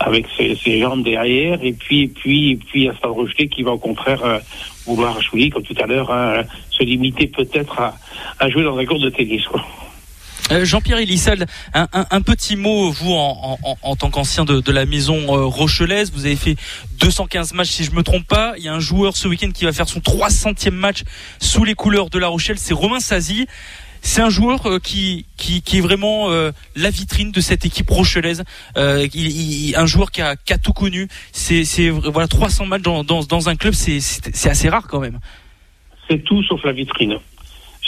avec 0.01 0.25
ses, 0.37 0.55
ses 0.55 0.79
jambes 0.81 1.03
derrière, 1.03 1.59
et 1.63 1.73
puis 1.73 2.03
et 2.03 2.07
puis 2.07 2.51
et 2.51 2.55
puis 2.57 2.89
un 2.89 2.95
Stade 2.95 3.11
Rochelet 3.11 3.47
qui 3.47 3.63
va 3.63 3.71
au 3.71 3.77
contraire 3.77 4.23
euh, 4.23 4.39
vouloir 4.85 5.21
jouer 5.21 5.49
comme 5.49 5.63
tout 5.63 5.75
à 5.81 5.85
l'heure, 5.87 6.11
hein, 6.11 6.43
se 6.69 6.83
limiter 6.83 7.27
peut-être 7.27 7.79
à, 7.79 7.95
à 8.39 8.49
jouer 8.49 8.63
dans 8.63 8.77
un 8.77 8.85
cours 8.85 8.99
de 8.99 9.09
tennis 9.09 9.45
quoi. 9.45 9.63
Euh, 10.51 10.65
Jean-Pierre 10.65 10.97
Elissal, 10.97 11.45
un, 11.73 11.87
un, 11.93 12.05
un 12.11 12.21
petit 12.21 12.57
mot, 12.57 12.91
vous 12.91 13.13
en, 13.13 13.57
en, 13.63 13.77
en 13.81 13.95
tant 13.95 14.09
qu'ancien 14.09 14.43
de, 14.43 14.59
de 14.59 14.71
la 14.71 14.85
maison 14.85 15.15
euh, 15.15 15.45
rochelaise, 15.45 16.11
vous 16.11 16.25
avez 16.25 16.35
fait 16.35 16.55
215 16.99 17.53
matchs 17.53 17.69
si 17.69 17.83
je 17.85 17.91
me 17.91 18.03
trompe 18.03 18.27
pas. 18.27 18.55
Il 18.57 18.63
y 18.63 18.67
a 18.67 18.73
un 18.73 18.79
joueur 18.79 19.15
ce 19.15 19.29
week-end 19.29 19.51
qui 19.51 19.63
va 19.63 19.71
faire 19.71 19.87
son 19.87 19.99
300e 19.99 20.71
match 20.71 21.03
sous 21.39 21.63
les 21.63 21.73
couleurs 21.73 22.09
de 22.09 22.19
La 22.19 22.27
Rochelle, 22.27 22.57
c'est 22.57 22.73
Romain 22.73 22.99
Sazi. 22.99 23.47
C'est 24.01 24.21
un 24.21 24.29
joueur 24.29 24.65
euh, 24.67 24.79
qui, 24.79 25.25
qui, 25.37 25.61
qui 25.61 25.77
est 25.77 25.81
vraiment 25.81 26.29
euh, 26.31 26.51
la 26.75 26.89
vitrine 26.89 27.31
de 27.31 27.39
cette 27.39 27.65
équipe 27.65 27.89
rochelaise. 27.89 28.43
Euh, 28.77 29.07
il, 29.13 29.27
il- 29.69 29.75
un 29.75 29.85
joueur 29.85 30.11
qui 30.11 30.21
a, 30.21 30.35
qui 30.35 30.53
a 30.53 30.57
tout 30.57 30.73
connu. 30.73 31.07
C'est 31.31 31.63
c'est 31.65 31.89
voilà 31.89 32.27
300 32.27 32.65
matchs 32.65 32.81
dans, 32.81 33.03
dans, 33.03 33.21
dans 33.23 33.49
un 33.49 33.55
club, 33.55 33.73
c'est 33.73 33.99
c'est 33.99 34.49
assez 34.49 34.69
rare 34.69 34.87
quand 34.87 34.99
même. 34.99 35.19
C'est 36.09 36.23
tout 36.23 36.41
sauf 36.43 36.63
la 36.65 36.71
vitrine. 36.73 37.17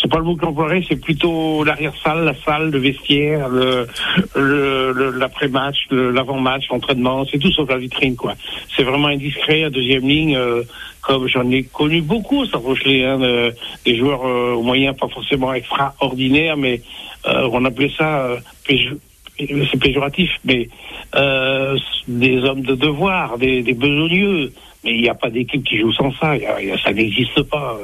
C'est 0.01 0.09
pas 0.09 0.17
le 0.17 0.23
mot 0.25 0.35
que 0.35 0.41
j'emploierais, 0.45 0.83
c'est 0.89 0.97
plutôt 0.97 1.63
l'arrière-salle, 1.63 2.25
la 2.25 2.35
salle, 2.43 2.71
le 2.71 2.77
vestiaire, 2.79 3.47
le, 3.47 3.87
le, 4.35 5.11
l'après-match, 5.11 5.77
l'avant-match, 5.91 6.65
l'entraînement, 6.71 7.25
c'est 7.31 7.37
tout 7.39 7.51
sauf 7.53 7.69
la 7.69 7.77
vitrine, 7.77 8.15
quoi. 8.17 8.35
C'est 8.75 8.83
vraiment 8.83 9.07
indiscret, 9.07 9.63
à 9.63 9.69
deuxième 9.69 10.05
ligne, 10.07 10.35
euh, 10.35 10.63
comme 11.03 11.27
j'en 11.27 11.49
ai 11.51 11.63
connu 11.63 12.01
beaucoup, 12.01 12.45
ça 12.45 12.57
Rochelet, 12.57 13.03
hein, 13.05 13.19
de- 13.19 13.53
des 13.85 13.97
joueurs 13.97 14.25
euh, 14.25 14.61
moyens 14.61 14.95
pas 14.97 15.07
forcément 15.09 15.53
extraordinaires, 15.53 16.57
mais 16.57 16.81
euh, 17.27 17.47
on 17.51 17.63
appelait 17.65 17.91
ça, 17.97 18.25
euh, 18.25 18.37
c'est 18.67 19.79
péjoratif, 19.79 20.29
mais 20.45 20.69
euh, 21.15 21.77
des 22.07 22.37
hommes 22.43 22.61
de 22.61 22.75
devoir, 22.75 23.37
des, 23.37 23.61
des 23.63 23.73
besogneux. 23.73 24.51
Mais 24.83 24.91
il 24.91 25.01
n'y 25.01 25.09
a 25.09 25.15
pas 25.15 25.29
d'équipe 25.29 25.63
qui 25.63 25.77
joue 25.77 25.93
sans 25.93 26.11
ça, 26.19 26.35
y 26.37 26.45
a- 26.45 26.61
y 26.61 26.71
a- 26.71 26.77
ça 26.77 26.91
n'existe 26.91 27.41
pas. 27.43 27.77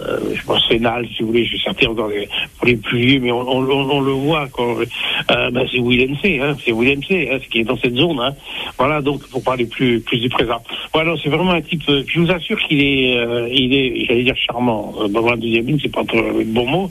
Euh, 0.00 0.18
je 0.34 0.42
pense 0.44 0.66
Fénal, 0.68 1.06
si 1.08 1.22
vous 1.22 1.28
voulez, 1.28 1.46
je 1.46 1.52
vais 1.52 1.62
sortir 1.62 1.90
encore 1.90 2.10
pour 2.58 2.66
les 2.66 2.76
plus 2.76 2.98
vieux, 2.98 3.20
mais 3.20 3.32
on, 3.32 3.60
le 3.60 4.12
voit 4.12 4.46
quand 4.52 4.76
euh, 5.30 5.50
ben, 5.50 5.66
c'est 5.70 5.78
Willem 5.78 6.16
C, 6.20 6.38
hein, 6.42 6.54
c'est 6.62 6.72
Willem 6.72 7.02
C, 7.02 7.30
hein, 7.32 7.38
ce 7.42 7.48
qui 7.48 7.60
est 7.60 7.64
dans 7.64 7.78
cette 7.78 7.94
zone. 7.94 8.20
Hein. 8.20 8.34
Voilà, 8.76 9.00
donc 9.00 9.26
pour 9.28 9.42
parler 9.42 9.64
plus 9.64 10.02
du 10.12 10.28
présent. 10.28 10.62
Voilà, 10.92 11.14
c'est 11.22 11.30
vraiment 11.30 11.52
un 11.52 11.62
type. 11.62 11.82
euh, 11.88 12.02
je 12.06 12.20
vous 12.20 12.30
assure 12.30 12.58
qu'il 12.68 12.82
est, 12.82 13.16
euh, 13.16 13.48
il 13.50 13.72
est, 13.74 14.04
j'allais 14.06 14.24
dire 14.24 14.36
charmant. 14.36 14.94
Bon, 15.08 15.30
la 15.30 15.36
deuxième 15.36 15.66
ligne, 15.66 15.78
c'est 15.80 15.92
pas 15.92 16.02
le 16.12 16.44
bon 16.44 16.66
mot, 16.66 16.90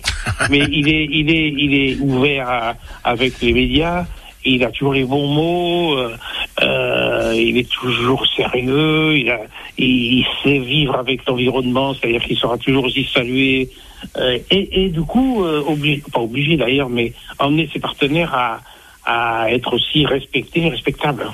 mais 0.50 0.60
il 0.72 0.88
est, 0.90 1.08
il 1.12 1.30
est, 1.30 1.50
il 1.50 1.74
est 1.74 1.98
ouvert 2.00 2.76
avec 3.04 3.40
les 3.42 3.54
médias. 3.54 4.06
Il 4.46 4.64
a 4.64 4.72
toujours 4.72 4.94
les 4.94 5.04
bons 5.04 5.28
mots. 5.28 5.98
euh, 5.98 6.16
euh, 6.62 7.34
il 7.36 7.58
est 7.58 7.70
toujours 7.70 8.26
sérieux, 8.28 9.18
il, 9.18 9.30
a, 9.30 9.42
il, 9.78 10.26
sait 10.44 10.60
vivre 10.60 10.96
avec 10.96 11.26
l'environnement, 11.28 11.94
c'est-à-dire 11.94 12.24
qu'il 12.24 12.38
sera 12.38 12.58
toujours 12.58 12.86
aussi 12.86 13.04
salué. 13.14 13.70
Euh, 14.18 14.38
et, 14.52 14.86
et, 14.86 14.90
du 14.90 15.02
coup, 15.02 15.44
euh, 15.44 15.64
obligé, 15.68 16.02
pas 16.14 16.22
obligé 16.22 16.56
d'ailleurs, 16.56 16.90
mais 16.90 17.14
emmener 17.40 17.70
ses 17.74 17.80
partenaires 17.80 18.34
à, 18.34 18.62
à 19.06 19.52
être 19.52 19.74
aussi 19.74 20.06
respecté, 20.06 20.70
respectable. 20.70 21.28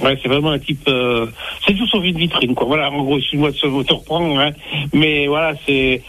Ouais, 0.00 0.16
c'est 0.22 0.28
vraiment 0.28 0.50
un 0.50 0.58
type. 0.58 0.86
Euh, 0.88 1.26
c'est 1.66 1.74
tout 1.74 1.86
sauf 1.86 2.04
une 2.04 2.16
vitrine, 2.16 2.54
quoi. 2.54 2.66
Voilà, 2.66 2.90
en 2.90 3.02
gros, 3.02 3.18
excuse-moi 3.18 3.50
de 3.50 3.56
se 3.56 3.66
reprendre, 3.66 4.38
hein, 4.38 4.50
mais 4.92 5.26
voilà, 5.26 5.54
c'est 5.66 6.02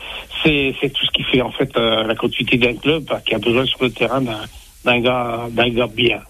c'est 0.43 0.93
tout 0.93 1.05
ce 1.05 1.11
qui 1.11 1.23
fait 1.23 1.41
en 1.41 1.51
fait 1.51 1.75
euh, 1.75 2.03
la 2.03 2.15
continuité 2.15 2.57
d'un 2.57 2.75
club 2.75 3.03
qui 3.25 3.35
a 3.35 3.39
besoin 3.39 3.65
sur 3.65 3.83
le 3.83 3.89
terrain 3.89 4.21
d'un 4.21 4.99
gars 4.99 5.47
d'un 5.51 5.69
gars 5.69 5.87
bien. 5.87 6.21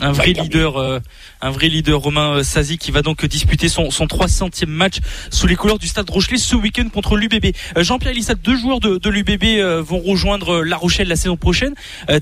Un 0.00 0.12
vrai 0.12 0.32
leader, 0.32 0.76
euh, 0.76 1.00
un 1.40 1.50
vrai 1.50 1.68
leader 1.68 2.00
Romain 2.00 2.38
euh, 2.38 2.42
Sazi 2.42 2.78
qui 2.78 2.90
va 2.90 3.02
donc 3.02 3.24
disputer 3.24 3.68
son, 3.68 3.90
son 3.90 4.06
300e 4.06 4.66
match 4.66 4.96
sous 5.30 5.46
les 5.46 5.56
couleurs 5.56 5.78
du 5.78 5.86
Stade 5.86 6.08
Rochelet 6.10 6.36
ce 6.36 6.56
week-end 6.56 6.88
contre 6.92 7.16
l'UBB. 7.16 7.54
Euh, 7.76 7.82
Jean-Pierre 7.82 8.14
Lissat, 8.14 8.34
deux 8.34 8.56
joueurs 8.56 8.80
de, 8.80 8.98
de 8.98 9.10
l'UBB 9.10 9.82
vont 9.82 10.00
rejoindre 10.00 10.62
La 10.62 10.76
Rochelle 10.76 11.08
la 11.08 11.16
saison 11.16 11.36
prochaine. 11.36 11.74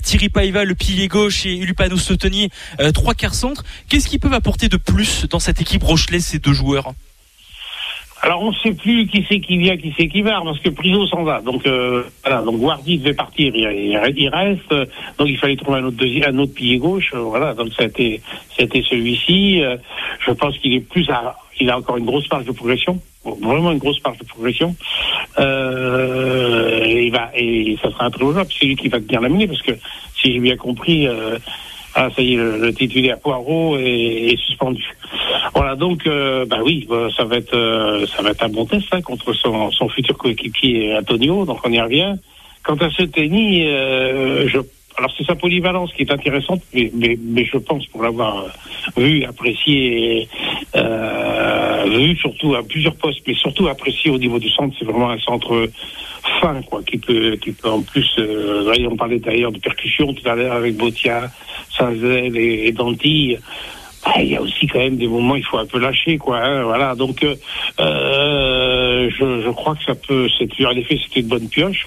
Thierry 0.03 0.29
Paiva, 0.29 0.63
le 0.63 0.75
pilier 0.75 1.07
gauche, 1.07 1.45
et 1.45 1.57
Ulupano 1.57 1.97
Sotoni, 1.97 2.49
trois 2.93 3.13
quarts 3.13 3.35
centre. 3.35 3.63
Qu'est-ce 3.89 4.07
qu'ils 4.07 4.19
peuvent 4.19 4.33
apporter 4.33 4.69
de 4.69 4.77
plus 4.77 5.25
dans 5.29 5.39
cette 5.39 5.61
équipe 5.61 5.83
Rochelet, 5.83 6.19
ces 6.19 6.39
deux 6.39 6.53
joueurs? 6.53 6.93
Alors 8.23 8.43
on 8.43 8.51
ne 8.51 8.55
sait 8.55 8.73
plus 8.73 9.07
qui 9.07 9.25
c'est 9.27 9.39
qui 9.39 9.57
vient, 9.57 9.77
qui 9.77 9.93
c'est 9.97 10.07
qui 10.07 10.21
va, 10.21 10.41
parce 10.43 10.59
que 10.59 10.69
Priso 10.69 11.07
s'en 11.07 11.23
va. 11.23 11.41
Donc 11.41 11.65
euh, 11.65 12.03
voilà, 12.23 12.43
donc 12.43 12.59
Guardi 12.59 12.99
devait 12.99 13.15
partir, 13.15 13.51
il, 13.55 14.29
reste. 14.29 14.69
Donc 15.17 15.27
il 15.27 15.37
fallait 15.37 15.55
trouver 15.55 15.79
un 15.79 15.85
autre 15.85 16.05
un 16.27 16.37
autre 16.37 16.53
pilier 16.53 16.77
gauche. 16.77 17.11
Euh, 17.15 17.21
voilà, 17.21 17.55
donc 17.55 17.69
ça 17.73 17.83
a 17.83 17.87
été, 17.87 18.21
celui-ci. 18.57 19.63
Euh, 19.63 19.75
je 20.19 20.31
pense 20.31 20.55
qu'il 20.59 20.73
est 20.73 20.81
plus 20.81 21.09
à, 21.09 21.35
il 21.59 21.69
a 21.71 21.77
encore 21.77 21.97
une 21.97 22.05
grosse 22.05 22.29
marge 22.31 22.45
de 22.45 22.51
progression, 22.51 22.99
vraiment 23.25 23.71
une 23.71 23.79
grosse 23.79 24.01
marge 24.03 24.19
de 24.19 24.25
progression. 24.25 24.75
Euh, 25.39 26.83
et 26.83 27.05
il 27.05 27.11
va, 27.11 27.31
et 27.35 27.75
ça 27.81 27.89
sera 27.89 28.05
un 28.05 28.11
très 28.11 28.23
beau 28.23 28.33
joueur, 28.33 28.45
c'est 28.51 28.67
lui 28.67 28.75
qui 28.75 28.87
va 28.87 28.99
bien 28.99 29.21
l'amener, 29.21 29.47
parce 29.47 29.63
que 29.63 29.71
si 30.15 30.33
j'ai 30.33 30.39
bien 30.39 30.57
compris. 30.57 31.07
Euh, 31.07 31.39
ah, 31.95 32.09
ça 32.15 32.21
y 32.21 32.33
est, 32.33 32.37
le, 32.37 32.57
le 32.57 32.73
titulaire 32.73 33.19
Poirot 33.19 33.77
est, 33.77 34.33
est 34.33 34.37
suspendu. 34.37 34.83
Voilà, 35.53 35.75
donc, 35.75 36.07
euh, 36.07 36.45
bah 36.45 36.59
oui, 36.63 36.85
bah, 36.89 37.07
ça 37.15 37.25
va 37.25 37.37
être, 37.37 37.53
euh, 37.53 38.05
ça 38.07 38.21
va 38.21 38.31
être 38.31 38.43
un 38.43 38.49
bon 38.49 38.65
test 38.65 38.87
hein, 38.91 39.01
contre 39.01 39.33
son, 39.33 39.71
son 39.71 39.89
futur 39.89 40.17
coéquipier 40.17 40.95
Antonio. 40.95 41.45
Donc 41.45 41.59
on 41.65 41.71
y 41.71 41.81
revient. 41.81 42.15
Quant 42.63 42.75
à 42.75 42.89
ce 42.91 43.03
tennis, 43.03 43.65
euh, 43.67 44.47
je, 44.47 44.59
alors 44.97 45.11
c'est 45.17 45.25
sa 45.25 45.35
polyvalence 45.35 45.91
qui 45.93 46.03
est 46.03 46.11
intéressante, 46.11 46.61
mais, 46.73 47.45
je 47.45 47.57
pense 47.57 47.85
pour 47.87 48.03
l'avoir 48.03 48.45
vu, 48.97 49.23
apprécié, 49.23 50.27
euh, 50.75 51.85
vu 51.89 52.15
surtout 52.17 52.55
à 52.55 52.63
plusieurs 52.63 52.95
postes, 52.95 53.21
mais 53.25 53.33
surtout 53.33 53.67
apprécié 53.67 54.11
au 54.11 54.17
niveau 54.17 54.39
du 54.39 54.49
centre, 54.49 54.75
c'est 54.77 54.85
vraiment 54.85 55.09
un 55.09 55.19
centre 55.19 55.69
fin, 56.39 56.61
quoi, 56.63 56.81
qui 56.83 56.97
peut, 56.97 57.35
qui 57.37 57.51
peut 57.51 57.69
en 57.69 57.81
plus, 57.81 58.07
euh, 58.19 58.73
on 58.89 58.95
parlait 58.95 59.19
d'ailleurs 59.19 59.51
de 59.51 59.59
percussion 59.59 60.13
tout 60.13 60.27
à 60.27 60.35
l'heure 60.35 60.53
avec 60.53 60.75
Botia, 60.75 61.31
Saint-Zel 61.77 62.37
et, 62.37 62.67
et. 62.67 62.71
Bah, 64.03 64.13
il 64.17 64.29
y 64.29 64.35
a 64.35 64.41
aussi 64.41 64.65
quand 64.65 64.79
même 64.79 64.97
des 64.97 65.07
moments 65.07 65.35
il 65.35 65.43
faut 65.43 65.59
un 65.59 65.65
peu 65.67 65.77
lâcher 65.77 66.17
quoi 66.17 66.39
hein, 66.39 66.63
voilà. 66.63 66.95
Donc 66.95 67.23
euh, 67.23 67.35
euh 67.79 69.09
je, 69.11 69.49
crois 69.51 69.75
que 69.75 69.83
ça 69.83 69.93
peut 69.93 70.27
en 70.65 70.71
effet 70.71 70.99
c'était 71.03 71.19
une 71.19 71.27
bonne 71.27 71.47
pioche 71.47 71.85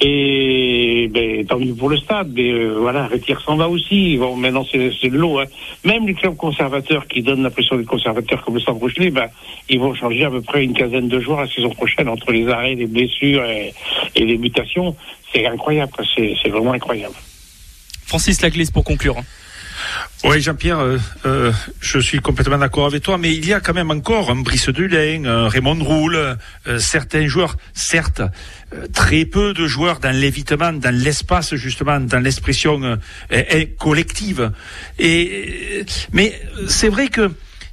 et 0.00 1.08
ben, 1.12 1.44
tant 1.46 1.58
mieux 1.58 1.74
pour 1.74 1.90
le 1.90 1.96
stade, 1.96 2.30
mais 2.34 2.50
euh, 2.50 2.76
voilà, 2.78 3.06
Retire 3.06 3.40
s'en 3.40 3.56
va 3.56 3.68
aussi. 3.68 4.16
Bon, 4.16 4.36
maintenant 4.36 4.64
c'est 4.70 5.08
de 5.08 5.16
l'eau. 5.16 5.38
Hein. 5.38 5.44
Même 5.84 6.06
les 6.06 6.14
clubs 6.14 6.36
conservateurs 6.36 7.06
qui 7.06 7.22
donnent 7.22 7.42
l'impression 7.42 7.76
des 7.76 7.84
conservateurs 7.84 8.42
comme 8.44 8.54
le 8.54 8.60
Stade 8.60 8.76
Rochelet, 8.76 9.10
ben, 9.10 9.28
ils 9.68 9.78
vont 9.78 9.94
changer 9.94 10.24
à 10.24 10.30
peu 10.30 10.40
près 10.40 10.64
une 10.64 10.72
quinzaine 10.72 11.08
de 11.08 11.20
joueurs 11.20 11.40
la 11.40 11.48
saison 11.48 11.70
prochaine 11.70 12.08
entre 12.08 12.32
les 12.32 12.48
arrêts, 12.48 12.74
les 12.74 12.86
blessures 12.86 13.44
et, 13.44 13.74
les 14.16 14.38
mutations. 14.38 14.96
C'est 15.32 15.46
incroyable, 15.46 15.92
c'est 16.16 16.48
vraiment 16.48 16.72
incroyable. 16.72 17.14
Francis 18.06 18.42
Laglaise 18.42 18.70
pour 18.70 18.84
conclure. 18.84 19.16
Oui, 20.22 20.38
Jean-Pierre, 20.42 20.80
euh, 20.80 20.98
euh, 21.24 21.50
je 21.80 21.98
suis 21.98 22.18
complètement 22.18 22.58
d'accord 22.58 22.84
avec 22.84 23.02
toi, 23.02 23.16
mais 23.16 23.34
il 23.34 23.46
y 23.46 23.54
a 23.54 23.60
quand 23.60 23.72
même 23.72 23.90
encore 23.90 24.30
un 24.30 24.36
Brice 24.36 24.68
Dulain, 24.68 25.24
un 25.24 25.48
Raymond 25.48 25.82
Roule, 25.82 26.36
euh, 26.66 26.78
certains 26.78 27.26
joueurs, 27.26 27.56
certes, 27.72 28.20
très 28.92 29.24
peu 29.24 29.54
de 29.54 29.66
joueurs 29.66 29.98
dans 29.98 30.14
l'évitement, 30.14 30.74
dans 30.74 30.94
l'espace 30.94 31.54
justement, 31.54 32.00
dans 32.00 32.20
l'expression 32.20 32.98
collective. 33.78 34.52
Et 34.98 35.86
mais 36.12 36.38
c'est 36.68 36.90
vrai 36.90 37.08
que 37.08 37.32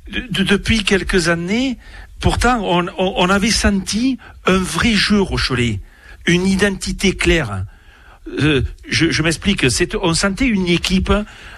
depuis 0.10 0.84
quelques 0.86 1.28
années, 1.28 1.78
pourtant, 2.22 2.62
on, 2.64 2.88
on, 2.98 3.30
avait 3.30 3.52
senti 3.52 4.18
un 4.46 4.58
vrai 4.58 4.94
jeu 4.94 5.20
Rochelet, 5.20 5.82
une 6.26 6.48
identité 6.48 7.16
claire. 7.16 7.66
Je, 8.38 9.12
je 9.12 9.24
m'explique, 9.24 9.66
on 10.02 10.14
sentait 10.14 10.48
une 10.48 10.68
équipe 10.68 11.12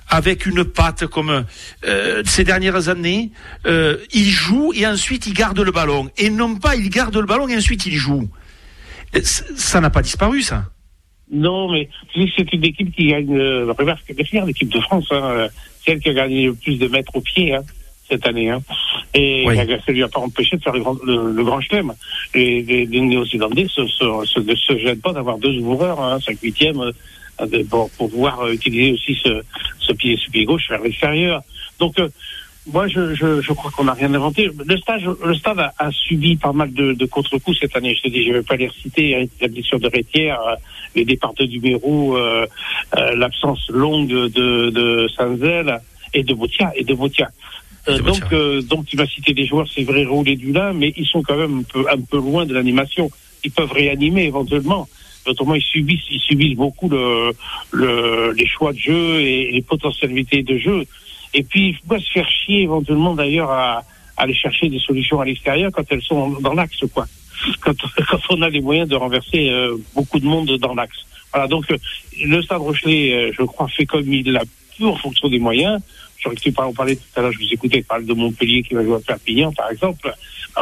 avec 0.07 0.45
une 0.45 0.63
patte 0.63 1.05
comme 1.07 1.45
euh, 1.85 2.23
ces 2.25 2.43
dernières 2.43 2.89
années. 2.89 3.31
Euh, 3.65 3.97
il 4.13 4.29
joue 4.29 4.73
et 4.73 4.85
ensuite 4.87 5.27
il 5.27 5.33
garde 5.33 5.59
le 5.59 5.71
ballon. 5.71 6.09
Et 6.17 6.29
non 6.29 6.55
pas 6.55 6.75
il 6.75 6.89
garde 6.89 7.15
le 7.15 7.25
ballon 7.25 7.47
et 7.47 7.55
ensuite 7.55 7.85
il 7.85 7.95
joue. 7.95 8.27
Ça 9.21 9.81
n'a 9.81 9.89
pas 9.89 10.01
disparu, 10.01 10.41
ça. 10.41 10.65
Non, 11.31 11.71
mais 11.71 11.89
c'est 12.15 12.53
une 12.53 12.63
équipe 12.63 12.95
qui 12.95 13.07
gagne. 13.07 13.37
Euh, 13.37 13.71
regarde, 13.77 13.99
l'équipe 14.47 14.69
de 14.69 14.79
France, 14.79 15.07
hein, 15.11 15.47
celle 15.85 15.99
qui 15.99 16.09
a 16.09 16.13
gagné 16.13 16.45
le 16.45 16.55
plus 16.55 16.77
de 16.77 16.87
mètres 16.87 17.15
au 17.15 17.21
pied. 17.21 17.53
Hein, 17.53 17.61
cette 18.09 18.25
année. 18.25 18.49
Hein. 18.49 18.61
Et 19.13 19.45
ça 19.85 19.91
lui 19.91 20.03
a 20.03 20.07
pas 20.07 20.19
empêché 20.19 20.57
de 20.57 20.61
faire 20.61 20.73
le, 20.73 21.31
le, 21.33 21.43
grand 21.43 21.61
chelem. 21.61 21.93
Les, 22.33 22.61
les, 22.61 22.85
les 22.85 23.01
Néo-Zélandais 23.01 23.63
ne 23.63 23.67
se, 23.67 23.87
se, 23.87 24.25
se, 24.25 24.55
se, 24.55 24.77
gênent 24.77 24.99
pas 24.99 25.13
d'avoir 25.13 25.37
deux 25.37 25.57
ouvreurs, 25.57 26.01
hein, 26.01 26.19
5 26.19 26.37
8 26.41 26.65
pour, 27.69 27.89
pour 27.91 28.09
pouvoir 28.09 28.41
euh, 28.41 28.53
utiliser 28.53 28.93
aussi 28.93 29.17
ce, 29.23 29.41
ce 29.79 29.93
pied, 29.93 30.17
ce 30.23 30.29
pied 30.29 30.45
gauche 30.45 30.69
vers 30.69 30.81
l'extérieur. 30.81 31.41
Donc, 31.79 31.97
euh, 31.99 32.09
moi, 32.71 32.87
je, 32.87 33.15
je, 33.15 33.41
je 33.41 33.53
crois 33.53 33.71
qu'on 33.71 33.85
n'a 33.85 33.93
rien 33.93 34.13
inventé. 34.13 34.49
Le 34.65 34.77
stade, 34.77 35.01
le 35.23 35.33
stade 35.33 35.59
a, 35.59 35.73
a 35.79 35.91
subi 35.91 36.35
pas 36.35 36.51
mal 36.51 36.71
de, 36.73 36.93
de 36.93 37.05
contre-coups 37.05 37.57
cette 37.59 37.75
année. 37.75 37.95
Je 37.95 38.03
te 38.03 38.09
dis, 38.09 38.23
je 38.25 38.29
ne 38.29 38.33
vais 38.35 38.43
pas 38.43 38.57
les 38.57 38.67
reciter. 38.67 39.29
La 39.41 39.47
blessure 39.47 39.79
de 39.79 39.87
Rétière, 39.87 40.39
euh, 40.41 40.55
les 40.95 41.05
départs 41.05 41.33
de 41.33 41.45
Dumérou, 41.45 42.15
euh, 42.15 42.45
l'absence 43.15 43.69
longue 43.69 44.09
de, 44.09 44.69
de 44.69 45.07
Sanzel 45.15 45.79
et 46.13 46.23
de 46.23 46.33
Botia 46.33 46.71
et 46.75 46.83
de 46.83 46.93
Botia. 46.93 47.29
Donc, 47.87 48.33
donc, 48.67 48.85
tu 48.85 48.97
vas 48.97 49.07
citer 49.07 49.33
des 49.33 49.45
joueurs, 49.45 49.67
c'est 49.73 49.83
vrai, 49.83 50.05
rouler 50.05 50.35
du 50.35 50.51
lin, 50.51 50.73
mais 50.73 50.93
ils 50.95 51.05
sont 51.05 51.21
quand 51.21 51.37
même 51.37 51.59
un 51.59 51.63
peu, 51.63 51.85
un 51.89 51.99
peu 51.99 52.17
loin 52.17 52.45
de 52.45 52.53
l'animation. 52.53 53.09
Ils 53.43 53.51
peuvent 53.51 53.71
réanimer 53.71 54.25
éventuellement 54.25 54.87
autrement 55.29 55.55
ils 55.55 55.61
subissent, 55.61 56.09
ils 56.09 56.19
subissent 56.19 56.57
beaucoup 56.57 56.89
le, 56.89 57.31
le, 57.71 58.31
les 58.33 58.47
choix 58.47 58.73
de 58.73 58.77
jeu 58.77 59.21
et 59.21 59.51
les 59.51 59.61
potentialités 59.61 60.43
de 60.43 60.57
jeu. 60.57 60.83
Et 61.33 61.43
puis, 61.43 61.69
il 61.69 61.75
faut 61.75 61.87
pas 61.87 61.99
se 61.99 62.11
faire 62.11 62.27
chier 62.29 62.63
éventuellement 62.63 63.13
d'ailleurs 63.13 63.51
à, 63.51 63.77
à, 63.77 63.83
aller 64.17 64.33
chercher 64.33 64.69
des 64.69 64.79
solutions 64.79 65.21
à 65.21 65.25
l'extérieur 65.25 65.71
quand 65.71 65.83
elles 65.91 66.01
sont 66.01 66.39
dans 66.41 66.53
l'axe, 66.53 66.83
quoi. 66.93 67.05
Quand, 67.61 67.75
quand, 68.09 68.19
on 68.31 68.41
a 68.41 68.49
les 68.49 68.61
moyens 68.61 68.89
de 68.89 68.95
renverser 68.95 69.49
euh, 69.49 69.77
beaucoup 69.95 70.19
de 70.19 70.25
monde 70.25 70.57
dans 70.57 70.73
l'axe. 70.73 71.05
Voilà, 71.31 71.47
donc 71.47 71.69
euh, 71.71 71.77
le 72.23 72.41
Stade 72.41 72.59
Rochelet, 72.59 73.13
euh, 73.13 73.31
je 73.37 73.43
crois, 73.43 73.67
fait 73.67 73.85
comme 73.85 74.11
il 74.11 74.31
l'a 74.31 74.43
pu 74.75 74.85
en 74.85 74.95
fonction 74.95 75.29
des 75.29 75.39
moyens. 75.39 75.79
J'aurais 76.21 76.35
pu 76.35 76.53
en 76.57 76.73
parler 76.73 76.95
tout 76.95 77.03
à 77.15 77.21
l'heure, 77.21 77.31
je 77.31 77.39
vous 77.39 77.53
écoutais 77.53 77.81
parler 77.81 78.05
de 78.05 78.13
Montpellier 78.13 78.61
qui 78.63 78.73
va 78.73 78.83
jouer 78.83 78.95
à 78.95 78.99
Perpignan, 78.99 79.51
par 79.53 79.71
exemple. 79.71 80.13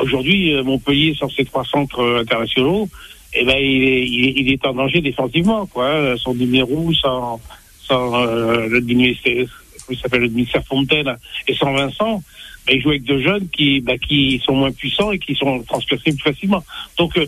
Aujourd'hui, 0.02 0.54
Montpellier, 0.64 1.14
sur 1.16 1.32
ses 1.32 1.46
trois 1.46 1.64
centres 1.64 2.20
internationaux, 2.20 2.88
eh 3.34 3.44
ben 3.44 3.58
il 3.58 3.84
est, 3.84 4.06
il 4.08 4.52
est, 4.52 4.66
en 4.66 4.74
danger 4.74 5.02
défensivement 5.02 5.66
quoi. 5.66 6.18
Son 6.18 6.34
numéro, 6.34 6.94
sans, 6.94 7.42
sans 7.82 8.16
euh, 8.16 8.68
le 8.68 8.80
il 9.90 9.98
s'appelle 9.98 10.22
le 10.22 10.30
ministère 10.30 10.64
Fontaine 10.66 11.16
et 11.48 11.54
sans 11.54 11.74
Vincent, 11.74 12.22
ben, 12.66 12.76
il 12.76 12.82
joue 12.82 12.90
avec 12.90 13.04
deux 13.04 13.22
jeunes 13.22 13.48
qui, 13.50 13.80
ben, 13.80 13.98
qui 13.98 14.42
sont 14.44 14.54
moins 14.54 14.72
puissants 14.72 15.12
et 15.12 15.20
qui 15.20 15.36
sont 15.36 15.64
transplacés 15.64 16.12
plus 16.12 16.20
facilement. 16.20 16.64
Donc 16.98 17.18
euh, 17.18 17.26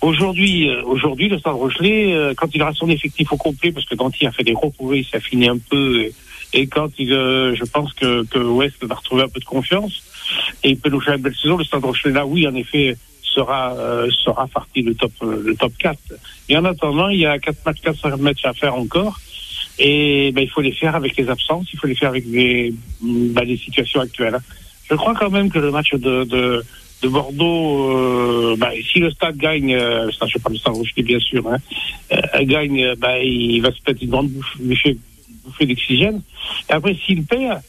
aujourd'hui, 0.00 0.68
euh, 0.68 0.82
aujourd'hui 0.84 1.28
le 1.28 1.38
Stade 1.38 1.54
Rochelet, 1.54 2.14
euh, 2.14 2.34
quand 2.36 2.54
il 2.54 2.62
aura 2.62 2.72
son 2.72 2.88
effectif 2.88 3.32
au 3.32 3.36
complet, 3.36 3.72
parce 3.72 3.86
que 3.86 3.96
Danty 3.96 4.26
a 4.26 4.32
fait 4.32 4.44
des 4.44 4.52
gros 4.52 4.70
progrès, 4.70 5.04
ça 5.10 5.20
finit 5.20 5.48
un 5.48 5.58
peu. 5.58 6.08
Et, 6.56 6.66
quand 6.66 6.88
il, 6.98 7.10
je 7.10 7.64
pense 7.64 7.92
que, 7.92 8.24
que 8.24 8.38
West 8.38 8.82
va 8.82 8.94
retrouver 8.94 9.22
un 9.22 9.28
peu 9.28 9.40
de 9.40 9.44
confiance 9.44 10.02
et 10.64 10.70
il 10.70 10.78
peut 10.78 10.90
nous 10.90 11.00
faire 11.00 11.14
une 11.14 11.22
belle 11.22 11.34
saison, 11.34 11.56
le 11.56 11.64
Stade 11.64 11.84
Rochelet 11.84 12.12
là, 12.12 12.26
oui, 12.26 12.46
en 12.46 12.54
effet 12.54 12.96
sera 13.22 13.74
euh, 13.74 14.10
sera 14.24 14.46
parti 14.46 14.82
le 14.82 14.94
top 14.94 15.12
le 15.20 15.54
top 15.54 15.72
4. 15.78 15.98
Et 16.48 16.56
en 16.56 16.64
attendant, 16.64 17.08
il 17.08 17.20
y 17.20 17.26
a 17.26 17.38
4 17.38 17.58
matchs, 17.66 17.80
4 17.82 18.16
matchs 18.18 18.44
à 18.44 18.52
faire 18.54 18.74
encore. 18.74 19.20
Et 19.78 20.32
ben, 20.32 20.42
il 20.42 20.50
faut 20.50 20.62
les 20.62 20.72
faire 20.72 20.96
avec 20.96 21.16
les 21.16 21.28
absences, 21.28 21.66
il 21.72 21.78
faut 21.78 21.86
les 21.86 21.94
faire 21.94 22.08
avec 22.08 22.24
les, 22.26 22.72
ben, 23.02 23.44
les 23.44 23.58
situations 23.58 24.00
actuelles. 24.00 24.38
Je 24.88 24.94
crois 24.94 25.14
quand 25.14 25.30
même 25.30 25.50
que 25.50 25.58
le 25.58 25.70
match 25.70 25.90
de, 25.92 26.24
de, 26.24 26.64
de 27.02 27.08
Bordeaux, 27.08 27.90
euh, 27.90 28.56
ben, 28.56 28.70
si 28.90 29.00
le 29.00 29.10
stade 29.10 29.36
gagne, 29.36 29.74
euh, 29.74 30.10
ça, 30.12 30.26
je 30.26 30.38
parle 30.38 30.54
du 30.54 30.60
stade 30.60 30.76
bien 31.04 31.18
sûr, 31.18 31.46
hein, 31.48 31.58
euh, 32.12 32.44
gagne, 32.44 32.94
ben, 32.96 33.18
il 33.22 33.60
va 33.60 33.70
se 33.70 33.78
mettre 33.86 34.02
une 34.02 34.10
grande 34.10 34.30
bouffée, 34.58 34.96
bouffée 35.46 35.66
d'oxygène. 35.66 36.22
Et 36.68 36.72
après, 36.72 36.94
s'il 36.94 37.24
perd, 37.24 37.62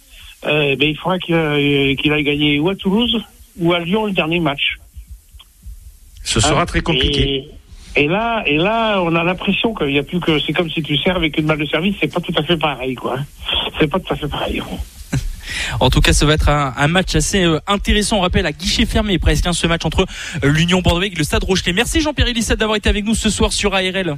euh, 0.45 0.75
ben, 0.75 0.89
il 0.89 0.97
faudra 0.97 1.19
qu'il 1.19 1.35
euh, 1.35 1.95
qu'il 1.95 2.11
aille 2.11 2.23
gagner 2.23 2.59
ou 2.59 2.69
à 2.69 2.75
Toulouse 2.75 3.23
ou 3.59 3.73
à 3.73 3.79
Lyon 3.79 4.05
le 4.05 4.11
dernier 4.11 4.39
match. 4.39 4.77
Ce 6.23 6.39
sera 6.39 6.61
Hein, 6.61 6.65
très 6.65 6.81
compliqué. 6.81 7.47
Et, 7.95 8.03
et 8.03 8.07
là, 8.07 8.43
et 8.45 8.57
là, 8.57 9.01
on 9.01 9.15
a 9.15 9.23
l'impression 9.23 9.73
qu'il 9.73 9.91
y 9.91 9.99
a 9.99 10.03
plus 10.03 10.19
que 10.19 10.39
c'est 10.39 10.53
comme 10.53 10.69
si 10.69 10.83
tu 10.83 10.97
sers 10.97 11.15
avec 11.15 11.37
une 11.37 11.45
balle 11.45 11.59
de 11.59 11.65
service, 11.65 11.95
c'est 11.99 12.13
pas 12.13 12.19
tout 12.19 12.33
à 12.37 12.43
fait 12.43 12.57
pareil, 12.57 12.95
quoi. 12.95 13.17
C'est 13.79 13.87
pas 13.87 13.99
tout 13.99 14.13
à 14.13 14.15
fait 14.15 14.27
pareil. 14.27 14.61
En 15.79 15.89
tout 15.89 16.01
cas, 16.01 16.13
ça 16.13 16.25
va 16.25 16.33
être 16.33 16.49
un, 16.49 16.73
un 16.77 16.87
match 16.87 17.15
assez 17.15 17.43
euh, 17.43 17.59
intéressant. 17.67 18.17
On 18.17 18.21
rappelle 18.21 18.45
à 18.45 18.51
guichet 18.51 18.85
fermé 18.85 19.17
presque 19.17 19.47
hein, 19.47 19.53
ce 19.53 19.65
match 19.65 19.85
entre 19.85 20.05
l'Union 20.43 20.81
Bordeaux 20.81 21.01
et 21.03 21.09
le 21.09 21.23
Stade 21.23 21.43
Rochelet. 21.43 21.73
Merci 21.73 22.01
Jean-Pierre 22.01 22.27
Elissade 22.27 22.59
d'avoir 22.59 22.77
été 22.77 22.89
avec 22.89 23.05
nous 23.05 23.15
ce 23.15 23.29
soir 23.29 23.53
sur 23.53 23.73
ARL. 23.73 24.17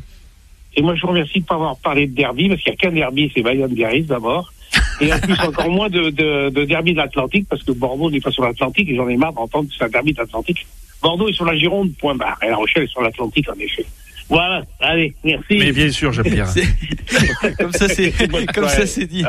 Et 0.75 0.81
moi, 0.81 0.95
je 0.95 1.01
vous 1.01 1.07
remercie 1.07 1.39
de 1.39 1.43
ne 1.43 1.45
pas 1.45 1.55
avoir 1.55 1.77
parlé 1.77 2.07
de 2.07 2.15
derby, 2.15 2.49
parce 2.49 2.61
qu'il 2.61 2.71
n'y 2.71 2.77
a 2.77 2.79
qu'un 2.79 2.91
derby, 2.91 3.31
c'est 3.33 3.41
Bayonne 3.41 3.73
Biarritz 3.73 4.07
d'abord. 4.07 4.53
Et 5.01 5.11
en 5.11 5.19
plus, 5.19 5.39
encore 5.39 5.69
moins 5.69 5.89
de, 5.89 6.09
de, 6.09 6.49
de 6.49 6.65
derby 6.65 6.93
de 6.93 6.97
l'Atlantique, 6.97 7.47
parce 7.49 7.63
que 7.63 7.71
Bordeaux 7.71 8.11
n'est 8.11 8.19
pas 8.19 8.31
sur 8.31 8.43
l'Atlantique, 8.43 8.89
et 8.89 8.95
j'en 8.95 9.07
ai 9.07 9.17
marre 9.17 9.33
d'entendre 9.33 9.69
que 9.69 9.75
c'est 9.77 9.85
un 9.85 9.89
derby 9.89 10.13
de 10.13 10.19
l'Atlantique. 10.19 10.65
Bordeaux 11.01 11.29
est 11.29 11.33
sur 11.33 11.45
la 11.45 11.55
Gironde, 11.55 11.91
point 11.97 12.15
barre. 12.15 12.37
Et 12.43 12.49
La 12.49 12.57
Rochelle 12.57 12.83
est 12.83 12.87
sur 12.87 13.01
l'Atlantique, 13.01 13.49
en 13.49 13.59
effet. 13.59 13.85
Voilà, 14.29 14.61
allez, 14.79 15.15
merci. 15.23 15.57
Mais 15.57 15.71
bien 15.71 15.91
sûr, 15.91 16.13
Jean-Pierre. 16.13 16.53
Comme 17.57 17.73
ça, 17.73 17.89
c'est 17.89 18.11
comme 18.53 18.67
ça, 18.67 18.85
c'est 18.85 19.07
dit. 19.07 19.23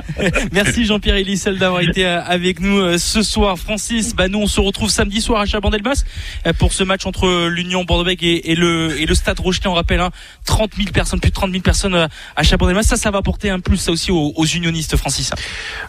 Merci 0.52 0.84
Jean-Pierre 0.84 1.16
Elissel 1.16 1.58
d'avoir 1.58 1.80
été 1.80 2.04
euh, 2.04 2.22
avec 2.22 2.60
nous 2.60 2.78
euh, 2.78 2.98
ce 2.98 3.22
soir. 3.22 3.58
Francis, 3.58 4.14
bah 4.14 4.28
nous 4.28 4.40
on 4.40 4.46
se 4.46 4.60
retrouve 4.60 4.90
samedi 4.90 5.22
soir 5.22 5.40
à 5.40 5.46
Chabandelmas 5.46 6.04
euh, 6.46 6.52
pour 6.52 6.74
ce 6.74 6.84
match 6.84 7.06
entre 7.06 7.48
l'Union 7.48 7.84
Bordeaux-Bègles 7.84 8.26
et, 8.26 8.50
et 8.50 8.54
le 8.54 9.00
et 9.00 9.06
le 9.06 9.14
Stade 9.14 9.40
Rochelet. 9.40 9.68
On 9.68 9.72
rappelle 9.72 10.00
hein, 10.00 10.10
30 10.50 10.74
000 10.76 10.90
personnes, 10.90 11.20
plus 11.20 11.30
de 11.30 11.34
30 11.34 11.52
000 11.52 11.62
personnes 11.62 11.94
euh, 11.94 12.08
à 12.34 12.42
Chabandelmas. 12.42 12.82
Ça, 12.82 12.96
ça 12.96 13.12
va 13.12 13.18
apporter 13.18 13.50
un 13.50 13.60
plus 13.60 13.76
ça 13.76 13.92
aussi 13.92 14.10
aux, 14.10 14.32
aux 14.34 14.44
unionistes, 14.44 14.96
Francis. 14.96 15.30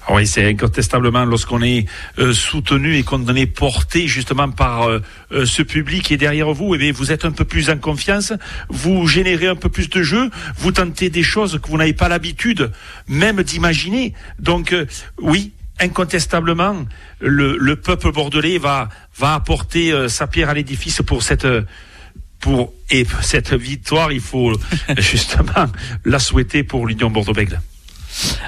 Ah 0.07 0.13
Oui, 0.13 0.27
c'est 0.27 0.47
incontestablement 0.47 1.25
lorsqu'on 1.25 1.63
est 1.63 1.87
euh, 2.19 2.31
soutenu 2.31 2.95
et 2.95 3.03
qu'on 3.03 3.25
est 3.35 3.47
porté 3.47 4.07
justement 4.07 4.51
par 4.51 4.87
euh, 4.87 5.01
ce 5.45 5.63
public 5.63 6.03
qui 6.03 6.13
est 6.13 6.17
derrière 6.17 6.51
vous, 6.53 6.75
et 6.75 6.77
bien 6.77 6.91
vous 6.91 7.11
êtes 7.11 7.25
un 7.25 7.31
peu 7.31 7.43
plus 7.43 7.71
en 7.71 7.77
confiance, 7.79 8.33
vous 8.69 9.07
générez 9.07 9.47
un 9.47 9.55
peu 9.55 9.69
plus 9.69 9.89
de 9.89 10.03
jeu, 10.03 10.29
vous 10.57 10.71
tentez 10.71 11.09
des 11.09 11.23
choses 11.23 11.59
que 11.61 11.67
vous 11.67 11.77
n'avez 11.77 11.93
pas 11.93 12.07
l'habitude 12.07 12.71
même 13.07 13.41
d'imaginer. 13.41 14.13
Donc 14.37 14.75
oui, 15.19 15.53
incontestablement, 15.79 16.85
le, 17.19 17.57
le 17.57 17.75
peuple 17.77 18.11
bordelais 18.11 18.59
va 18.59 18.89
va 19.17 19.33
apporter 19.33 20.07
sa 20.07 20.27
pierre 20.27 20.49
à 20.49 20.53
l'édifice 20.53 21.01
pour 21.01 21.23
cette 21.23 21.47
pour 22.41 22.73
et 22.89 23.05
cette 23.21 23.53
victoire, 23.53 24.11
il 24.11 24.19
faut 24.19 24.53
justement 24.97 25.67
la 26.03 26.19
souhaiter 26.19 26.63
pour 26.63 26.85
l'Union 26.85 27.09
Bordeaux-Bègles. 27.09 27.61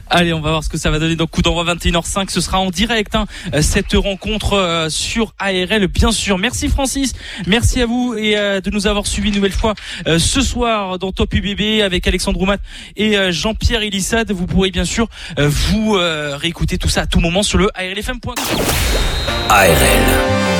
Allez, 0.10 0.34
on 0.34 0.42
va 0.42 0.50
voir 0.50 0.64
ce 0.64 0.70
que 0.70 0.78
ça 0.78 0.92
va 0.92 1.00
donner. 1.00 1.16
Donc, 1.16 1.30
coup 1.30 1.42
d'envoi 1.42 1.64
21h05, 1.64 2.30
ce 2.30 2.42
sera 2.42 2.60
en 2.60 2.70
direct, 2.70 3.16
hein, 3.16 3.26
cette 3.62 3.94
rencontre 3.94 4.54
euh, 4.54 4.90
sur 4.90 5.34
ARL, 5.40 5.88
bien 5.88 6.12
sûr. 6.12 6.38
Merci 6.38 6.68
Francis, 6.68 7.14
merci 7.48 7.82
à 7.82 7.86
vous 7.86 8.16
et 8.18 8.38
euh, 8.38 8.62
de 8.62 8.70
nous 8.70 8.88
avoir 8.88 9.08
suivis 9.08 9.30
une 9.30 9.36
nouvelle 9.36 9.52
fois 9.52 9.74
euh, 10.08 10.20
ce 10.20 10.42
soir 10.42 11.00
dans 11.00 11.12
Top 11.12 11.34
UBB 11.34 11.82
avec 11.82 12.08
Alexandre 12.08 12.40
Roumat 12.40 12.58
et 12.96 13.18
euh, 13.18 13.32
Jean-Pierre 13.32 13.82
Elissade. 13.82 14.32
Vous 14.32 14.46
pourrez 14.46 14.72
bien 14.72 14.86
sûr 14.86 15.08
euh, 15.40 15.48
vous 15.50 15.96
euh, 15.96 16.36
réécouter 16.38 16.78
tout 16.78 16.90
ça 16.90 17.02
à 17.02 17.08
tout 17.08 17.20
moment 17.20 17.44
sur 17.44 17.58
le 17.58 17.70
ARLFM.com. 17.76 18.36
ARL. 19.50 20.53